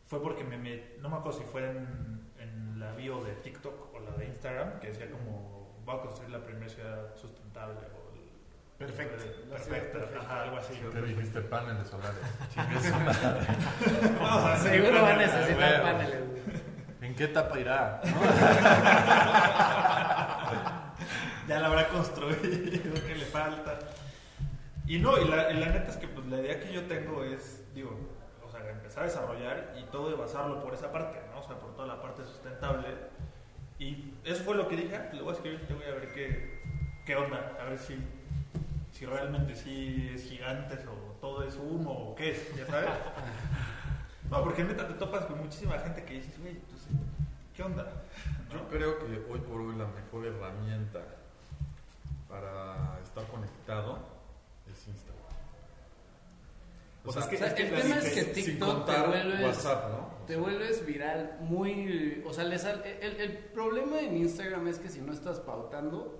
fue 0.05 0.21
porque 0.21 0.43
me, 0.43 0.57
no 0.99 1.09
me 1.09 1.17
acuerdo 1.17 1.39
si 1.39 1.45
fue 1.45 1.69
en, 1.69 2.31
en 2.39 2.79
la 2.79 2.93
bio 2.93 3.23
de 3.23 3.33
TikTok 3.33 3.93
o 3.93 3.99
la 3.99 4.11
de 4.17 4.25
Instagram, 4.25 4.79
que 4.79 4.87
decía 4.87 5.09
como, 5.11 5.75
voy 5.85 5.97
a 5.97 6.01
construir 6.01 6.31
la 6.31 6.43
primera 6.43 6.69
ciudad 6.69 7.15
sustentable. 7.15 7.75
O 7.79 8.13
el- 8.15 8.29
Perfecto, 8.77 9.23
perfecta. 9.49 9.97
ajá, 10.21 10.43
algo 10.43 10.57
así. 10.57 10.73
Te 10.91 11.01
dijiste 11.01 11.41
paneles 11.41 11.87
solares. 11.87 12.19
No, 14.21 14.37
o 14.37 14.41
sea, 14.41 14.57
Seguro 14.57 15.01
va 15.01 15.13
a 15.13 15.17
necesitar 15.17 15.81
paneles. 15.81 16.23
¿En 17.01 17.15
qué 17.15 17.23
etapa 17.25 17.59
irá? 17.59 18.01
ya 21.49 21.59
la 21.59 21.67
habrá 21.67 21.89
construido, 21.89 22.39
que 23.07 23.15
le 23.15 23.25
falta. 23.25 23.79
Y 24.85 24.99
no, 24.99 25.17
y 25.17 25.27
la, 25.27 25.51
y 25.51 25.59
la 25.59 25.69
neta 25.69 25.89
es 25.89 25.97
que 25.97 26.07
pues, 26.07 26.27
la 26.27 26.39
idea 26.39 26.59
que 26.59 26.71
yo 26.71 26.83
tengo 26.83 27.23
es, 27.23 27.63
digo, 27.73 27.97
o 28.45 28.51
sea, 28.51 28.69
empezar 28.69 29.03
a 29.03 29.07
desarrollar 29.07 29.75
y 29.79 29.83
todo 29.91 30.09
de 30.11 30.15
basarlo 30.15 30.61
por 30.61 30.75
esa 30.75 30.91
parte, 30.91 31.19
¿no? 31.33 31.39
O 31.39 31.43
sea, 31.43 31.57
por 31.57 31.75
toda 31.75 31.87
la 31.87 32.01
parte 32.01 32.23
sustentable. 32.23 32.87
Y 33.79 34.13
eso 34.23 34.43
fue 34.43 34.55
lo 34.55 34.67
que 34.67 34.75
dije, 34.75 34.95
ah, 34.95 35.05
pues, 35.09 35.15
le 35.15 35.21
voy 35.23 35.31
a 35.31 35.35
escribir, 35.35 35.67
te 35.67 35.73
voy 35.73 35.85
a 35.85 35.91
ver 35.95 36.13
qué, 36.13 36.61
qué 37.05 37.15
onda, 37.15 37.57
a 37.59 37.63
ver 37.65 37.79
si, 37.79 37.97
si 38.91 39.05
realmente 39.07 39.55
sí 39.55 40.11
es 40.13 40.29
gigantes 40.29 40.85
o 40.85 41.17
todo 41.19 41.43
es 41.43 41.55
humo 41.55 42.11
o 42.11 42.15
qué 42.15 42.31
es, 42.31 42.55
ya 42.55 42.65
sabes. 42.67 42.89
No, 44.29 44.43
porque 44.43 44.63
neta 44.63 44.87
te 44.87 44.93
topas 44.93 45.25
con 45.25 45.39
muchísima 45.39 45.79
gente 45.79 46.03
que 46.03 46.13
dices, 46.13 46.39
güey, 46.39 46.51
entonces, 46.51 46.87
¿qué 47.55 47.63
onda? 47.63 47.91
Yo 48.53 48.67
creo 48.67 48.99
que 48.99 49.25
hoy 49.27 49.39
por 49.39 49.59
hoy 49.59 49.75
la 49.75 49.87
mejor 49.87 50.27
herramienta 50.27 50.99
para 52.29 52.99
estar 53.03 53.25
conectado 53.27 53.97
es 54.71 54.87
Instagram. 54.87 55.19
O 57.05 57.11
sea, 57.11 57.21
es 57.23 57.27
que- 57.27 57.35
O 57.35 57.39
sea, 57.39 57.47
el 57.49 57.55
tema 57.81 57.97
es 57.97 58.13
que 58.13 58.23
TikTok 58.25 58.85
te 58.85 59.01
vuelves, 59.07 59.41
WhatsApp, 59.43 59.89
¿no? 59.91 60.09
Te 60.27 60.35
vuelves 60.35 60.85
viral 60.85 61.37
muy... 61.41 62.21
O 62.27 62.33
sea, 62.33 62.43
le 62.43 62.59
sal- 62.59 62.83
el, 62.85 63.19
el 63.19 63.37
problema 63.37 63.99
en 63.99 64.17
Instagram 64.17 64.67
es 64.67 64.77
que 64.79 64.89
si 64.89 64.99
no 65.01 65.11
estás 65.13 65.39
pautando, 65.39 66.19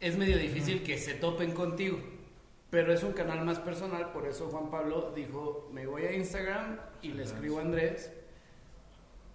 es 0.00 0.16
medio 0.18 0.36
difícil 0.36 0.82
que 0.82 0.98
se 0.98 1.14
topen 1.14 1.52
contigo. 1.52 1.98
Pero 2.70 2.92
es 2.92 3.02
un 3.02 3.12
canal 3.14 3.42
más 3.46 3.60
personal, 3.60 4.12
por 4.12 4.26
eso 4.26 4.48
Juan 4.50 4.70
Pablo 4.70 5.12
dijo, 5.14 5.70
me 5.72 5.86
voy 5.86 6.04
a 6.04 6.12
Instagram 6.12 6.78
y 7.00 7.12
le 7.12 7.22
escribo 7.22 7.58
a 7.58 7.62
Andrés 7.62 8.12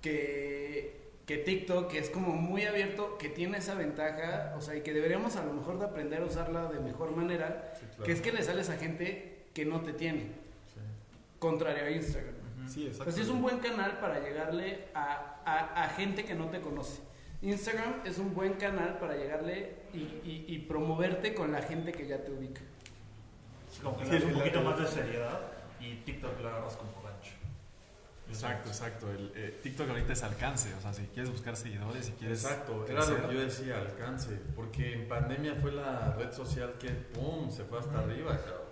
que, 0.01 1.02
que 1.25 1.37
TikTok 1.37 1.89
que 1.89 1.99
es 1.99 2.09
como 2.09 2.33
muy 2.33 2.63
abierto, 2.65 3.17
que 3.17 3.29
tiene 3.29 3.57
esa 3.59 3.75
ventaja, 3.75 4.53
o 4.57 4.61
sea, 4.61 4.75
y 4.75 4.81
que 4.81 4.93
deberíamos 4.93 5.35
a 5.37 5.45
lo 5.45 5.53
mejor 5.53 5.79
de 5.79 5.85
aprender 5.85 6.21
a 6.21 6.25
usarla 6.25 6.65
de 6.65 6.79
mejor 6.79 7.15
manera, 7.15 7.73
sí, 7.79 7.85
claro. 7.87 8.03
que 8.03 8.11
es 8.11 8.21
que 8.21 8.31
le 8.33 8.43
sales 8.43 8.69
a 8.69 8.75
gente 8.77 9.45
que 9.53 9.63
no 9.65 9.81
te 9.81 9.93
tiene, 9.93 10.21
Sí. 10.73 10.79
contrario 11.39 11.85
a 11.85 11.89
Instagram. 11.91 12.33
Sí, 12.67 12.83
exacto. 12.87 13.05
Pues 13.05 13.17
es 13.17 13.27
un 13.29 13.41
buen 13.41 13.59
canal 13.59 13.99
para 13.99 14.19
llegarle 14.19 14.85
a, 14.93 15.41
a- 15.45 15.83
a 15.83 15.89
gente 15.89 16.23
que 16.25 16.33
no 16.35 16.47
te 16.49 16.59
conoce. 16.61 17.01
Instagram 17.41 17.95
es 18.05 18.17
un 18.19 18.33
buen 18.33 18.53
canal 18.53 18.97
para 18.99 19.15
llegarle 19.17 19.75
y, 19.93 19.97
y- 19.99 20.45
y 20.47 20.59
promoverte 20.59 21.33
con 21.33 21.51
la 21.51 21.61
gente 21.61 21.91
que 21.91 22.07
ya 22.07 22.23
te 22.23 22.31
ubica. 22.31 22.61
Sí, 23.69 23.81
como 23.81 23.97
que 23.97 24.05
Sí, 24.05 24.11
le 24.11 24.19
das 24.19 24.27
un 24.27 24.33
poquito 24.39 24.61
más 24.61 24.79
de 24.79 24.87
seriedad 24.87 25.39
y 25.81 25.95
TikTok 26.05 26.39
lo 26.41 26.47
agarras 26.49 26.75
como. 26.77 27.02
Exacto, 28.29 28.69
exacto. 28.69 29.11
El, 29.11 29.31
eh, 29.35 29.59
TikTok 29.61 29.89
ahorita 29.89 30.13
es 30.13 30.23
alcance. 30.23 30.73
O 30.75 30.81
sea, 30.81 30.93
si 30.93 31.03
quieres 31.07 31.31
buscar 31.31 31.55
seguidores, 31.55 32.05
si 32.07 32.11
quieres. 32.13 32.43
Exacto, 32.43 32.85
era 32.87 32.95
crecer, 33.01 33.19
lo 33.21 33.29
que 33.29 33.35
yo 33.35 33.41
decía, 33.41 33.77
alcance, 33.79 34.39
porque 34.55 34.93
en 34.93 35.07
pandemia 35.07 35.55
fue 35.55 35.71
la 35.71 36.13
red 36.17 36.31
social 36.31 36.73
que, 36.79 36.89
¡pum!, 36.89 37.49
se 37.51 37.63
fue 37.65 37.79
hasta 37.79 37.99
arriba, 37.99 38.37
cabrón. 38.37 38.63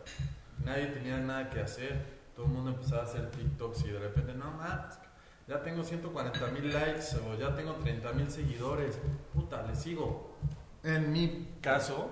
Nadie 0.65 0.87
tenía 0.87 1.17
nada 1.19 1.49
que 1.49 1.59
hacer, 1.59 2.03
todo 2.35 2.45
el 2.47 2.51
mundo 2.53 2.71
empezaba 2.71 3.01
a 3.03 3.05
hacer 3.05 3.29
TikToks 3.31 3.85
y 3.85 3.89
de 3.89 3.99
repente, 3.99 4.33
no 4.33 4.51
más, 4.51 4.99
ya 5.47 5.61
tengo 5.61 5.83
140 5.83 6.47
mil 6.47 6.71
likes 6.71 7.17
o 7.27 7.35
ya 7.37 7.53
tengo 7.55 7.73
30 7.75 8.13
mil 8.13 8.29
seguidores, 8.31 8.99
puta, 9.33 9.63
le 9.63 9.75
sigo. 9.75 10.37
En 10.83 11.11
mi 11.11 11.55
caso, 11.61 12.09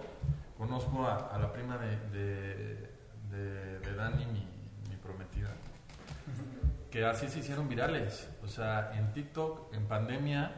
conozco 0.57 1.05
a, 1.05 1.29
a 1.33 1.39
la 1.39 1.51
prima 1.53 1.77
de, 1.77 1.95
de, 2.09 2.89
de- 3.31 3.79
de 3.79 3.93
Dani, 3.95 4.25
mi, 4.27 4.47
que 6.89 7.05
así 7.05 7.27
se 7.27 7.39
hicieron 7.39 7.67
virales. 7.67 8.29
O 8.43 8.47
sea, 8.47 8.91
en 8.95 9.11
TikTok, 9.13 9.73
en 9.73 9.87
pandemia, 9.87 10.51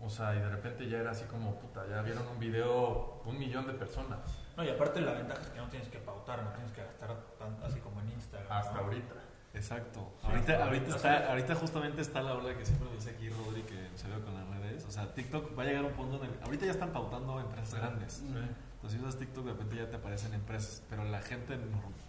o 0.00 0.08
sea, 0.08 0.34
y 0.34 0.40
de 0.40 0.48
repente 0.48 0.88
ya 0.88 0.98
era 0.98 1.10
así 1.10 1.24
como, 1.24 1.58
puta, 1.58 1.86
ya 1.88 2.02
vieron 2.02 2.26
un 2.28 2.38
video 2.38 3.22
un 3.24 3.38
millón 3.38 3.66
de 3.66 3.74
personas. 3.74 4.38
No, 4.56 4.64
y 4.64 4.68
aparte 4.68 5.00
la 5.00 5.12
ventaja 5.12 5.40
es 5.40 5.48
que 5.48 5.58
no 5.58 5.68
tienes 5.68 5.88
que 5.88 5.98
pautar, 5.98 6.42
no 6.42 6.50
tienes 6.50 6.72
que 6.72 6.82
gastar 6.82 7.16
tanto 7.38 7.66
así 7.66 7.80
como 7.80 8.00
en 8.00 8.10
Instagram. 8.12 8.50
Hasta 8.50 8.74
¿no? 8.74 8.80
ahorita. 8.80 9.14
Exacto. 9.54 10.12
Sí, 10.20 10.26
ahorita, 10.26 10.64
ahorita, 10.64 10.96
está, 10.96 11.18
sí. 11.18 11.24
ahorita 11.28 11.54
justamente 11.54 12.02
está 12.02 12.22
la 12.22 12.34
ola 12.34 12.56
que 12.56 12.64
siempre 12.64 12.88
dice 12.94 13.10
aquí 13.10 13.28
Rodri 13.28 13.62
que 13.62 13.88
se 13.96 14.08
ve 14.08 14.20
con 14.20 14.34
las 14.34 14.48
redes. 14.48 14.84
O 14.84 14.90
sea, 14.90 15.12
TikTok 15.12 15.58
va 15.58 15.62
a 15.62 15.66
llegar 15.66 15.84
a 15.84 15.88
un 15.88 15.94
punto 15.94 16.22
en 16.22 16.30
el. 16.30 16.42
Ahorita 16.44 16.66
ya 16.66 16.72
están 16.72 16.92
pautando 16.92 17.40
empresas 17.40 17.74
grandes. 17.74 18.22
Entonces, 18.22 19.00
si 19.00 19.04
usas 19.04 19.18
TikTok, 19.18 19.44
de 19.46 19.52
repente 19.52 19.76
ya 19.76 19.90
te 19.90 19.96
aparecen 19.96 20.34
empresas. 20.34 20.82
Pero 20.88 21.04
la 21.04 21.20
gente 21.20 21.58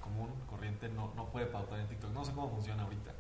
común, 0.01 0.30
corriente, 0.47 0.89
no, 0.89 1.13
no 1.15 1.32
puede 1.32 1.47
pautar 1.47 1.80
en 1.80 1.88
TikTok. 1.88 2.11
No 2.11 2.24
sé 2.24 2.34
cómo 2.34 2.49
funciona 2.49 2.84
ahorita. 2.84 3.11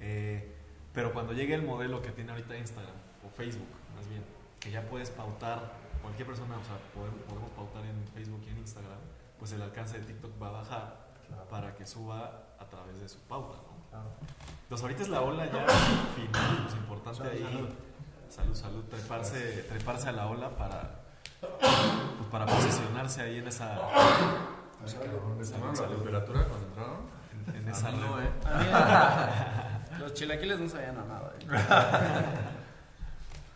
Eh, 0.00 0.56
pero 0.92 1.12
cuando 1.12 1.32
llegue 1.32 1.54
el 1.54 1.62
modelo 1.62 2.02
que 2.02 2.10
tiene 2.10 2.30
ahorita 2.32 2.56
Instagram, 2.56 2.94
o 3.26 3.30
Facebook, 3.30 3.68
más 3.96 4.08
bien, 4.08 4.22
que 4.58 4.70
ya 4.70 4.82
puedes 4.82 5.10
pautar, 5.10 5.72
cualquier 6.02 6.26
persona, 6.26 6.56
o 6.58 6.64
sea, 6.64 6.78
podemos, 6.94 7.20
podemos 7.28 7.50
pautar 7.50 7.84
en 7.84 7.96
Facebook 8.14 8.42
y 8.46 8.50
en 8.50 8.58
Instagram, 8.58 8.98
pues 9.38 9.52
el 9.52 9.62
alcance 9.62 9.98
de 9.98 10.04
TikTok 10.06 10.42
va 10.42 10.48
a 10.48 10.52
bajar 10.52 11.10
para 11.48 11.74
que 11.74 11.86
suba 11.86 12.42
a 12.58 12.64
través 12.68 13.00
de 13.00 13.08
su 13.08 13.18
pauta, 13.20 13.56
¿no? 13.58 13.70
Entonces 14.62 14.82
ahorita 14.82 15.02
es 15.02 15.08
la 15.08 15.20
ola 15.22 15.46
ya 15.46 15.66
final, 16.16 16.62
pues 16.62 16.74
importante 16.74 17.18
Salud, 17.18 17.32
ahí. 17.32 17.42
salud. 17.52 17.68
Salud, 18.28 18.54
salud, 18.54 18.84
treparse, 18.84 19.62
treparse 19.68 20.08
a 20.08 20.12
la 20.12 20.26
ola 20.26 20.56
para, 20.56 21.00
pues 21.40 22.28
para 22.30 22.46
posicionarse 22.54 23.22
ahí 23.22 23.38
en 23.38 23.48
esa, 23.48 23.74
Ay, 23.74 24.94
cabrón, 24.94 25.38
¿les 25.38 25.50
tomaron 25.50 25.70
la 25.74 25.76
Salud. 25.76 25.96
temperatura 25.96 26.44
cuando 26.44 26.66
entraron? 26.68 27.19
En, 27.54 27.68
A 27.68 27.72
esa 27.72 27.90
mí 27.90 27.98
no, 27.98 28.16
leve- 28.16 28.28
¿eh? 28.28 28.32
A 28.46 29.88
mí, 29.92 29.98
los 30.00 30.14
chilaquiles 30.14 30.58
no 30.60 30.68
sabían 30.68 30.98
a 30.98 31.04
nada. 31.04 31.32
¿eh? 31.40 32.24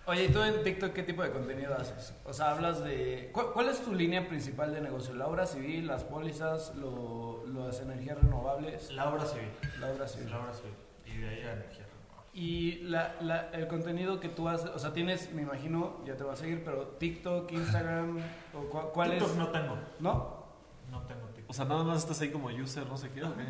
Oye, 0.06 0.24
¿y 0.26 0.28
tú 0.28 0.42
en 0.42 0.62
TikTok 0.62 0.92
qué 0.92 1.02
tipo 1.02 1.22
de 1.22 1.30
contenido 1.30 1.74
haces? 1.74 2.12
O 2.26 2.32
sea, 2.34 2.50
hablas 2.50 2.84
de... 2.84 3.30
¿Cuál, 3.32 3.52
cuál 3.54 3.68
es 3.70 3.82
tu 3.82 3.94
línea 3.94 4.28
principal 4.28 4.74
de 4.74 4.82
negocio? 4.82 5.14
¿La 5.14 5.26
obra 5.26 5.46
civil, 5.46 5.86
las 5.86 6.04
pólizas, 6.04 6.74
lo- 6.76 7.42
las 7.46 7.80
energías 7.80 8.18
renovables? 8.20 8.90
La 8.92 9.08
obra 9.08 9.24
civil. 9.24 9.48
La 9.80 9.88
obra 9.90 10.06
civil. 10.06 10.30
La 10.30 10.40
obra 10.40 10.52
civil. 10.52 10.74
Y 11.06 11.16
de 11.16 11.28
ahí 11.30 11.42
la 11.42 11.52
energía 11.52 11.86
renovable. 11.86 12.30
Y 12.34 12.80
la, 12.82 13.14
la- 13.22 13.48
el 13.52 13.66
contenido 13.66 14.20
que 14.20 14.28
tú 14.28 14.46
haces, 14.46 14.68
o 14.74 14.78
sea, 14.78 14.92
tienes, 14.92 15.32
me 15.32 15.40
imagino, 15.40 16.04
ya 16.04 16.16
te 16.18 16.24
va 16.24 16.34
a 16.34 16.36
seguir, 16.36 16.62
pero 16.64 16.86
TikTok, 16.98 17.50
Instagram, 17.52 18.18
o 18.52 18.70
cua- 18.70 18.90
¿cuál 18.92 19.10
TikTok 19.12 19.30
es? 19.30 19.36
no 19.36 19.48
tengo. 19.48 19.78
¿No? 20.00 20.44
No 20.90 21.00
tengo 21.04 21.28
TikTok. 21.28 21.48
O 21.50 21.54
sea, 21.54 21.64
nada 21.64 21.82
más 21.82 21.96
estás 21.98 22.20
ahí 22.20 22.28
como 22.30 22.48
user, 22.48 22.86
no 22.86 22.98
sé 22.98 23.08
qué, 23.10 23.24
¿o 23.24 23.34
qué? 23.34 23.46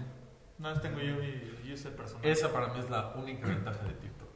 No, 0.59 0.73
tengo 0.81 1.01
yo 1.01 1.17
mi 1.17 1.73
user 1.73 1.95
personal. 1.97 2.25
Esa 2.25 2.53
para 2.53 2.69
mí 2.73 2.79
es 2.81 2.89
la 2.91 3.13
única 3.17 3.47
ventaja 3.49 3.83
de 3.85 3.95
TikTok. 3.95 4.29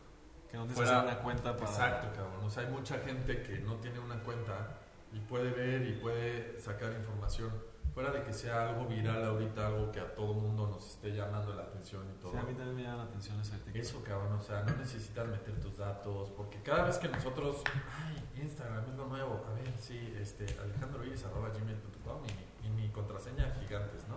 Que 0.51 0.57
no 0.57 0.67
Fuera- 0.67 0.91
necesitas 0.91 1.05
una 1.05 1.19
cuenta 1.23 1.57
para... 1.57 1.71
Exacto, 1.71 2.09
cabrón. 2.17 2.45
O 2.45 2.51
sea, 2.51 2.65
hay 2.65 2.71
mucha 2.73 2.99
gente 2.99 3.43
que 3.43 3.59
no 3.61 3.77
tiene 3.77 3.99
una 4.01 4.19
cuenta 4.23 4.79
y 5.13 5.21
puede 5.21 5.51
ver 5.51 5.87
y 5.87 5.93
puede 5.95 6.59
sacar 6.59 6.93
información. 6.93 7.53
Fuera 7.95 8.11
de 8.13 8.23
que 8.23 8.33
sea 8.33 8.69
algo 8.69 8.87
viral 8.87 9.25
ahorita, 9.25 9.67
algo 9.67 9.91
que 9.91 9.99
a 10.01 10.15
todo 10.15 10.33
mundo 10.35 10.69
nos 10.69 10.87
esté 10.89 11.11
llamando 11.13 11.53
la 11.55 11.63
atención 11.63 12.05
y 12.09 12.21
todo. 12.21 12.31
Sí, 12.33 12.39
a 12.39 12.43
mí 12.43 12.53
también 12.55 12.77
me 12.77 12.83
llama 12.83 12.97
la 12.99 13.03
atención 13.05 13.41
ese 13.41 13.57
TikTok. 13.57 13.77
Eso, 13.77 14.03
cabrón, 14.05 14.33
o 14.35 14.41
sea, 14.41 14.63
no 14.63 14.77
necesitas 14.77 15.27
meter 15.27 15.59
tus 15.61 15.77
datos, 15.79 16.31
porque 16.37 16.63
cada 16.63 16.85
vez 16.85 16.99
que 16.99 17.09
nosotros, 17.09 17.63
ay, 18.07 18.23
Instagram 18.43 18.85
es 18.91 18.95
lo 18.97 19.07
nuevo, 19.07 19.45
a 19.49 19.55
ver, 19.55 19.73
sí, 19.79 20.15
este, 20.21 20.47
alejandroiris.gmail.com 20.61 22.23
y, 22.63 22.67
y 22.67 22.71
mi 22.71 22.89
contraseña 22.91 23.53
gigantes, 23.61 24.07
¿no? 24.09 24.17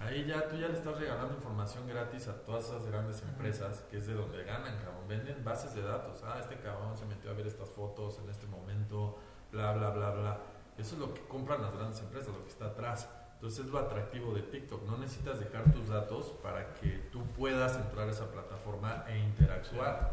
Ahí 0.00 0.24
ya, 0.26 0.48
tú 0.48 0.56
ya 0.56 0.68
le 0.68 0.74
estás 0.74 0.98
regalando 0.98 1.34
información 1.34 1.86
gratis 1.86 2.28
a 2.28 2.44
todas 2.44 2.66
esas 2.66 2.86
grandes 2.86 3.20
empresas, 3.22 3.84
que 3.90 3.98
es 3.98 4.06
de 4.06 4.14
donde 4.14 4.44
ganan, 4.44 4.78
cabrón, 4.78 5.08
venden 5.08 5.44
bases 5.44 5.74
de 5.74 5.82
datos, 5.82 6.22
ah, 6.24 6.38
este 6.40 6.56
cabrón 6.60 6.96
se 6.96 7.04
metió 7.06 7.30
a 7.30 7.34
ver 7.34 7.46
estas 7.46 7.68
fotos 7.70 8.18
en 8.22 8.30
este 8.30 8.46
momento, 8.46 9.18
bla, 9.50 9.72
bla, 9.72 9.90
bla, 9.90 10.10
bla. 10.10 10.38
Eso 10.78 10.94
es 10.94 11.00
lo 11.00 11.12
que 11.12 11.20
compran 11.22 11.62
las 11.62 11.74
grandes 11.74 12.00
empresas, 12.00 12.32
lo 12.32 12.44
que 12.44 12.50
está 12.50 12.66
atrás. 12.66 13.08
Entonces 13.34 13.66
es 13.66 13.70
lo 13.70 13.78
atractivo 13.78 14.32
de 14.32 14.42
TikTok. 14.42 14.84
No 14.84 14.96
necesitas 14.98 15.40
dejar 15.40 15.72
tus 15.72 15.88
datos 15.88 16.32
para 16.42 16.74
que 16.74 17.08
tú 17.12 17.24
puedas 17.36 17.76
entrar 17.76 18.08
a 18.08 18.12
esa 18.12 18.30
plataforma 18.30 19.04
e 19.08 19.18
interactuar. 19.18 20.12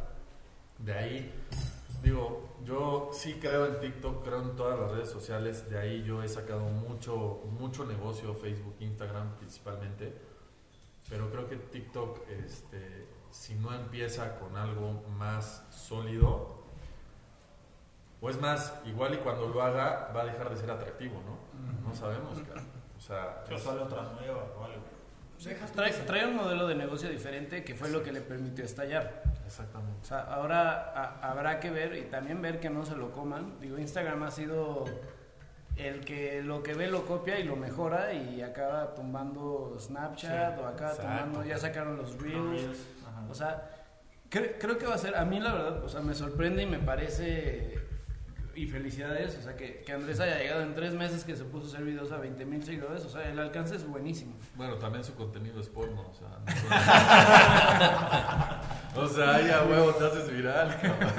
De 0.79 0.93
ahí, 0.93 1.33
digo, 2.05 2.55
yo 2.63 3.09
sí 3.11 3.33
creo 3.41 3.65
en 3.65 3.79
TikTok, 3.79 4.23
creo 4.23 4.41
en 4.41 4.55
todas 4.55 4.79
las 4.79 4.91
redes 4.91 5.09
sociales. 5.09 5.69
De 5.69 5.77
ahí 5.77 6.03
yo 6.03 6.23
he 6.23 6.27
sacado 6.27 6.61
mucho, 6.61 7.41
mucho 7.49 7.85
negocio, 7.85 8.33
Facebook, 8.33 8.75
Instagram 8.79 9.35
principalmente. 9.37 10.13
Pero 11.09 11.29
creo 11.29 11.47
que 11.49 11.57
TikTok, 11.57 12.29
este, 12.29 13.07
si 13.31 13.55
no 13.55 13.73
empieza 13.73 14.35
con 14.39 14.55
algo 14.57 15.03
más 15.17 15.65
sólido, 15.69 16.63
o 18.21 18.29
es 18.29 18.39
más, 18.39 18.73
igual 18.85 19.13
y 19.13 19.17
cuando 19.17 19.47
lo 19.47 19.61
haga 19.61 20.11
va 20.15 20.21
a 20.21 20.25
dejar 20.25 20.49
de 20.49 20.55
ser 20.55 20.71
atractivo, 20.71 21.21
¿no? 21.25 21.37
No 21.87 21.93
sabemos, 21.93 22.39
cara. 22.39 22.63
O 22.97 23.01
sea, 23.01 23.43
O 23.49 23.53
es- 23.53 23.61
sale 23.61 23.81
otra 23.81 24.03
nueva 24.13 24.45
o 24.57 24.63
algo. 24.63 24.81
Trae, 25.75 25.91
trae 25.91 26.25
un 26.27 26.35
modelo 26.35 26.67
de 26.67 26.75
negocio 26.75 27.09
diferente 27.09 27.63
que 27.63 27.75
fue 27.75 27.89
lo 27.89 28.01
que 28.01 28.11
le 28.11 28.21
permitió 28.21 28.63
estallar. 28.65 29.23
exactamente. 29.45 29.99
O 30.01 30.05
sea, 30.05 30.19
ahora 30.21 30.91
a- 30.95 31.29
habrá 31.31 31.59
que 31.59 31.69
ver 31.69 31.95
y 31.97 32.03
también 32.03 32.41
ver 32.41 32.59
que 32.59 32.69
no 32.69 32.85
se 32.85 32.95
lo 32.95 33.11
coman. 33.11 33.59
Digo, 33.59 33.77
Instagram 33.77 34.23
ha 34.23 34.31
sido 34.31 34.85
el 35.75 36.05
que 36.05 36.41
lo 36.41 36.63
que 36.63 36.73
ve 36.73 36.87
lo 36.87 37.05
copia 37.05 37.37
y 37.39 37.43
lo 37.43 37.55
mejora 37.57 38.13
y 38.13 38.41
acaba 38.41 38.95
tumbando 38.95 39.75
Snapchat 39.79 40.55
Sí, 40.55 40.61
o 40.61 40.67
acaba 40.67 40.91
exacto. 40.91 41.01
tumbando, 41.01 41.43
ya 41.45 41.57
sacaron 41.57 41.97
los 41.97 42.17
Reels. 42.19 42.79
O 43.29 43.33
sea, 43.35 43.69
cre- 44.31 44.55
creo 44.59 44.77
que 44.77 44.85
va 44.87 44.95
a 44.95 44.97
ser, 44.97 45.15
a 45.17 45.25
mí 45.25 45.39
la 45.39 45.53
verdad, 45.53 45.83
o 45.83 45.89
sea, 45.89 45.99
me 46.01 46.13
sorprende 46.15 46.63
y 46.63 46.65
me 46.65 46.79
parece, 46.79 47.77
y 48.55 48.67
felicidades, 48.67 49.37
o 49.37 49.41
sea, 49.41 49.55
que, 49.57 49.81
que 49.85 49.91
Andrés 49.91 50.19
haya 50.19 50.37
llegado 50.39 50.61
en 50.61 50.73
tres 50.75 50.93
meses 50.93 51.23
que 51.25 51.35
se 51.35 51.43
puso 51.43 51.65
a 51.65 51.67
hacer 51.69 51.83
videos 51.83 52.11
a 52.11 52.17
20 52.17 52.45
mil 52.45 52.63
seguidores, 52.63 53.03
o 53.05 53.09
sea, 53.09 53.27
el 53.29 53.37
alcance 53.37 53.75
es 53.75 53.85
buenísimo. 53.85 54.35
Bueno, 54.55 54.75
también 54.75 55.03
su 55.03 55.13
contenido 55.15 55.59
es 55.59 55.67
porno, 55.67 56.01
o 56.09 56.13
sea, 56.13 56.29
no 58.95 59.01
O 59.03 59.07
sea, 59.09 59.41
ya 59.41 59.63
huevo, 59.63 59.91
te 59.93 60.05
haces 60.05 60.31
viral, 60.31 60.69
cabrón. 60.81 61.09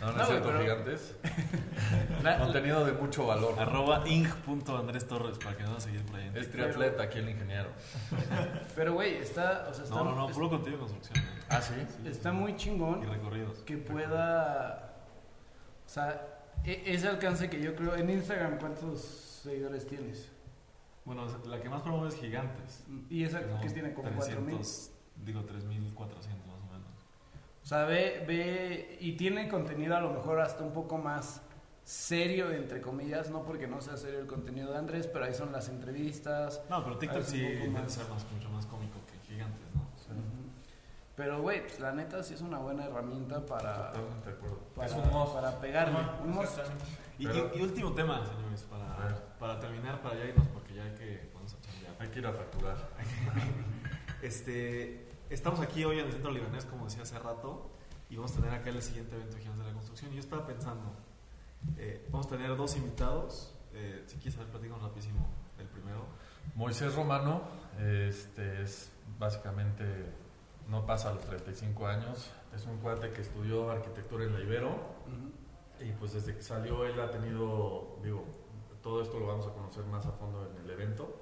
No, 0.00 0.06
no, 0.06 0.12
No, 0.16 0.22
es 0.22 0.28
cierto, 0.28 0.48
pero- 0.48 0.60
gigantes. 0.60 1.16
La- 2.22 2.38
Contenido 2.38 2.84
de 2.86 2.92
mucho 2.92 3.26
valor. 3.26 3.54
Arroba 3.60 4.02
ing.andrés 4.08 5.06
Torres 5.06 5.36
para 5.38 5.56
que 5.56 5.64
nos 5.64 5.82
seguir 5.82 6.02
por 6.06 6.16
ahí. 6.18 6.30
Es 6.34 6.50
triatleta 6.50 7.02
aquí 7.02 7.18
el 7.18 7.28
ingeniero. 7.28 7.68
Pero, 8.74 8.94
güey, 8.94 9.16
está, 9.16 9.66
o 9.70 9.74
sea, 9.74 9.84
está, 9.84 9.96
No, 9.96 10.04
no, 10.04 10.14
no, 10.14 10.28
es- 10.28 10.34
puro 10.34 10.48
contenido 10.48 10.82
de 10.82 10.88
construcción. 10.90 11.26
¿eh? 11.26 11.30
Ah, 11.50 11.60
sí. 11.60 11.74
está 12.08 12.32
muy 12.32 12.56
chingón. 12.56 13.02
Y 13.02 13.06
recorridos. 13.06 13.58
que 13.58 13.76
pueda, 13.76 14.94
o 15.84 15.88
sea, 15.88 16.33
e- 16.64 16.82
ese 16.86 17.08
alcance 17.08 17.48
que 17.50 17.60
yo 17.60 17.74
creo, 17.74 17.94
en 17.96 18.10
Instagram, 18.10 18.58
¿cuántos 18.58 19.00
seguidores 19.00 19.86
tienes? 19.86 20.30
Bueno, 21.04 21.26
la 21.46 21.60
que 21.60 21.68
más 21.68 21.82
promueve 21.82 22.08
es 22.08 22.16
Gigantes. 22.16 22.84
Y 23.10 23.24
esa 23.24 23.60
que 23.60 23.68
tiene 23.70 23.92
como 23.92 24.10
4000. 24.10 24.56
300, 24.56 24.90
Digo, 25.24 25.44
3400 25.44 26.46
más 26.46 26.56
o 26.56 26.72
menos. 26.72 26.88
O 27.62 27.66
sea, 27.66 27.84
ve, 27.84 28.24
ve, 28.26 28.96
y 29.00 29.12
tiene 29.12 29.48
contenido 29.48 29.96
a 29.96 30.00
lo 30.00 30.10
mejor 30.10 30.40
hasta 30.40 30.64
un 30.64 30.72
poco 30.72 30.98
más 30.98 31.42
serio, 31.84 32.50
entre 32.50 32.80
comillas, 32.80 33.30
no 33.30 33.44
porque 33.44 33.66
no 33.68 33.80
sea 33.82 33.96
serio 33.98 34.20
el 34.20 34.26
contenido 34.26 34.72
de 34.72 34.78
Andrés, 34.78 35.06
pero 35.06 35.26
ahí 35.26 35.34
son 35.34 35.52
las 35.52 35.68
entrevistas. 35.68 36.62
No, 36.70 36.82
pero 36.82 36.96
TikTok 36.98 37.22
sí 37.22 37.46
más. 37.70 37.92
ser 37.92 38.08
más, 38.08 38.24
mucho 38.32 38.48
más 38.48 38.66
cómico 38.66 38.98
que 39.06 39.18
Gigantes, 39.28 39.74
¿no? 39.74 39.82
Ujú. 39.82 40.44
Pero, 41.16 41.40
güey, 41.42 41.60
pues 41.62 41.78
la 41.78 41.92
neta 41.92 42.22
sí 42.24 42.34
es 42.34 42.40
una 42.40 42.58
buena 42.58 42.86
herramienta 42.86 43.44
para, 43.46 43.92
Totalmente 43.92 44.30
de 44.30 44.36
acuerdo. 44.36 44.58
para, 44.74 44.88
Es 44.88 44.94
un 44.94 45.10
must. 45.12 45.32
para 45.34 45.60
pegarle. 45.60 45.96
Un 46.24 46.38
exactamente. 46.42 46.84
Y, 47.18 47.26
Pero- 47.26 47.50
y- 47.54 47.58
y 47.58 47.62
último 47.62 47.92
tema, 47.92 48.26
señores, 48.26 48.66
A 48.72 48.96
para, 48.96 49.36
para 49.38 49.60
terminar, 49.60 50.02
para 50.02 50.16
ya 50.16 50.24
irnos, 50.24 50.48
porque 50.48 50.74
ya 50.74 50.82
hay 50.82 50.94
que 50.94 51.30
vamos 51.32 51.54
a 51.54 51.60
chambear. 51.60 51.94
Hay 52.00 52.08
que 52.08 52.18
ir 52.18 52.26
a 52.26 52.32
facturar. 52.32 52.76
Este, 54.22 55.06
estamos 55.30 55.60
aquí 55.60 55.84
hoy 55.84 55.98
en 55.98 56.06
el 56.06 56.12
Centro 56.12 56.30
Libanés, 56.30 56.64
como 56.64 56.86
decía 56.86 57.02
hace 57.02 57.18
rato, 57.18 57.70
y 58.08 58.16
vamos 58.16 58.32
a 58.32 58.36
tener 58.36 58.52
acá 58.54 58.70
el 58.70 58.82
siguiente 58.82 59.14
evento 59.14 59.34
de 59.36 59.40
Gigantes 59.42 59.64
de 59.64 59.68
la 59.70 59.74
Construcción. 59.74 60.12
Y 60.12 60.14
yo 60.14 60.20
estaba 60.20 60.46
pensando, 60.46 60.94
eh, 61.76 62.06
vamos 62.10 62.26
a 62.26 62.30
tener 62.30 62.56
dos 62.56 62.76
invitados. 62.76 63.54
Eh, 63.74 64.02
si 64.06 64.16
quieres 64.16 64.34
saber, 64.34 64.48
platicamos 64.50 64.82
rapidísimo 64.82 65.26
el 65.58 65.66
primero. 65.66 66.06
Moisés 66.54 66.94
Romano, 66.94 67.42
este 67.78 68.62
es 68.62 68.90
básicamente, 69.18 69.84
no 70.68 70.86
pasa 70.86 71.10
a 71.10 71.14
los 71.14 71.24
35 71.24 71.86
años, 71.86 72.30
es 72.54 72.64
un 72.66 72.78
cuate 72.78 73.10
que 73.10 73.20
estudió 73.20 73.70
arquitectura 73.70 74.24
en 74.24 74.32
la 74.32 74.40
Ibero 74.40 74.74
y 75.80 75.92
pues 75.92 76.12
desde 76.12 76.34
que 76.34 76.42
salió 76.42 76.86
él 76.86 76.98
ha 77.00 77.10
tenido, 77.10 77.98
digo, 78.02 78.24
todo 78.82 79.02
esto 79.02 79.18
lo 79.18 79.26
vamos 79.26 79.46
a 79.46 79.50
conocer 79.50 79.84
más 79.86 80.06
a 80.06 80.12
fondo 80.12 80.48
en 80.50 80.64
el 80.64 80.70
evento, 80.70 81.20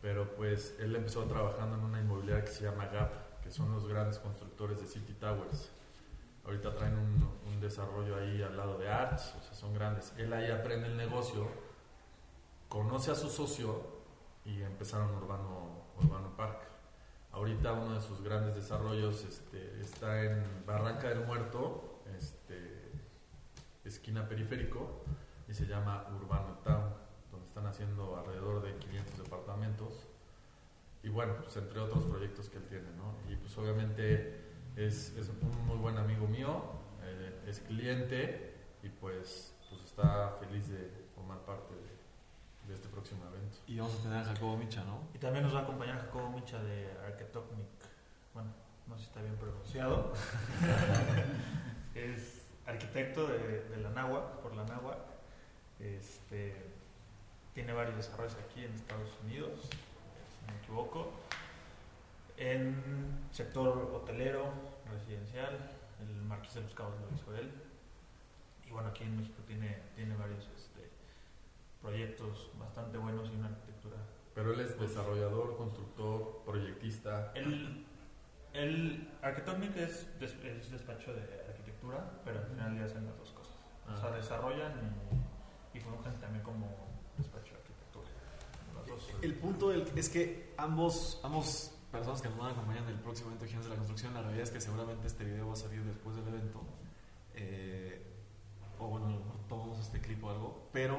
pero 0.00 0.34
pues 0.36 0.76
él 0.78 0.94
empezó 0.94 1.24
trabajando 1.24 1.76
en 1.76 1.84
una 1.84 2.00
inmobiliaria 2.00 2.44
que 2.44 2.50
se 2.50 2.64
llama 2.64 2.86
GAP, 2.86 3.40
que 3.42 3.50
son 3.50 3.72
los 3.72 3.88
grandes 3.88 4.18
constructores 4.18 4.80
de 4.80 4.86
City 4.86 5.14
Towers. 5.14 5.70
Ahorita 6.44 6.74
traen 6.74 6.96
un, 6.96 7.28
un 7.46 7.60
desarrollo 7.60 8.16
ahí 8.16 8.42
al 8.42 8.56
lado 8.56 8.78
de 8.78 8.88
Arts, 8.88 9.34
o 9.38 9.42
sea, 9.42 9.54
son 9.54 9.74
grandes. 9.74 10.12
Él 10.16 10.32
ahí 10.32 10.50
aprende 10.50 10.86
el 10.88 10.96
negocio, 10.96 11.46
conoce 12.68 13.10
a 13.10 13.14
su 13.14 13.28
socio 13.28 13.98
y 14.44 14.62
empezaron 14.62 15.14
Urbano, 15.14 15.84
Urbano 16.02 16.34
Park. 16.36 16.67
Ahorita 17.38 17.72
uno 17.72 17.94
de 17.94 18.00
sus 18.00 18.20
grandes 18.20 18.56
desarrollos 18.56 19.24
este, 19.24 19.80
está 19.80 20.24
en 20.24 20.42
Barranca 20.66 21.08
del 21.08 21.24
Muerto, 21.24 22.02
este, 22.18 22.90
esquina 23.84 24.28
periférico, 24.28 25.04
y 25.48 25.54
se 25.54 25.64
llama 25.64 26.04
Urbano 26.20 26.58
Town, 26.64 26.92
donde 27.30 27.46
están 27.46 27.64
haciendo 27.66 28.16
alrededor 28.16 28.60
de 28.60 28.74
500 28.78 29.18
departamentos. 29.18 30.08
Y 31.04 31.10
bueno, 31.10 31.36
pues 31.40 31.56
entre 31.56 31.78
otros 31.78 32.06
proyectos 32.06 32.48
que 32.48 32.56
él 32.56 32.64
tiene. 32.64 32.88
Y 33.28 33.36
pues 33.36 33.56
obviamente 33.56 34.40
es, 34.74 35.14
un 35.40 35.64
muy 35.64 35.76
buen 35.76 35.96
amigo 35.96 36.26
mío, 36.26 36.60
eh, 37.04 37.44
es 37.46 37.60
cliente 37.60 38.52
y 38.82 38.88
pues, 38.88 39.54
pues 39.70 39.84
está 39.84 40.36
feliz 40.40 40.68
de 40.70 40.90
formar 41.14 41.38
parte 41.44 41.72
de, 41.72 41.97
de 42.68 42.74
este 42.74 42.88
próximo 42.88 43.24
evento. 43.26 43.58
Y 43.66 43.78
vamos 43.78 43.94
a 43.98 44.02
tener 44.02 44.18
a 44.18 44.24
Jacobo 44.24 44.56
Micha, 44.56 44.84
¿no? 44.84 45.00
Y 45.14 45.18
también 45.18 45.44
nos 45.44 45.54
va 45.54 45.60
a 45.60 45.62
acompañar 45.62 45.98
Jacobo 46.00 46.30
Micha 46.30 46.62
de 46.62 46.90
Arquitectonic. 47.04 47.66
Bueno, 48.34 48.50
no 48.86 48.94
sé 48.96 49.02
si 49.02 49.08
está 49.08 49.22
bien 49.22 49.36
pronunciado. 49.36 50.12
es 51.94 52.42
arquitecto 52.66 53.26
de, 53.26 53.64
de 53.64 53.76
la 53.78 53.90
Náhuac, 53.90 54.40
por 54.42 54.54
la 54.54 54.64
Náhuac. 54.64 54.98
Este, 55.80 56.54
tiene 57.54 57.72
varios 57.72 57.96
desarrollos 57.96 58.36
aquí 58.36 58.64
en 58.64 58.72
Estados 58.74 59.10
Unidos, 59.24 59.60
si 59.62 60.46
no 60.46 60.52
me 60.52 60.58
equivoco. 60.58 61.12
En 62.36 63.26
sector 63.32 63.90
hotelero, 63.94 64.52
residencial, 64.92 65.58
el 66.00 66.22
Marqués 66.22 66.54
de 66.54 66.60
los 66.60 66.74
Cabos 66.74 66.94
lo 67.00 67.16
hizo 67.16 67.34
él. 67.36 67.50
Y 68.66 68.70
bueno, 68.70 68.90
aquí 68.90 69.04
en 69.04 69.16
México 69.16 69.42
tiene, 69.46 69.78
tiene 69.96 70.14
varios 70.16 70.46
proyectos 71.82 72.50
bastante 72.58 72.98
buenos 72.98 73.28
y 73.30 73.36
una 73.36 73.48
arquitectura 73.48 73.96
Pero 74.34 74.52
él 74.52 74.60
es 74.60 74.78
desarrollador, 74.78 75.56
constructor, 75.56 76.42
proyectista. 76.44 77.32
El, 77.34 77.84
el 78.52 79.08
Arquitectonic 79.22 79.76
es, 79.76 80.18
des- 80.20 80.34
es 80.44 80.70
despacho 80.70 81.12
de 81.12 81.22
arquitectura, 81.48 82.20
pero 82.24 82.40
al 82.40 82.46
final 82.46 82.76
ya 82.78 82.84
hacen 82.84 83.04
las 83.06 83.16
dos 83.18 83.30
cosas. 83.30 83.54
O 83.92 83.96
sea, 84.00 84.10
Ah. 84.10 84.16
desarrollan 84.16 84.72
y, 85.74 85.78
y 85.78 85.80
fungen 85.80 86.14
también 86.20 86.42
como 86.44 86.66
despacho 87.16 87.52
de 87.54 87.58
arquitectura. 87.60 88.06
Dos. 88.86 89.10
El 89.22 89.34
punto 89.34 89.70
del- 89.70 89.90
es 89.96 90.08
que 90.08 90.54
ambos, 90.56 91.20
ambos 91.22 91.72
personas 91.92 92.20
que 92.22 92.28
nos 92.28 92.38
van 92.38 92.48
a 92.48 92.52
acompañar 92.52 92.82
en 92.84 92.90
el 92.90 93.00
próximo 93.00 93.28
evento 93.28 93.44
de 93.44 93.48
Gigantes 93.48 93.70
de 93.70 93.74
la 93.74 93.78
Construcción, 93.78 94.14
la 94.14 94.20
realidad 94.22 94.42
es 94.44 94.50
que 94.50 94.60
seguramente 94.60 95.06
este 95.06 95.24
video 95.24 95.46
va 95.48 95.52
a 95.54 95.56
salir 95.56 95.82
después 95.84 96.16
del 96.16 96.28
evento. 96.28 96.60
Eh, 97.34 98.02
o 98.78 98.86
bueno, 98.88 99.06
a 99.06 99.10
lo 99.10 99.16
mejor 99.18 99.36
tomamos 99.48 99.78
este 99.80 100.00
clip 100.00 100.22
o 100.22 100.30
algo. 100.30 100.68
Pero 100.72 100.98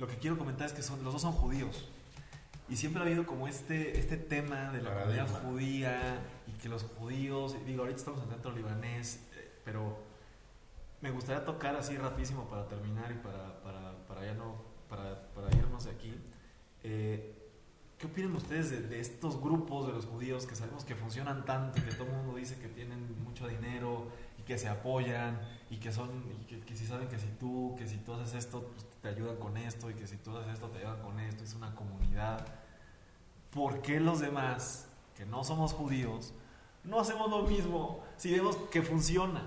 lo 0.00 0.08
que 0.08 0.16
quiero 0.16 0.38
comentar 0.38 0.66
es 0.66 0.72
que 0.72 0.82
son, 0.82 1.04
los 1.04 1.12
dos 1.12 1.22
son 1.22 1.32
judíos. 1.32 1.88
Y 2.70 2.76
siempre 2.76 3.02
ha 3.02 3.04
habido 3.04 3.26
como 3.26 3.46
este, 3.46 3.98
este 3.98 4.16
tema 4.16 4.70
de 4.72 4.80
la 4.80 4.94
Paradigma. 4.94 5.26
comunidad 5.26 5.42
judía 5.42 6.18
y 6.46 6.52
que 6.52 6.68
los 6.68 6.84
judíos, 6.84 7.54
digo, 7.66 7.82
ahorita 7.82 7.98
estamos 7.98 8.20
en 8.20 8.28
el 8.28 8.34
centro 8.34 8.52
libanés, 8.52 9.20
eh, 9.36 9.52
pero 9.64 9.98
me 11.02 11.10
gustaría 11.10 11.44
tocar 11.44 11.76
así 11.76 11.96
rapidísimo 11.96 12.48
para 12.48 12.66
terminar 12.66 13.10
y 13.12 13.16
para, 13.16 13.60
para, 13.62 14.06
para 14.06 14.24
ya 14.24 14.34
no, 14.34 14.62
para, 14.88 15.20
para 15.34 15.54
irnos 15.54 15.84
de 15.84 15.90
aquí. 15.90 16.14
Eh, 16.82 17.36
¿Qué 17.98 18.06
opinan 18.06 18.34
ustedes 18.34 18.70
de, 18.70 18.80
de 18.80 19.00
estos 19.00 19.38
grupos 19.38 19.86
de 19.86 19.92
los 19.92 20.06
judíos 20.06 20.46
que 20.46 20.56
sabemos 20.56 20.84
que 20.84 20.94
funcionan 20.94 21.44
tanto 21.44 21.78
y 21.78 21.82
que 21.82 21.92
todo 21.92 22.06
el 22.06 22.12
mundo 22.12 22.36
dice 22.36 22.58
que 22.58 22.68
tienen 22.68 23.22
mucho 23.22 23.46
dinero 23.46 24.08
y 24.38 24.42
que 24.44 24.56
se 24.56 24.68
apoyan 24.68 25.38
y 25.70 25.76
que 25.76 25.92
son 25.92 26.10
y 26.40 26.44
que, 26.44 26.60
que 26.60 26.76
si 26.76 26.86
saben 26.86 27.08
que 27.08 27.18
si 27.18 27.28
tú 27.38 27.74
que 27.78 27.86
si 27.86 27.96
tú 27.98 28.12
haces 28.12 28.34
esto 28.34 28.68
pues, 28.72 28.86
te 29.00 29.08
ayudan 29.08 29.36
con 29.36 29.56
esto 29.56 29.88
y 29.90 29.94
que 29.94 30.06
si 30.06 30.16
tú 30.16 30.36
haces 30.36 30.54
esto 30.54 30.68
te 30.68 30.78
ayudan 30.78 31.00
con 31.00 31.18
esto 31.20 31.44
es 31.44 31.54
una 31.54 31.74
comunidad 31.74 32.44
¿por 33.50 33.80
qué 33.80 34.00
los 34.00 34.20
demás 34.20 34.88
que 35.16 35.24
no 35.24 35.44
somos 35.44 35.72
judíos 35.72 36.34
no 36.84 37.00
hacemos 37.00 37.30
lo 37.30 37.42
mismo 37.42 38.02
si 38.16 38.32
vemos 38.32 38.56
que 38.70 38.82
funciona? 38.82 39.42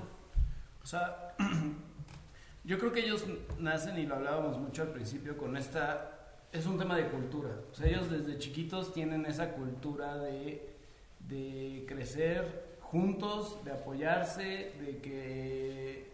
O 0.84 0.86
sea, 0.86 1.36
yo 2.64 2.78
creo 2.78 2.92
que 2.92 3.02
ellos 3.02 3.26
nacen, 3.60 3.98
y 3.98 4.06
lo 4.06 4.16
hablábamos 4.16 4.60
mucho 4.60 4.84
al 4.84 4.90
principio, 4.90 5.38
con 5.38 5.58
esta... 5.58 6.10
Es 6.52 6.68
un 6.68 6.78
tema 6.78 6.96
de 6.96 7.08
cultura. 7.08 7.50
O 7.72 7.74
sea, 7.74 7.88
ellos 7.88 8.12
desde 8.12 8.38
chiquitos 8.38 8.94
tienen 8.94 9.26
esa 9.26 9.54
cultura 9.54 10.18
de, 10.18 10.78
de 11.20 11.84
crecer 11.88 12.78
juntos, 12.80 13.64
de 13.66 13.72
apoyarse, 13.72 14.74
de 14.80 15.00
que 15.02 16.13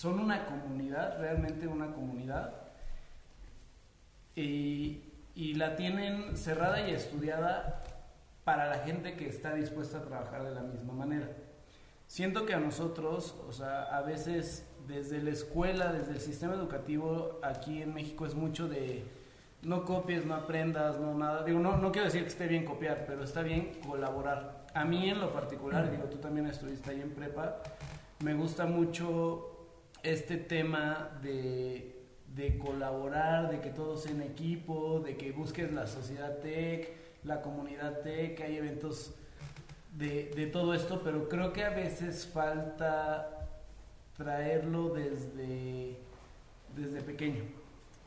son 0.00 0.18
una 0.18 0.46
comunidad, 0.46 1.18
realmente 1.18 1.68
una 1.68 1.92
comunidad. 1.92 2.54
Y, 4.34 5.02
y 5.34 5.52
la 5.56 5.76
tienen 5.76 6.38
cerrada 6.38 6.88
y 6.88 6.94
estudiada 6.94 7.84
para 8.42 8.70
la 8.70 8.78
gente 8.78 9.14
que 9.14 9.28
está 9.28 9.52
dispuesta 9.52 9.98
a 9.98 10.02
trabajar 10.02 10.42
de 10.42 10.54
la 10.54 10.62
misma 10.62 10.94
manera. 10.94 11.28
Siento 12.06 12.46
que 12.46 12.54
a 12.54 12.60
nosotros, 12.60 13.36
o 13.46 13.52
sea, 13.52 13.94
a 13.94 14.00
veces 14.00 14.66
desde 14.88 15.22
la 15.22 15.32
escuela, 15.32 15.92
desde 15.92 16.12
el 16.12 16.20
sistema 16.20 16.54
educativo 16.54 17.38
aquí 17.42 17.82
en 17.82 17.92
México 17.92 18.24
es 18.24 18.34
mucho 18.34 18.70
de 18.70 19.04
no 19.60 19.84
copies, 19.84 20.24
no 20.24 20.34
aprendas, 20.34 20.98
no 20.98 21.14
nada. 21.14 21.44
Digo, 21.44 21.58
no, 21.58 21.76
no 21.76 21.92
quiero 21.92 22.06
decir 22.06 22.22
que 22.22 22.28
esté 22.28 22.46
bien 22.46 22.64
copiar, 22.64 23.04
pero 23.06 23.22
está 23.22 23.42
bien 23.42 23.72
colaborar. 23.86 24.64
A 24.72 24.82
mí 24.82 25.10
en 25.10 25.20
lo 25.20 25.30
particular, 25.30 25.90
digo, 25.90 26.04
tú 26.04 26.16
también 26.16 26.46
estuviste 26.46 26.90
ahí 26.90 27.02
en 27.02 27.10
prepa, 27.10 27.58
me 28.20 28.32
gusta 28.32 28.64
mucho 28.64 29.49
este 30.02 30.36
tema 30.36 31.18
de, 31.22 32.04
de 32.34 32.58
colaborar, 32.58 33.50
de 33.50 33.60
que 33.60 33.70
todos 33.70 34.06
en 34.06 34.22
equipo, 34.22 35.00
de 35.00 35.16
que 35.16 35.32
busques 35.32 35.72
la 35.72 35.86
sociedad 35.86 36.38
tech, 36.38 36.96
la 37.24 37.42
comunidad 37.42 38.00
tech, 38.00 38.40
hay 38.40 38.56
eventos 38.56 39.14
de, 39.96 40.30
de 40.34 40.46
todo 40.46 40.74
esto, 40.74 41.02
pero 41.02 41.28
creo 41.28 41.52
que 41.52 41.64
a 41.64 41.70
veces 41.70 42.26
falta 42.26 43.48
traerlo 44.16 44.90
desde, 44.90 45.96
desde 46.76 47.00
pequeño. 47.02 47.44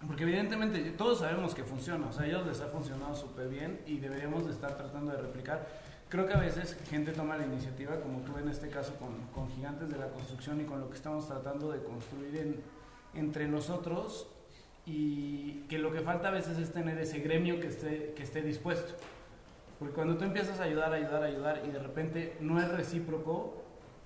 Porque 0.05 0.23
evidentemente 0.23 0.79
todos 0.91 1.19
sabemos 1.19 1.55
que 1.55 1.63
funciona, 1.63 2.07
o 2.07 2.11
sea, 2.11 2.25
ellos 2.25 2.45
les 2.45 2.59
ha 2.61 2.67
funcionado 2.67 3.15
súper 3.15 3.47
bien 3.47 3.79
y 3.85 3.97
deberíamos 3.97 4.45
de 4.45 4.51
estar 4.51 4.75
tratando 4.75 5.11
de 5.11 5.21
replicar. 5.21 5.65
Creo 6.13 6.27
que 6.27 6.33
a 6.35 6.39
veces 6.39 6.77
gente 6.91 7.11
toma 7.11 7.37
la 7.37 7.45
iniciativa, 7.47 7.99
como 7.99 8.19
tú 8.19 8.37
en 8.37 8.47
este 8.47 8.69
caso 8.69 8.93
con, 8.97 9.17
con 9.33 9.49
Gigantes 9.49 9.89
de 9.89 9.97
la 9.97 10.09
Construcción 10.09 10.61
y 10.61 10.63
con 10.63 10.79
lo 10.79 10.87
que 10.87 10.95
estamos 10.95 11.27
tratando 11.27 11.71
de 11.71 11.81
construir 11.81 12.37
en, 12.37 12.61
entre 13.15 13.47
nosotros, 13.47 14.27
y 14.85 15.61
que 15.69 15.79
lo 15.79 15.91
que 15.91 16.01
falta 16.01 16.27
a 16.27 16.31
veces 16.31 16.59
es 16.59 16.71
tener 16.71 16.99
ese 16.99 17.17
gremio 17.17 17.59
que 17.59 17.65
esté, 17.65 18.13
que 18.15 18.21
esté 18.21 18.43
dispuesto. 18.43 18.93
Porque 19.79 19.95
cuando 19.95 20.15
tú 20.15 20.23
empiezas 20.23 20.59
a 20.59 20.65
ayudar, 20.65 20.93
ayudar, 20.93 21.23
ayudar 21.23 21.63
y 21.67 21.71
de 21.71 21.79
repente 21.79 22.37
no 22.39 22.61
es 22.61 22.69
recíproco, 22.69 23.63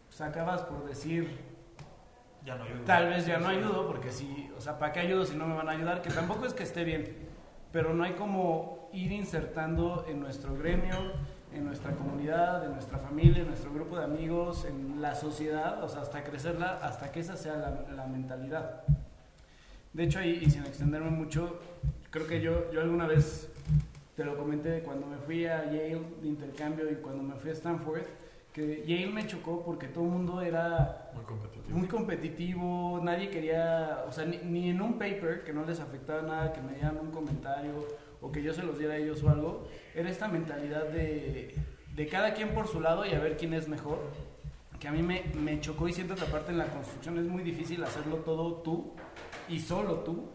pues 0.08 0.22
acabas 0.22 0.62
por 0.62 0.86
decir, 0.86 1.28
Ya 2.46 2.56
no 2.56 2.64
ayudo. 2.64 2.84
tal 2.86 3.10
vez 3.10 3.26
ya 3.26 3.38
no 3.38 3.50
ayudo, 3.50 3.86
porque 3.86 4.14
si, 4.14 4.50
o 4.58 4.62
sea, 4.62 4.80
¿para 4.80 4.94
qué 4.94 5.02
ayudo 5.02 5.26
si 5.26 5.36
no 5.36 5.46
me 5.46 5.56
van 5.56 5.68
a 5.68 5.72
ayudar? 5.74 6.02
Que 6.02 6.10
tampoco 6.10 6.46
es 6.46 6.54
que 6.54 6.64
esté 6.64 6.86
bien, 6.86 7.18
pero 7.74 7.94
no 7.94 8.06
hay 8.06 8.14
como 8.14 8.90
ir 8.94 9.12
insertando 9.12 10.06
en 10.08 10.22
nuestro 10.22 10.56
gremio, 10.56 10.96
en 11.54 11.66
nuestra 11.66 11.92
comunidad, 11.92 12.66
en 12.66 12.74
nuestra 12.74 12.98
familia, 13.00 13.42
en 13.42 13.48
nuestro 13.48 13.74
grupo 13.74 13.98
de 13.98 14.04
amigos, 14.06 14.66
en 14.66 15.02
la 15.02 15.16
sociedad, 15.16 15.84
o 15.84 15.90
sea, 15.90 16.02
hasta 16.02 16.24
crecerla, 16.24 16.80
hasta 16.84 17.12
que 17.12 17.22
esa 17.22 17.38
sea 17.38 17.56
la, 17.56 17.96
la 17.96 18.08
mentalidad. 18.08 18.84
De 19.94 20.04
hecho, 20.04 20.20
ahí, 20.20 20.40
y 20.44 20.50
sin 20.50 20.64
extenderme 20.66 21.10
mucho, 21.10 21.60
creo 22.12 22.28
que 22.28 22.42
yo, 22.42 22.72
yo 22.72 22.82
alguna 22.82 23.08
vez 23.08 23.50
te 24.16 24.24
lo 24.24 24.38
comenté 24.38 24.82
cuando 24.82 25.08
me 25.08 25.18
fui 25.18 25.46
a 25.46 25.66
Yale 25.66 26.02
de 26.22 26.28
intercambio 26.28 26.92
y 26.92 26.96
cuando 26.96 27.24
me 27.24 27.36
fui 27.36 27.50
a 27.50 27.54
Stanford, 27.54 28.02
que 28.54 28.84
Yale 28.86 29.08
me 29.08 29.26
chocó 29.26 29.64
porque 29.64 29.88
todo 29.88 30.04
el 30.06 30.12
mundo 30.12 30.42
era 30.42 31.12
Muy 31.14 31.24
competitivo. 31.24 31.78
muy 31.78 31.88
competitivo, 31.88 33.00
nadie 33.04 33.30
quería, 33.30 34.04
o 34.08 34.12
sea, 34.12 34.26
ni, 34.26 34.38
ni 34.40 34.70
en 34.70 34.82
un 34.82 34.94
paper 35.00 35.44
que 35.44 35.54
no 35.54 35.66
les 35.66 35.80
afectaba 35.80 36.22
nada, 36.24 36.54
que 36.54 36.62
me 36.62 36.74
dieran 36.74 36.98
un 36.98 37.12
comentario 37.12 37.74
o 38.22 38.32
que 38.32 38.42
yo 38.44 38.54
se 38.54 38.64
los 38.64 38.78
diera 38.78 38.96
a 38.96 38.98
ellos 38.98 39.24
o 39.24 39.30
algo, 39.30 39.68
era 39.96 40.10
esta 40.10 40.28
mentalidad 40.28 40.86
de, 40.86 41.56
de 41.96 42.08
cada 42.08 42.34
quien 42.34 42.50
por 42.50 42.68
su 42.68 42.80
lado 42.80 43.06
y 43.06 43.12
a 43.14 43.20
ver 43.20 43.38
quién 43.38 43.54
es 43.54 43.68
mejor, 43.68 44.00
que 44.80 44.88
a 44.88 44.92
mí 44.92 45.02
me, 45.02 45.24
me 45.36 45.60
chocó 45.60 45.88
y 45.88 45.94
siento 45.94 46.16
que 46.16 46.22
aparte 46.22 46.52
en 46.52 46.58
la 46.58 46.68
construcción 46.68 47.18
es 47.18 47.26
muy 47.26 47.44
difícil 47.44 47.84
hacerlo 47.84 48.18
todo 48.18 48.62
tú 48.62 48.94
y 49.50 49.60
solo 49.60 50.00
tú. 50.00 50.30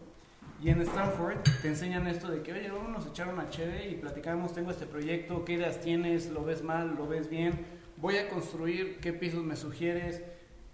Y 0.61 0.69
en 0.69 0.81
Stanford 0.81 1.39
te 1.61 1.67
enseñan 1.67 2.07
esto 2.07 2.29
de 2.29 2.41
que, 2.41 2.53
oye, 2.53 2.69
vamos 2.69 3.05
a 3.05 3.09
echar 3.09 3.27
una 3.27 3.49
chévere 3.49 3.89
y 3.89 3.95
platicamos, 3.95 4.53
tengo 4.53 4.71
este 4.71 4.85
proyecto, 4.85 5.43
qué 5.43 5.53
ideas 5.53 5.81
tienes, 5.81 6.29
lo 6.29 6.45
ves 6.45 6.63
mal, 6.63 6.95
lo 6.95 7.05
ves 7.05 7.29
bien, 7.29 7.65
voy 7.97 8.15
a 8.15 8.29
construir, 8.29 8.99
qué 9.01 9.11
pisos 9.11 9.43
me 9.43 9.57
sugieres, 9.57 10.21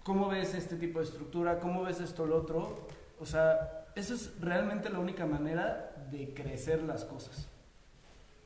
cómo 0.04 0.28
ves 0.28 0.54
este 0.54 0.76
tipo 0.76 1.00
de 1.00 1.06
estructura, 1.06 1.58
cómo 1.58 1.82
ves 1.82 2.00
esto, 2.00 2.24
lo 2.24 2.36
otro. 2.36 2.86
O 3.18 3.26
sea, 3.26 3.86
eso 3.96 4.14
es 4.14 4.32
realmente 4.40 4.90
la 4.90 5.00
única 5.00 5.26
manera 5.26 5.89
de 6.10 6.34
crecer 6.34 6.82
las 6.82 7.04
cosas. 7.04 7.48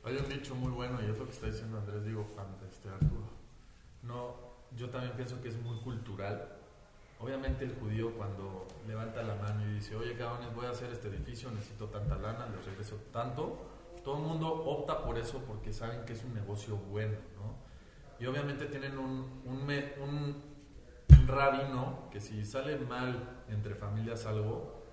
Hay 0.03 0.15
un 0.17 0.29
dicho 0.29 0.53
muy 0.55 0.71
bueno 0.71 0.99
y 1.01 1.09
es 1.09 1.17
lo 1.17 1.25
que 1.25 1.31
está 1.31 1.47
diciendo 1.47 1.79
Andrés, 1.79 2.05
digo, 2.05 2.27
este, 2.69 2.89
Arturo. 2.89 3.27
No, 4.03 4.35
yo 4.75 4.89
también 4.89 5.13
pienso 5.13 5.41
que 5.41 5.49
es 5.49 5.57
muy 5.61 5.79
cultural. 5.79 6.47
Obviamente 7.19 7.65
el 7.65 7.75
judío 7.75 8.13
cuando 8.15 8.67
levanta 8.87 9.23
la 9.23 9.35
mano 9.35 9.65
y 9.65 9.75
dice, 9.75 9.95
oye 9.95 10.15
cabrones, 10.15 10.53
voy 10.53 10.65
a 10.65 10.71
hacer 10.71 10.91
este 10.91 11.07
edificio, 11.07 11.49
necesito 11.49 11.87
tanta 11.87 12.17
lana, 12.17 12.47
les 12.49 12.63
regreso 12.65 12.97
tanto, 13.11 13.57
todo 14.03 14.17
el 14.17 14.23
mundo 14.23 14.47
opta 14.47 15.03
por 15.03 15.17
eso 15.17 15.39
porque 15.47 15.73
saben 15.73 16.05
que 16.05 16.13
es 16.13 16.23
un 16.23 16.35
negocio 16.35 16.75
bueno, 16.75 17.17
¿no? 17.35 17.55
Y 18.19 18.27
obviamente 18.27 18.65
tienen 18.65 18.97
un, 18.97 19.41
un, 19.45 20.43
un 21.09 21.27
rabino 21.27 22.09
que 22.11 22.19
si 22.19 22.45
sale 22.45 22.77
mal 22.77 23.43
entre 23.49 23.73
familias 23.75 24.25
algo, 24.25 24.84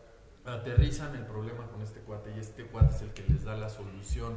aterrizan 0.44 1.14
el 1.14 1.24
problema 1.26 1.66
con 1.68 1.82
este 1.82 2.00
cuate 2.00 2.32
y 2.36 2.40
este 2.40 2.64
cuate 2.66 2.94
es 2.94 3.02
el 3.02 3.12
que 3.12 3.22
les 3.24 3.44
da 3.44 3.56
la 3.56 3.68
solución. 3.68 4.36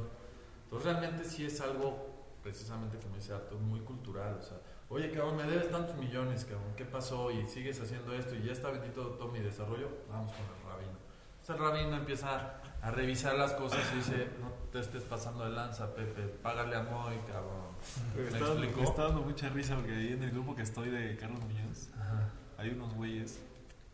Entonces 0.65 0.91
realmente 0.91 1.23
sí 1.25 1.45
es 1.45 1.59
algo, 1.61 2.13
precisamente 2.43 2.97
como 2.97 3.15
dice 3.15 3.33
Artur, 3.33 3.59
muy 3.59 3.79
cultural. 3.81 4.37
O 4.39 4.41
sea, 4.41 4.57
oye 4.89 5.11
cabrón, 5.11 5.37
me 5.37 5.43
debes 5.43 5.69
tantos 5.71 5.95
millones, 5.97 6.45
cabrón, 6.45 6.73
¿qué 6.75 6.85
pasó? 6.85 7.31
Y 7.31 7.45
sigues 7.47 7.79
haciendo 7.81 8.13
esto 8.13 8.35
y 8.35 8.43
ya 8.43 8.51
está 8.51 8.69
bendito 8.69 9.01
todo 9.11 9.29
mi 9.29 9.39
desarrollo, 9.39 9.89
vamos 10.09 10.31
con 10.31 10.41
el 10.41 10.71
rabino. 10.71 10.97
Entonces 11.41 11.55
el 11.55 11.61
rabino 11.61 11.95
empieza 11.97 12.61
a 12.81 12.91
revisar 12.91 13.35
las 13.35 13.53
cosas 13.53 13.79
y 13.93 13.97
dice, 13.97 14.27
no 14.41 14.49
te 14.71 14.79
estés 14.79 15.03
pasando 15.03 15.43
de 15.43 15.51
lanza, 15.51 15.93
Pepe, 15.95 16.21
págale 16.41 16.75
a 16.75 16.83
Moy, 16.83 17.17
cabrón. 17.27 17.73
Me 18.15 18.21
¿Me 18.23 18.27
está, 18.29 18.47
explicó? 18.47 18.77
me 18.81 18.83
está 18.83 19.03
dando 19.03 19.21
mucha 19.21 19.49
risa 19.49 19.75
porque 19.75 19.91
ahí 19.95 20.13
en 20.13 20.23
el 20.23 20.31
grupo 20.31 20.55
que 20.55 20.61
estoy 20.63 20.89
de 20.89 21.15
Carlos 21.17 21.39
Muñoz 21.41 21.89
Ajá. 21.99 22.29
hay 22.57 22.69
unos 22.69 22.93
güeyes, 22.93 23.39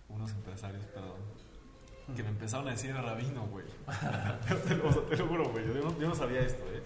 unos 0.10 0.32
empresarios, 0.32 0.86
perdón, 0.88 1.18
que 2.14 2.24
me 2.24 2.30
empezaron 2.30 2.68
a 2.68 2.72
decir 2.72 2.96
rabino, 2.96 3.48
güey. 3.48 3.66
te, 4.68 4.76
lo, 4.76 4.88
o 4.88 4.94
sea, 4.94 5.02
te 5.10 5.18
lo 5.18 5.28
juro, 5.28 5.50
güey. 5.50 5.66
Yo 5.68 5.74
no, 5.74 6.00
yo 6.00 6.08
no 6.08 6.16
sabía 6.16 6.42
esto, 6.42 6.64
¿eh? 6.74 6.82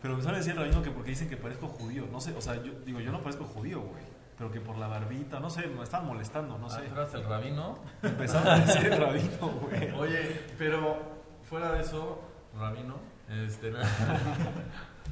Pero 0.00 0.14
me 0.14 0.20
empezaron 0.20 0.36
a 0.36 0.38
decir 0.38 0.56
rabino 0.56 0.82
que 0.82 0.90
porque 0.90 1.10
dicen 1.10 1.28
que 1.28 1.36
parezco 1.36 1.68
judío. 1.68 2.06
No 2.10 2.20
sé, 2.20 2.34
o 2.36 2.40
sea, 2.40 2.62
yo 2.62 2.72
digo, 2.84 3.00
yo 3.00 3.12
no 3.12 3.20
parezco 3.20 3.44
judío, 3.44 3.80
güey. 3.80 4.02
Pero 4.36 4.52
que 4.52 4.60
por 4.60 4.78
la 4.78 4.86
barbita, 4.86 5.40
no 5.40 5.50
sé, 5.50 5.66
me 5.66 5.82
estaban 5.82 6.06
molestando, 6.06 6.58
no 6.58 6.70
sé. 6.70 6.78
Ah, 6.80 6.84
¿tú 6.88 6.94
eras 6.94 7.14
el 7.14 7.24
rabino? 7.24 7.76
Me 8.02 8.10
empezaron 8.10 8.48
a 8.48 8.58
decir 8.60 8.90
rabino, 8.90 9.48
güey. 9.60 9.90
Oye, 9.98 10.40
pero 10.56 11.18
fuera 11.48 11.72
de 11.72 11.80
eso, 11.80 12.20
Rabino, 12.56 12.96
este, 13.30 13.72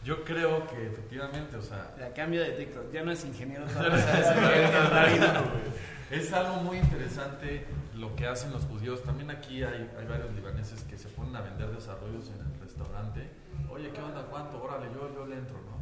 yo 0.04 0.22
creo 0.24 0.66
que 0.66 0.86
efectivamente, 0.86 1.56
o 1.56 1.62
sea, 1.62 1.94
Ya 1.98 2.12
cambio 2.12 2.42
de 2.42 2.50
TikTok, 2.52 2.92
ya 2.92 3.02
no 3.02 3.10
es 3.10 3.24
ingeniero, 3.24 3.64
es 6.10 6.32
algo 6.32 6.56
muy 6.56 6.78
interesante 6.78 7.66
lo 7.96 8.14
que 8.14 8.26
hacen 8.26 8.52
los 8.52 8.64
judíos. 8.64 9.02
También 9.02 9.30
aquí 9.30 9.62
hay, 9.62 9.90
hay 9.98 10.06
varios 10.06 10.32
libaneses 10.34 10.82
que 10.84 10.96
se 10.98 11.08
ponen 11.08 11.34
a 11.36 11.40
vender 11.40 11.70
desarrollos 11.70 12.28
en 12.28 12.40
el 12.40 12.60
restaurante. 12.60 13.28
Oye, 13.70 13.90
¿qué 13.90 14.00
onda? 14.00 14.26
¿Cuánto? 14.26 14.62
Órale, 14.62 14.86
yo, 14.94 15.12
yo 15.14 15.26
le 15.26 15.36
entro, 15.36 15.56
¿no? 15.56 15.76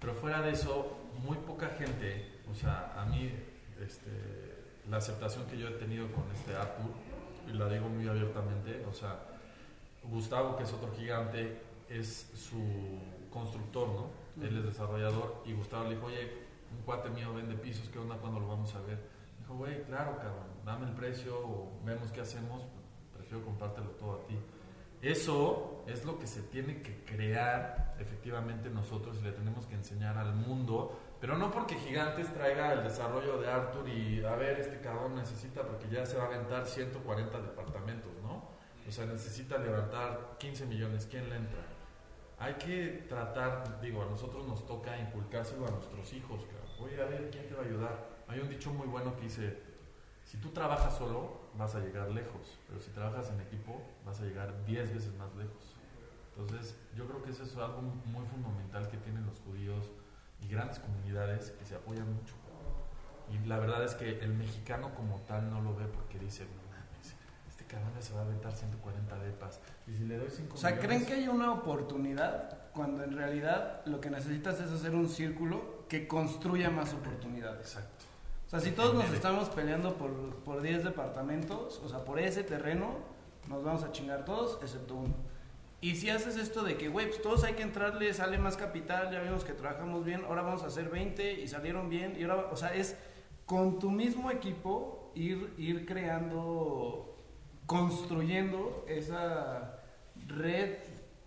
Pero 0.00 0.14
fuera 0.14 0.40
de 0.40 0.50
eso, 0.52 0.96
muy 1.22 1.36
poca 1.38 1.68
gente, 1.70 2.40
o 2.50 2.54
sea, 2.54 2.94
a 2.96 3.04
mí, 3.04 3.30
este, 3.80 4.10
la 4.88 4.96
aceptación 4.96 5.46
que 5.46 5.58
yo 5.58 5.68
he 5.68 5.72
tenido 5.72 6.10
con 6.12 6.24
este 6.32 6.54
Arthur, 6.56 6.90
y 7.48 7.52
la 7.52 7.68
digo 7.68 7.88
muy 7.88 8.08
abiertamente, 8.08 8.84
o 8.88 8.92
sea, 8.92 9.18
Gustavo, 10.04 10.56
que 10.56 10.64
es 10.64 10.72
otro 10.72 10.90
gigante, 10.94 11.60
es 11.88 12.30
su 12.34 12.98
constructor, 13.30 13.88
¿no? 13.88 14.10
Él 14.42 14.56
es 14.56 14.64
desarrollador, 14.64 15.42
y 15.44 15.52
Gustavo 15.52 15.84
le 15.84 15.96
dijo, 15.96 16.06
oye, 16.06 16.48
un 16.74 16.82
cuate 16.84 17.10
mío 17.10 17.34
vende 17.34 17.54
pisos, 17.56 17.88
¿qué 17.90 17.98
onda? 17.98 18.16
¿Cuándo 18.16 18.40
lo 18.40 18.48
vamos 18.48 18.74
a 18.74 18.80
ver? 18.80 19.19
Dijo, 19.50 19.58
güey, 19.58 19.82
claro, 19.82 20.16
cabrón, 20.16 20.46
dame 20.64 20.86
el 20.86 20.92
precio, 20.92 21.36
o 21.36 21.72
vemos 21.84 22.12
qué 22.12 22.20
hacemos, 22.20 22.62
prefiero 23.12 23.44
comprártelo 23.44 23.90
todo 23.90 24.20
a 24.20 24.26
ti. 24.26 24.38
Eso 25.02 25.82
es 25.88 26.04
lo 26.04 26.18
que 26.20 26.28
se 26.28 26.42
tiene 26.42 26.82
que 26.82 27.04
crear 27.04 27.96
efectivamente 27.98 28.70
nosotros 28.70 29.18
y 29.18 29.22
le 29.22 29.32
tenemos 29.32 29.66
que 29.66 29.74
enseñar 29.74 30.16
al 30.18 30.34
mundo, 30.34 30.96
pero 31.20 31.36
no 31.36 31.50
porque 31.50 31.74
Gigantes 31.74 32.32
traiga 32.32 32.74
el 32.74 32.84
desarrollo 32.84 33.40
de 33.40 33.50
Arthur 33.50 33.88
y 33.88 34.24
a 34.24 34.36
ver, 34.36 34.60
este 34.60 34.78
cabrón 34.80 35.16
necesita, 35.16 35.62
porque 35.62 35.88
ya 35.88 36.06
se 36.06 36.16
va 36.16 36.24
a 36.24 36.26
aventar 36.26 36.66
140 36.66 37.40
departamentos, 37.40 38.12
¿no? 38.22 38.44
O 38.86 38.92
sea, 38.92 39.04
necesita 39.06 39.58
levantar 39.58 40.36
15 40.38 40.66
millones, 40.66 41.08
¿quién 41.10 41.28
le 41.28 41.36
entra? 41.36 41.62
Hay 42.38 42.54
que 42.54 43.04
tratar, 43.08 43.80
digo, 43.80 44.02
a 44.02 44.06
nosotros 44.06 44.46
nos 44.46 44.64
toca 44.64 44.96
inculcárselo 44.96 45.66
a 45.66 45.70
nuestros 45.70 46.12
hijos, 46.12 46.46
cabrón. 46.46 46.70
Oye, 46.80 47.02
a 47.02 47.06
ver, 47.06 47.30
¿quién 47.30 47.48
te 47.48 47.54
va 47.54 47.62
a 47.62 47.66
ayudar? 47.66 48.19
Hay 48.30 48.38
un 48.38 48.48
dicho 48.48 48.72
muy 48.72 48.86
bueno 48.86 49.16
que 49.16 49.22
dice, 49.22 49.58
si 50.24 50.36
tú 50.36 50.50
trabajas 50.50 50.96
solo, 50.96 51.40
vas 51.58 51.74
a 51.74 51.80
llegar 51.80 52.08
lejos, 52.10 52.60
pero 52.68 52.78
si 52.78 52.92
trabajas 52.92 53.28
en 53.30 53.40
equipo, 53.40 53.82
vas 54.06 54.20
a 54.20 54.24
llegar 54.24 54.64
10 54.66 54.94
veces 54.94 55.12
más 55.16 55.34
lejos. 55.34 55.74
Entonces, 56.36 56.76
yo 56.94 57.08
creo 57.08 57.24
que 57.24 57.30
eso 57.30 57.42
es 57.42 57.56
algo 57.56 57.82
muy 57.82 58.24
fundamental 58.26 58.88
que 58.88 58.98
tienen 58.98 59.26
los 59.26 59.40
judíos 59.40 59.90
y 60.40 60.46
grandes 60.46 60.78
comunidades 60.78 61.50
que 61.50 61.64
se 61.64 61.74
apoyan 61.74 62.06
mucho. 62.14 62.34
Y 63.32 63.46
la 63.48 63.58
verdad 63.58 63.82
es 63.82 63.96
que 63.96 64.20
el 64.20 64.32
mexicano 64.34 64.94
como 64.94 65.20
tal 65.22 65.50
no 65.50 65.60
lo 65.60 65.74
ve 65.74 65.86
porque 65.86 66.20
dice, 66.20 66.44
no 66.44 66.62
mames, 66.70 67.16
este 67.48 67.64
cabrón 67.64 67.92
ya 67.96 68.02
se 68.02 68.14
va 68.14 68.20
a 68.20 68.24
aventar 68.26 68.52
140 68.52 69.18
depas. 69.18 69.60
Y 69.88 69.96
si 69.96 70.04
le 70.04 70.18
doy 70.18 70.30
5 70.30 70.54
O 70.54 70.56
sea, 70.56 70.78
¿creen 70.78 71.04
que 71.04 71.14
hay 71.14 71.26
una 71.26 71.52
oportunidad 71.52 72.70
cuando 72.72 73.02
en 73.02 73.16
realidad 73.16 73.84
lo 73.86 74.00
que 74.00 74.08
necesitas 74.08 74.60
es 74.60 74.70
hacer 74.70 74.94
un 74.94 75.08
círculo 75.08 75.84
que 75.88 76.06
construya 76.06 76.70
más 76.70 76.94
oportunidades? 76.94 77.74
Exacto. 77.74 78.09
O 78.50 78.58
sea, 78.58 78.58
si 78.58 78.72
todos 78.72 78.96
nos 78.96 79.08
estamos 79.12 79.48
peleando 79.48 79.94
por, 79.94 80.10
por 80.44 80.60
10 80.60 80.82
departamentos, 80.82 81.80
o 81.84 81.88
sea, 81.88 82.04
por 82.04 82.18
ese 82.18 82.42
terreno, 82.42 82.96
nos 83.46 83.62
vamos 83.62 83.84
a 83.84 83.92
chingar 83.92 84.24
todos, 84.24 84.58
excepto 84.60 84.96
uno. 84.96 85.14
Y 85.80 85.94
si 85.94 86.10
haces 86.10 86.36
esto 86.36 86.64
de 86.64 86.76
que, 86.76 86.88
güey, 86.88 87.06
pues 87.06 87.22
todos 87.22 87.44
hay 87.44 87.54
que 87.54 87.62
entrarle, 87.62 88.12
sale 88.12 88.38
más 88.38 88.56
capital, 88.56 89.12
ya 89.12 89.20
vimos 89.20 89.44
que 89.44 89.52
trabajamos 89.52 90.04
bien, 90.04 90.24
ahora 90.24 90.42
vamos 90.42 90.64
a 90.64 90.66
hacer 90.66 90.88
20 90.88 91.34
y 91.34 91.46
salieron 91.46 91.88
bien, 91.88 92.16
y 92.18 92.24
ahora, 92.24 92.48
o 92.50 92.56
sea, 92.56 92.74
es 92.74 92.96
con 93.46 93.78
tu 93.78 93.88
mismo 93.92 94.32
equipo 94.32 95.12
ir, 95.14 95.54
ir 95.56 95.86
creando, 95.86 97.16
construyendo 97.66 98.84
esa 98.88 99.78
red 100.26 100.74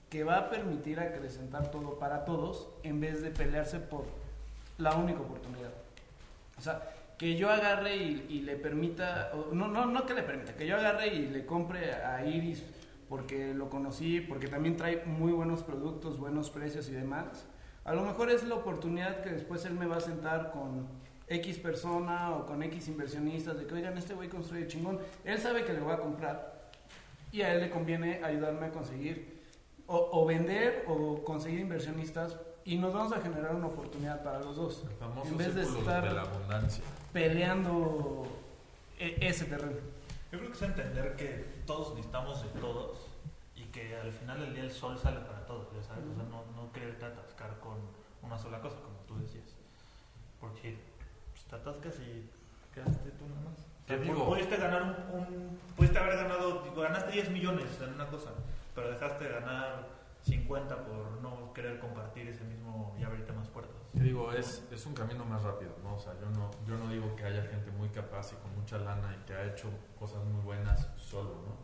que 0.09 0.25
va 0.25 0.39
a 0.39 0.49
permitir 0.49 0.99
acrecentar 0.99 1.71
todo 1.71 1.99
para 1.99 2.25
todos 2.25 2.67
en 2.83 2.99
vez 2.99 3.21
de 3.21 3.29
pelearse 3.29 3.79
por 3.79 4.07
la 4.77 4.93
única 4.95 5.21
oportunidad. 5.21 5.71
O 6.57 6.61
sea, 6.61 6.83
que 7.17 7.35
yo 7.35 7.49
agarre 7.49 7.95
y, 7.95 8.25
y 8.29 8.41
le 8.41 8.55
permita, 8.55 9.31
no, 9.51 9.67
no, 9.67 9.85
no 9.85 10.05
que 10.05 10.13
le 10.13 10.23
permita, 10.23 10.55
que 10.55 10.65
yo 10.67 10.75
agarre 10.75 11.07
y 11.07 11.27
le 11.27 11.45
compre 11.45 11.93
a 11.93 12.25
Iris 12.25 12.63
porque 13.09 13.53
lo 13.53 13.69
conocí, 13.69 14.21
porque 14.21 14.47
también 14.47 14.75
trae 14.75 15.03
muy 15.05 15.31
buenos 15.31 15.61
productos, 15.63 16.17
buenos 16.17 16.49
precios 16.49 16.89
y 16.89 16.93
demás. 16.93 17.45
A 17.85 17.93
lo 17.93 18.03
mejor 18.03 18.29
es 18.31 18.43
la 18.43 18.55
oportunidad 18.55 19.21
que 19.21 19.29
después 19.29 19.63
él 19.65 19.73
me 19.73 19.85
va 19.85 19.97
a 19.97 20.01
sentar 20.01 20.51
con 20.51 20.87
X 21.27 21.59
persona 21.59 22.31
o 22.35 22.45
con 22.45 22.63
X 22.63 22.87
inversionistas 22.87 23.57
de 23.57 23.65
que, 23.67 23.73
oigan, 23.75 23.97
este 23.97 24.13
güey 24.13 24.29
construye 24.29 24.67
chingón. 24.67 24.99
Él 25.25 25.37
sabe 25.37 25.63
que 25.63 25.73
le 25.73 25.79
voy 25.81 25.93
a 25.93 25.97
comprar 25.97 26.71
y 27.31 27.41
a 27.41 27.53
él 27.53 27.61
le 27.61 27.69
conviene 27.69 28.23
ayudarme 28.23 28.67
a 28.67 28.71
conseguir 28.71 29.41
o, 29.85 30.09
o 30.13 30.25
vender 30.25 30.85
o 30.87 31.23
conseguir 31.23 31.59
inversionistas 31.59 32.37
y 32.65 32.77
nos 32.77 32.93
vamos 32.93 33.11
a 33.13 33.19
generar 33.21 33.53
una 33.53 33.67
oportunidad 33.67 34.23
para 34.23 34.39
los 34.39 34.55
dos. 34.55 34.85
El 34.89 34.95
famoso 34.95 35.29
En 35.31 35.37
vez 35.37 35.53
de 35.55 35.63
estar- 35.63 36.03
de 36.07 36.13
la 36.13 36.21
abundancia. 36.21 36.83
Peleando 37.13 38.25
e- 38.99 39.17
ese 39.21 39.45
terreno. 39.45 39.77
Yo 40.31 40.39
creo 40.39 40.49
que 40.51 40.57
es 40.57 40.61
entender 40.63 41.15
que 41.15 41.61
todos 41.67 41.89
necesitamos 41.95 42.41
de 42.43 42.59
todos 42.59 42.97
y 43.55 43.65
que 43.65 43.95
al 43.95 44.11
final 44.11 44.39
del 44.39 44.53
día 44.55 44.63
el 44.63 44.71
sol 44.71 44.97
sale 44.97 45.19
para 45.19 45.45
todos, 45.45 45.67
ya 45.75 45.83
sabes, 45.83 46.03
o 46.11 46.15
sea, 46.15 46.23
no, 46.23 46.43
no 46.55 46.71
quererte 46.71 47.05
atascar 47.05 47.59
con 47.59 47.77
una 48.23 48.37
sola 48.37 48.59
cosa, 48.59 48.77
como 48.77 48.97
tú 49.07 49.17
decías. 49.23 49.45
Porque 50.41 50.75
pues, 51.31 51.45
te 51.45 51.55
atascas 51.55 51.95
y 51.99 52.29
quedaste 52.73 53.11
tú 53.11 53.25
nada 53.29 53.41
más. 53.41 53.59
Te 53.85 53.99
digo- 53.99 54.25
pudiste 54.25 54.57
ganar 54.57 54.81
un, 54.81 55.19
un- 55.19 55.59
pudiste 55.77 55.99
haber 55.99 56.15
ganado, 56.17 56.63
digo, 56.63 56.81
ganaste 56.81 57.11
10 57.11 57.29
millones 57.29 57.65
en 57.79 57.93
una 57.93 58.07
cosa, 58.07 58.31
pero 58.73 58.89
dejaste 58.89 59.25
de 59.25 59.29
ganar 59.33 59.87
50 60.23 60.85
por 60.85 61.21
no 61.21 61.53
querer 61.53 61.79
compartir 61.79 62.27
ese 62.27 62.43
mismo 62.45 62.95
y 62.99 63.03
abrirte 63.03 63.33
más 63.33 63.47
puertas. 63.49 63.75
Te 63.93 63.99
digo, 64.01 64.31
es, 64.31 64.63
es 64.71 64.85
un 64.85 64.93
camino 64.93 65.25
más 65.25 65.43
rápido, 65.43 65.71
¿no? 65.83 65.95
O 65.95 65.99
sea, 65.99 66.13
yo 66.19 66.29
no, 66.29 66.49
yo 66.65 66.77
no 66.77 66.89
digo 66.89 67.15
que 67.15 67.25
haya 67.25 67.43
gente 67.43 67.71
muy 67.71 67.89
capaz 67.89 68.31
y 68.31 68.35
con 68.37 68.55
mucha 68.55 68.77
lana 68.77 69.15
y 69.21 69.25
que 69.25 69.33
ha 69.33 69.45
hecho 69.45 69.69
cosas 69.99 70.23
muy 70.23 70.41
buenas 70.41 70.87
solo, 70.95 71.35
¿no? 71.45 71.57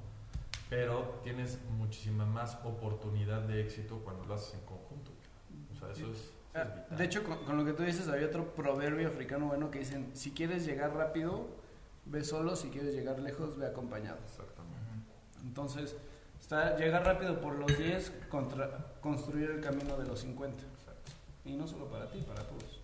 Pero 0.69 1.19
tienes 1.23 1.57
muchísima 1.77 2.25
más 2.25 2.59
oportunidad 2.63 3.41
de 3.41 3.61
éxito 3.61 3.99
cuando 4.03 4.25
lo 4.25 4.35
haces 4.35 4.53
en 4.55 4.61
conjunto. 4.65 5.11
O 5.73 5.75
sea, 5.75 5.91
eso 5.91 6.05
es, 6.11 6.17
eso 6.17 6.21
es 6.21 6.33
Ah, 6.55 6.63
vital. 6.63 6.97
De 6.97 7.05
hecho, 7.05 7.23
con, 7.23 7.37
con 7.45 7.57
lo 7.57 7.65
que 7.65 7.73
tú 7.73 7.83
dices, 7.83 8.07
había 8.07 8.27
otro 8.27 8.53
proverbio 8.53 9.07
africano 9.07 9.47
bueno 9.47 9.71
que 9.71 9.79
dicen, 9.79 10.11
si 10.13 10.31
quieres 10.31 10.65
llegar 10.65 10.93
rápido, 10.95 11.47
ve 12.05 12.23
solo, 12.23 12.55
si 12.55 12.69
quieres 12.69 12.93
llegar 12.93 13.19
lejos, 13.19 13.57
ve 13.57 13.67
acompañado. 13.67 14.17
Exactamente. 14.25 14.79
Entonces, 15.43 15.95
está 16.49 16.75
llegar 16.77 17.05
rápido 17.05 17.39
por 17.39 17.53
los 17.53 17.77
10 17.77 18.09
contra 18.27 18.95
construir 19.01 19.51
el 19.51 19.61
camino 19.61 19.95
de 19.97 20.07
los 20.07 20.21
50. 20.21 20.63
Y 21.45 21.53
no 21.53 21.67
solo 21.67 21.87
para 21.87 22.09
ti, 22.09 22.21
para 22.27 22.41
todos. 22.47 22.81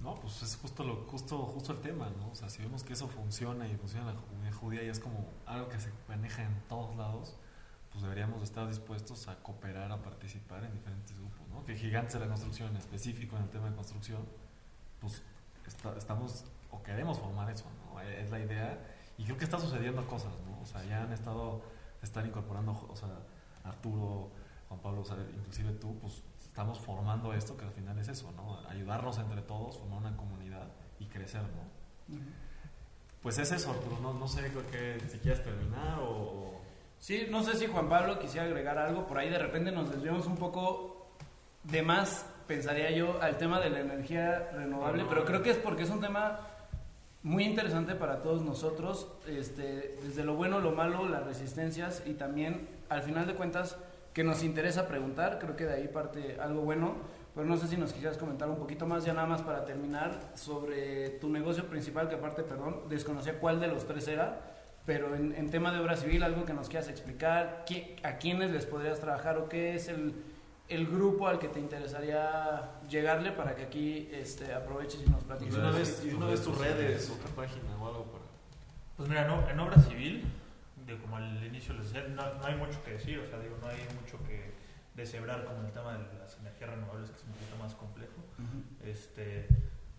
No, 0.00 0.16
pues 0.16 0.42
es 0.42 0.56
justo, 0.56 0.82
lo, 0.82 0.96
justo, 1.06 1.38
justo 1.46 1.72
el 1.72 1.78
tema, 1.78 2.10
¿no? 2.18 2.30
O 2.32 2.34
sea, 2.34 2.48
si 2.50 2.60
vemos 2.62 2.82
que 2.82 2.92
eso 2.92 3.06
funciona 3.06 3.68
y 3.68 3.76
funciona 3.76 4.10
en 4.10 4.16
la 4.16 4.20
comunidad 4.20 4.52
judía 4.52 4.82
y 4.82 4.88
es 4.88 4.98
como 4.98 5.28
algo 5.46 5.68
que 5.68 5.78
se 5.78 5.90
maneja 6.08 6.42
en 6.42 6.60
todos 6.68 6.94
lados, 6.96 7.36
pues 7.92 8.02
deberíamos 8.02 8.42
estar 8.42 8.66
dispuestos 8.66 9.28
a 9.28 9.36
cooperar, 9.36 9.92
a 9.92 10.02
participar 10.02 10.64
en 10.64 10.72
diferentes 10.72 11.16
grupos, 11.16 11.46
¿no? 11.52 11.64
Que 11.64 11.76
Gigantes 11.76 12.14
de 12.14 12.20
la 12.20 12.26
Construcción, 12.26 12.70
en 12.70 12.76
específico 12.78 13.36
en 13.36 13.44
el 13.44 13.48
tema 13.48 13.70
de 13.70 13.76
construcción, 13.76 14.26
pues 15.00 15.22
está- 15.66 15.96
estamos 15.96 16.44
o 16.72 16.82
queremos 16.82 17.20
formar 17.20 17.48
eso, 17.48 17.66
¿no? 17.94 18.00
Es 18.00 18.28
la 18.32 18.40
idea 18.40 18.76
y 19.16 19.24
creo 19.24 19.38
que 19.38 19.44
está 19.44 19.60
sucediendo 19.60 20.04
cosas, 20.08 20.32
¿no? 20.50 20.60
O 20.60 20.66
sea, 20.66 20.84
ya 20.84 21.04
han 21.04 21.12
estado, 21.12 21.62
están 22.04 22.26
incorporando, 22.26 22.72
o 22.88 22.96
sea, 22.96 23.08
Arturo, 23.64 24.30
Juan 24.68 24.80
Pablo, 24.80 25.00
o 25.02 25.04
sea, 25.04 25.16
inclusive 25.36 25.72
tú, 25.72 25.98
pues 26.00 26.22
estamos 26.42 26.78
formando 26.78 27.32
esto 27.34 27.56
que 27.56 27.64
al 27.64 27.72
final 27.72 27.98
es 27.98 28.08
eso, 28.08 28.30
¿no? 28.32 28.58
Ayudarnos 28.68 29.18
entre 29.18 29.42
todos, 29.42 29.78
formar 29.78 29.98
una 30.00 30.16
comunidad 30.16 30.68
y 30.98 31.06
crecer, 31.06 31.42
¿no? 31.42 32.16
Pues 33.22 33.38
es 33.38 33.50
eso, 33.52 33.70
Arturo, 33.70 33.98
no, 34.02 34.12
no 34.14 34.28
sé 34.28 34.42
que 34.70 35.00
si 35.08 35.18
quieres 35.18 35.42
terminar 35.42 35.98
o... 36.00 36.10
o- 36.10 36.54
Sí, 36.98 37.26
no 37.30 37.42
sé 37.42 37.54
si 37.58 37.66
Juan 37.66 37.86
Pablo 37.90 38.18
quisiera 38.18 38.46
agregar 38.46 38.78
algo. 38.78 39.06
Por 39.06 39.18
ahí 39.18 39.28
de 39.28 39.38
repente 39.38 39.70
nos 39.70 39.90
desviamos 39.90 40.26
un 40.26 40.36
poco 40.38 41.10
de 41.64 41.82
más, 41.82 42.24
pensaría 42.46 42.90
yo, 42.92 43.20
al 43.20 43.36
tema 43.36 43.60
de 43.60 43.68
la 43.68 43.80
energía 43.80 44.48
renovable, 44.52 45.04
pero 45.06 45.22
creo 45.26 45.42
que 45.42 45.50
es 45.50 45.58
porque 45.58 45.82
es 45.82 45.90
un 45.90 46.00
tema 46.00 46.40
muy 47.24 47.44
interesante 47.44 47.94
para 47.96 48.22
todos 48.22 48.42
nosotros, 48.42 49.08
este, 49.26 49.96
desde 50.04 50.24
lo 50.24 50.34
bueno, 50.36 50.60
lo 50.60 50.70
malo, 50.72 51.08
las 51.08 51.24
resistencias 51.24 52.02
y 52.06 52.12
también, 52.14 52.68
al 52.88 53.02
final 53.02 53.26
de 53.26 53.34
cuentas, 53.34 53.76
que 54.12 54.22
nos 54.22 54.44
interesa 54.44 54.86
preguntar, 54.86 55.38
creo 55.40 55.56
que 55.56 55.64
de 55.64 55.74
ahí 55.74 55.88
parte 55.88 56.36
algo 56.40 56.60
bueno, 56.60 56.94
pero 57.34 57.46
no 57.46 57.56
sé 57.56 57.66
si 57.66 57.76
nos 57.76 57.92
quisieras 57.92 58.16
comentar 58.18 58.48
un 58.48 58.58
poquito 58.58 58.86
más, 58.86 59.04
ya 59.04 59.12
nada 59.14 59.26
más 59.26 59.42
para 59.42 59.64
terminar, 59.64 60.32
sobre 60.34 61.08
tu 61.18 61.28
negocio 61.30 61.64
principal, 61.66 62.08
que 62.08 62.14
aparte, 62.14 62.42
perdón, 62.44 62.82
desconocía 62.88 63.40
cuál 63.40 63.58
de 63.58 63.66
los 63.68 63.86
tres 63.86 64.06
era, 64.06 64.52
pero 64.86 65.16
en, 65.16 65.34
en 65.34 65.50
tema 65.50 65.72
de 65.72 65.80
obra 65.80 65.96
civil, 65.96 66.22
algo 66.22 66.44
que 66.44 66.52
nos 66.52 66.68
quieras 66.68 66.88
explicar, 66.88 67.64
¿qué- 67.66 67.96
a 68.04 68.18
quiénes 68.18 68.50
les 68.52 68.66
podrías 68.66 69.00
trabajar 69.00 69.38
o 69.38 69.48
qué 69.48 69.74
es 69.74 69.88
el, 69.88 70.14
el 70.68 70.86
grupo 70.86 71.28
al 71.28 71.38
que 71.38 71.48
te 71.48 71.60
interesaría 71.60 72.80
llegarle 72.88 73.32
para 73.32 73.54
que 73.54 73.64
aquí 73.64 74.08
este, 74.12 74.52
aproveches 74.54 75.02
y 75.06 75.10
nos 75.10 75.22
platiques. 75.24 75.54
Y 75.54 75.58
una 75.58 75.70
Redes, 75.70 75.88
vez, 75.88 76.04
y 76.04 76.08
tus 76.08 76.16
una 76.16 76.26
vez 76.26 76.40
redes 76.40 76.44
tus 76.44 76.58
redes 76.66 77.10
o 77.10 77.14
tu 77.14 77.28
página 77.34 77.76
o 77.78 77.86
algo 77.86 78.04
para... 78.04 78.24
Pues 78.96 79.08
mira, 79.08 79.26
no, 79.26 79.48
en 79.48 79.58
obra 79.60 79.78
civil, 79.80 80.24
de 80.86 80.98
como 80.98 81.16
al 81.16 81.44
inicio 81.44 81.74
les 81.74 81.92
decía, 81.92 82.08
no, 82.08 82.34
no 82.34 82.44
hay 82.46 82.54
mucho 82.54 82.82
que 82.84 82.92
decir, 82.92 83.18
o 83.18 83.26
sea, 83.26 83.38
digo, 83.40 83.56
no 83.60 83.68
hay 83.68 83.78
mucho 84.00 84.18
que 84.26 84.52
deshebrar 84.94 85.44
con 85.44 85.64
el 85.64 85.72
tema 85.72 85.98
de 85.98 86.18
las 86.18 86.38
energías 86.38 86.70
renovables, 86.70 87.10
que 87.10 87.16
es 87.16 87.24
un 87.24 87.32
poquito 87.32 87.56
más 87.56 87.74
complejo. 87.74 88.14
Ujú, 88.38 88.88
Este, 88.88 89.48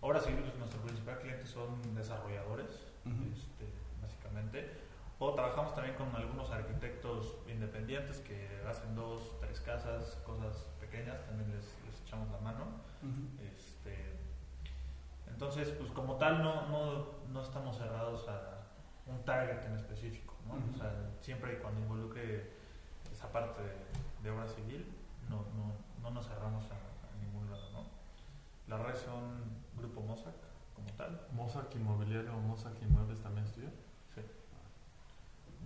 obra 0.00 0.20
civil, 0.20 0.40
pues, 0.40 0.56
nuestro 0.56 0.80
principal 0.80 1.18
cliente 1.20 1.46
son 1.46 1.94
desarrolladores, 1.94 2.70
ujú. 3.04 3.32
este, 3.32 3.66
básicamente. 4.02 4.70
O 5.18 5.32
trabajamos 5.34 5.74
también 5.74 5.96
con 5.96 6.14
algunos 6.14 6.50
arquitectos 6.50 7.36
independientes 7.48 8.18
que 8.18 8.48
hacen 8.68 8.94
dos, 8.94 9.35
tres 9.56 9.60
casas, 9.60 10.16
cosas 10.24 10.66
pequeñas, 10.80 11.24
también 11.26 11.50
les, 11.50 11.64
les 11.86 12.00
echamos 12.02 12.30
la 12.30 12.38
mano. 12.38 12.64
Este, 13.40 14.18
entonces, 15.28 15.70
pues 15.70 15.90
como 15.92 16.16
tal, 16.16 16.42
no, 16.42 16.68
no, 16.68 17.06
no 17.32 17.42
estamos 17.42 17.76
cerrados 17.76 18.28
a 18.28 18.66
un 19.06 19.24
target 19.24 19.64
en 19.64 19.76
específico. 19.76 20.34
¿no? 20.46 20.54
O 20.74 20.78
sea, 20.78 20.92
siempre 21.20 21.54
y 21.54 21.56
cuando 21.56 21.80
involucre 21.80 22.52
esa 23.12 23.30
parte 23.32 23.62
de, 23.62 24.22
de 24.22 24.30
obra 24.30 24.46
civil, 24.48 24.92
no, 25.30 25.46
no, 25.56 25.72
no 26.02 26.10
nos 26.10 26.26
cerramos 26.26 26.64
a, 26.66 26.74
a 26.74 27.24
ningún 27.24 27.50
lado. 27.50 27.70
¿no? 27.72 27.84
Las 28.68 28.80
redes 28.84 29.00
son 29.00 29.42
Grupo 29.76 30.02
Mossack, 30.02 30.34
como 30.74 30.90
tal. 30.92 31.26
Mossack 31.32 31.74
Inmobiliario 31.76 32.34
o 32.34 32.40
Mossack 32.40 32.80
Inmuebles 32.82 33.22
también 33.22 33.46
es 33.46 33.52
tuyo. 33.52 33.68
Sí. 34.14 34.20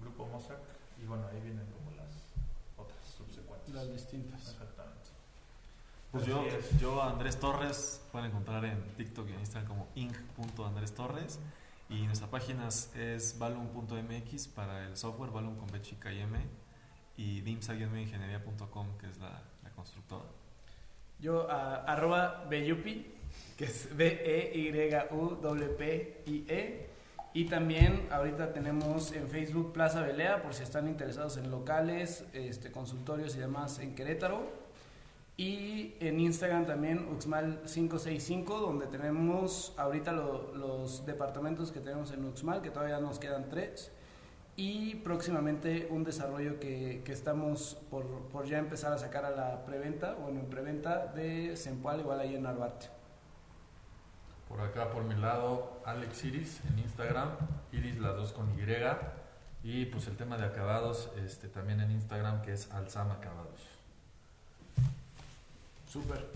Grupo 0.01 0.27
Mossack, 0.27 0.61
y 1.03 1.07
bueno, 1.07 1.27
ahí 1.29 1.41
otras 1.41 1.57
subsecuentes. 1.57 1.80
Las 3.73 3.91
distintas. 3.93 4.41
Exactamente. 4.51 5.01
Pues 6.13 6.27
yo, 6.27 6.45
yo 6.81 7.03
Andrés 7.03 7.39
Torres, 7.39 8.01
pueden 8.11 8.31
encontrar 8.31 8.65
en 8.65 8.83
TikTok 8.97 9.29
y 9.29 9.33
en 9.33 9.41
Instagram 9.41 9.69
como 9.69 9.87
inc.andrés 9.95 10.93
Torres. 10.95 11.39
Y 11.89 12.03
nuestra 12.07 12.29
página 12.29 12.69
es- 12.69 13.37
balloon.mx 13.39 14.49
para 14.49 14.87
el 14.87 14.97
software, 14.97 15.31
Balloon 15.31 15.57
con 15.57 15.69
B 15.71 15.81
chica 15.83 16.13
y 16.13 16.21
M. 16.21 16.39
Y 17.17 17.41
dimsa-ingeniería.com, 17.43 18.97
que 18.99 19.07
es 19.09 19.19
la, 19.19 19.43
la 19.63 19.71
constructora. 19.71 20.25
Yo, 21.21 21.51
arroba 21.51 22.45
Beyupi, 22.49 23.07
que 23.57 23.65
es 23.65 23.95
B-E-Y-U-P-I-E. 25.51 26.90
Y 27.33 27.45
también 27.45 28.09
ahorita 28.11 28.53
tenemos 28.53 29.13
en 29.13 29.29
Facebook 29.29 29.73
Plaza 29.73 30.03
Belea, 30.03 30.43
por 30.43 30.53
si 30.53 30.65
están 30.65 30.89
interesados 30.89 31.37
en 31.37 31.51
locales, 31.51 32.25
este, 32.33 32.73
consultorios 32.73 33.37
y 33.37 33.39
demás 33.39 33.79
en 33.79 33.95
Querétaro. 33.95 34.49
Y 35.37 35.95
en 36.01 36.21
Instagram 36.21 36.67
también 36.67 37.09
Uxmal565, 37.17 38.45
donde 38.61 38.87
tenemos 38.87 39.73
ahorita 39.79 40.13
lo- 40.13 40.55
los 40.55 41.07
departamentos 41.07 41.71
que 41.73 41.81
tenemos 41.81 42.11
en 42.13 42.25
Uxmal, 42.25 42.63
que 42.63 42.71
todavía 42.71 42.99
nos 43.01 43.19
quedan 43.19 43.49
tres. 43.49 43.91
Y 44.57 44.97
próximamente 44.97 45.87
un 45.91 46.05
desarrollo 46.05 46.59
que, 46.61 47.01
que 47.05 47.13
estamos 47.13 47.79
por, 47.91 48.05
por 48.29 48.45
ya 48.47 48.59
empezar 48.59 48.93
a 48.93 48.99
sacar 48.99 49.25
a 49.25 49.31
la 49.31 49.65
preventa, 49.65 50.15
bueno, 50.15 50.41
en 50.41 50.47
preventa 50.47 51.07
de 51.07 51.57
Sempual, 51.57 52.01
igual 52.01 52.21
ahí 52.21 52.35
en 52.35 52.43
Narvarte. 52.43 52.89
Por 54.51 54.61
acá, 54.63 54.91
por 54.91 55.05
mi 55.05 55.15
lado, 55.15 55.81
Alex 55.85 56.25
Iris 56.25 56.61
en 56.69 56.81
Instagram, 56.81 57.29
Iris 57.71 58.01
las 58.01 58.17
dos 58.17 58.33
con 58.33 58.51
Y. 58.59 58.65
Y 59.63 59.85
pues 59.87 60.09
el 60.09 60.17
tema 60.17 60.37
de 60.37 60.45
acabados, 60.45 61.09
este, 61.25 61.47
también 61.47 61.81
en 61.81 61.93
Instagram, 61.93 62.43
que 62.43 62.55
es 62.55 62.69
Alzama 62.73 63.15
Acabados. 63.15 63.61
Súper. 65.89 66.27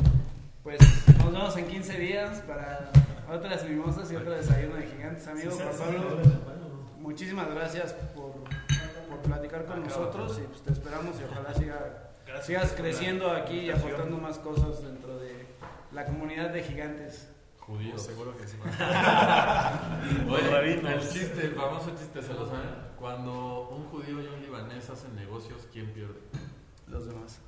Pues 0.63 0.79
nos 1.19 1.33
vemos 1.33 1.57
en 1.57 1.67
15 1.67 1.99
días 1.99 2.41
para 2.43 2.93
otras 3.29 3.69
mimosas 3.69 4.13
y 4.13 4.17
otro 4.17 4.31
desayuno 4.31 4.77
de 4.77 4.87
gigantes, 4.87 5.27
amigos. 5.27 5.57
Pablo, 5.57 6.21
muchísimas 7.01 7.51
gracias 7.51 7.95
por, 8.15 8.33
por 9.09 9.19
platicar 9.25 9.65
con 9.67 9.83
nosotros 9.83 10.39
y 10.39 10.47
pues 10.47 10.63
te 10.63 10.73
esperamos 10.73 11.21
y 11.21 11.25
ojalá 11.25 11.53
siga, 11.53 12.13
sigas 12.43 12.75
creciendo 12.77 13.33
aquí 13.33 13.59
y 13.59 13.71
aportando 13.71 14.19
más 14.19 14.39
cosas 14.39 14.85
dentro 14.85 15.19
de 15.19 15.47
la 15.91 16.07
comunidad 16.07 16.51
de 16.51 16.63
gigantes. 16.63 17.29
Judíos. 17.67 18.03
Seguro 18.03 18.37
que 18.37 18.47
sí. 18.47 18.59
Oye, 20.29 20.75
el 20.75 21.01
chiste, 21.01 21.47
el 21.47 21.55
famoso 21.55 21.97
chiste, 21.97 22.23
¿se 22.23 22.35
lo 22.35 22.47
saben? 22.47 22.69
Cuando 22.99 23.71
un 23.71 23.85
judío 23.85 24.21
y 24.21 24.27
un 24.27 24.43
libanés 24.43 24.91
hacen 24.91 25.17
negocios, 25.17 25.67
¿quién 25.73 25.91
pierde? 25.95 26.21
Los 26.89 27.07
demás. 27.07 27.39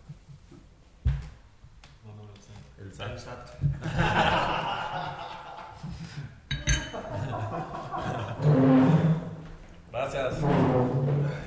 No, 1.04 2.14
no 2.14 2.22
lo 2.22 2.34
sé. 2.36 2.52
El 2.78 2.94
Sal 2.94 3.18
SAT. 3.18 3.50
Gracias. 9.92 10.36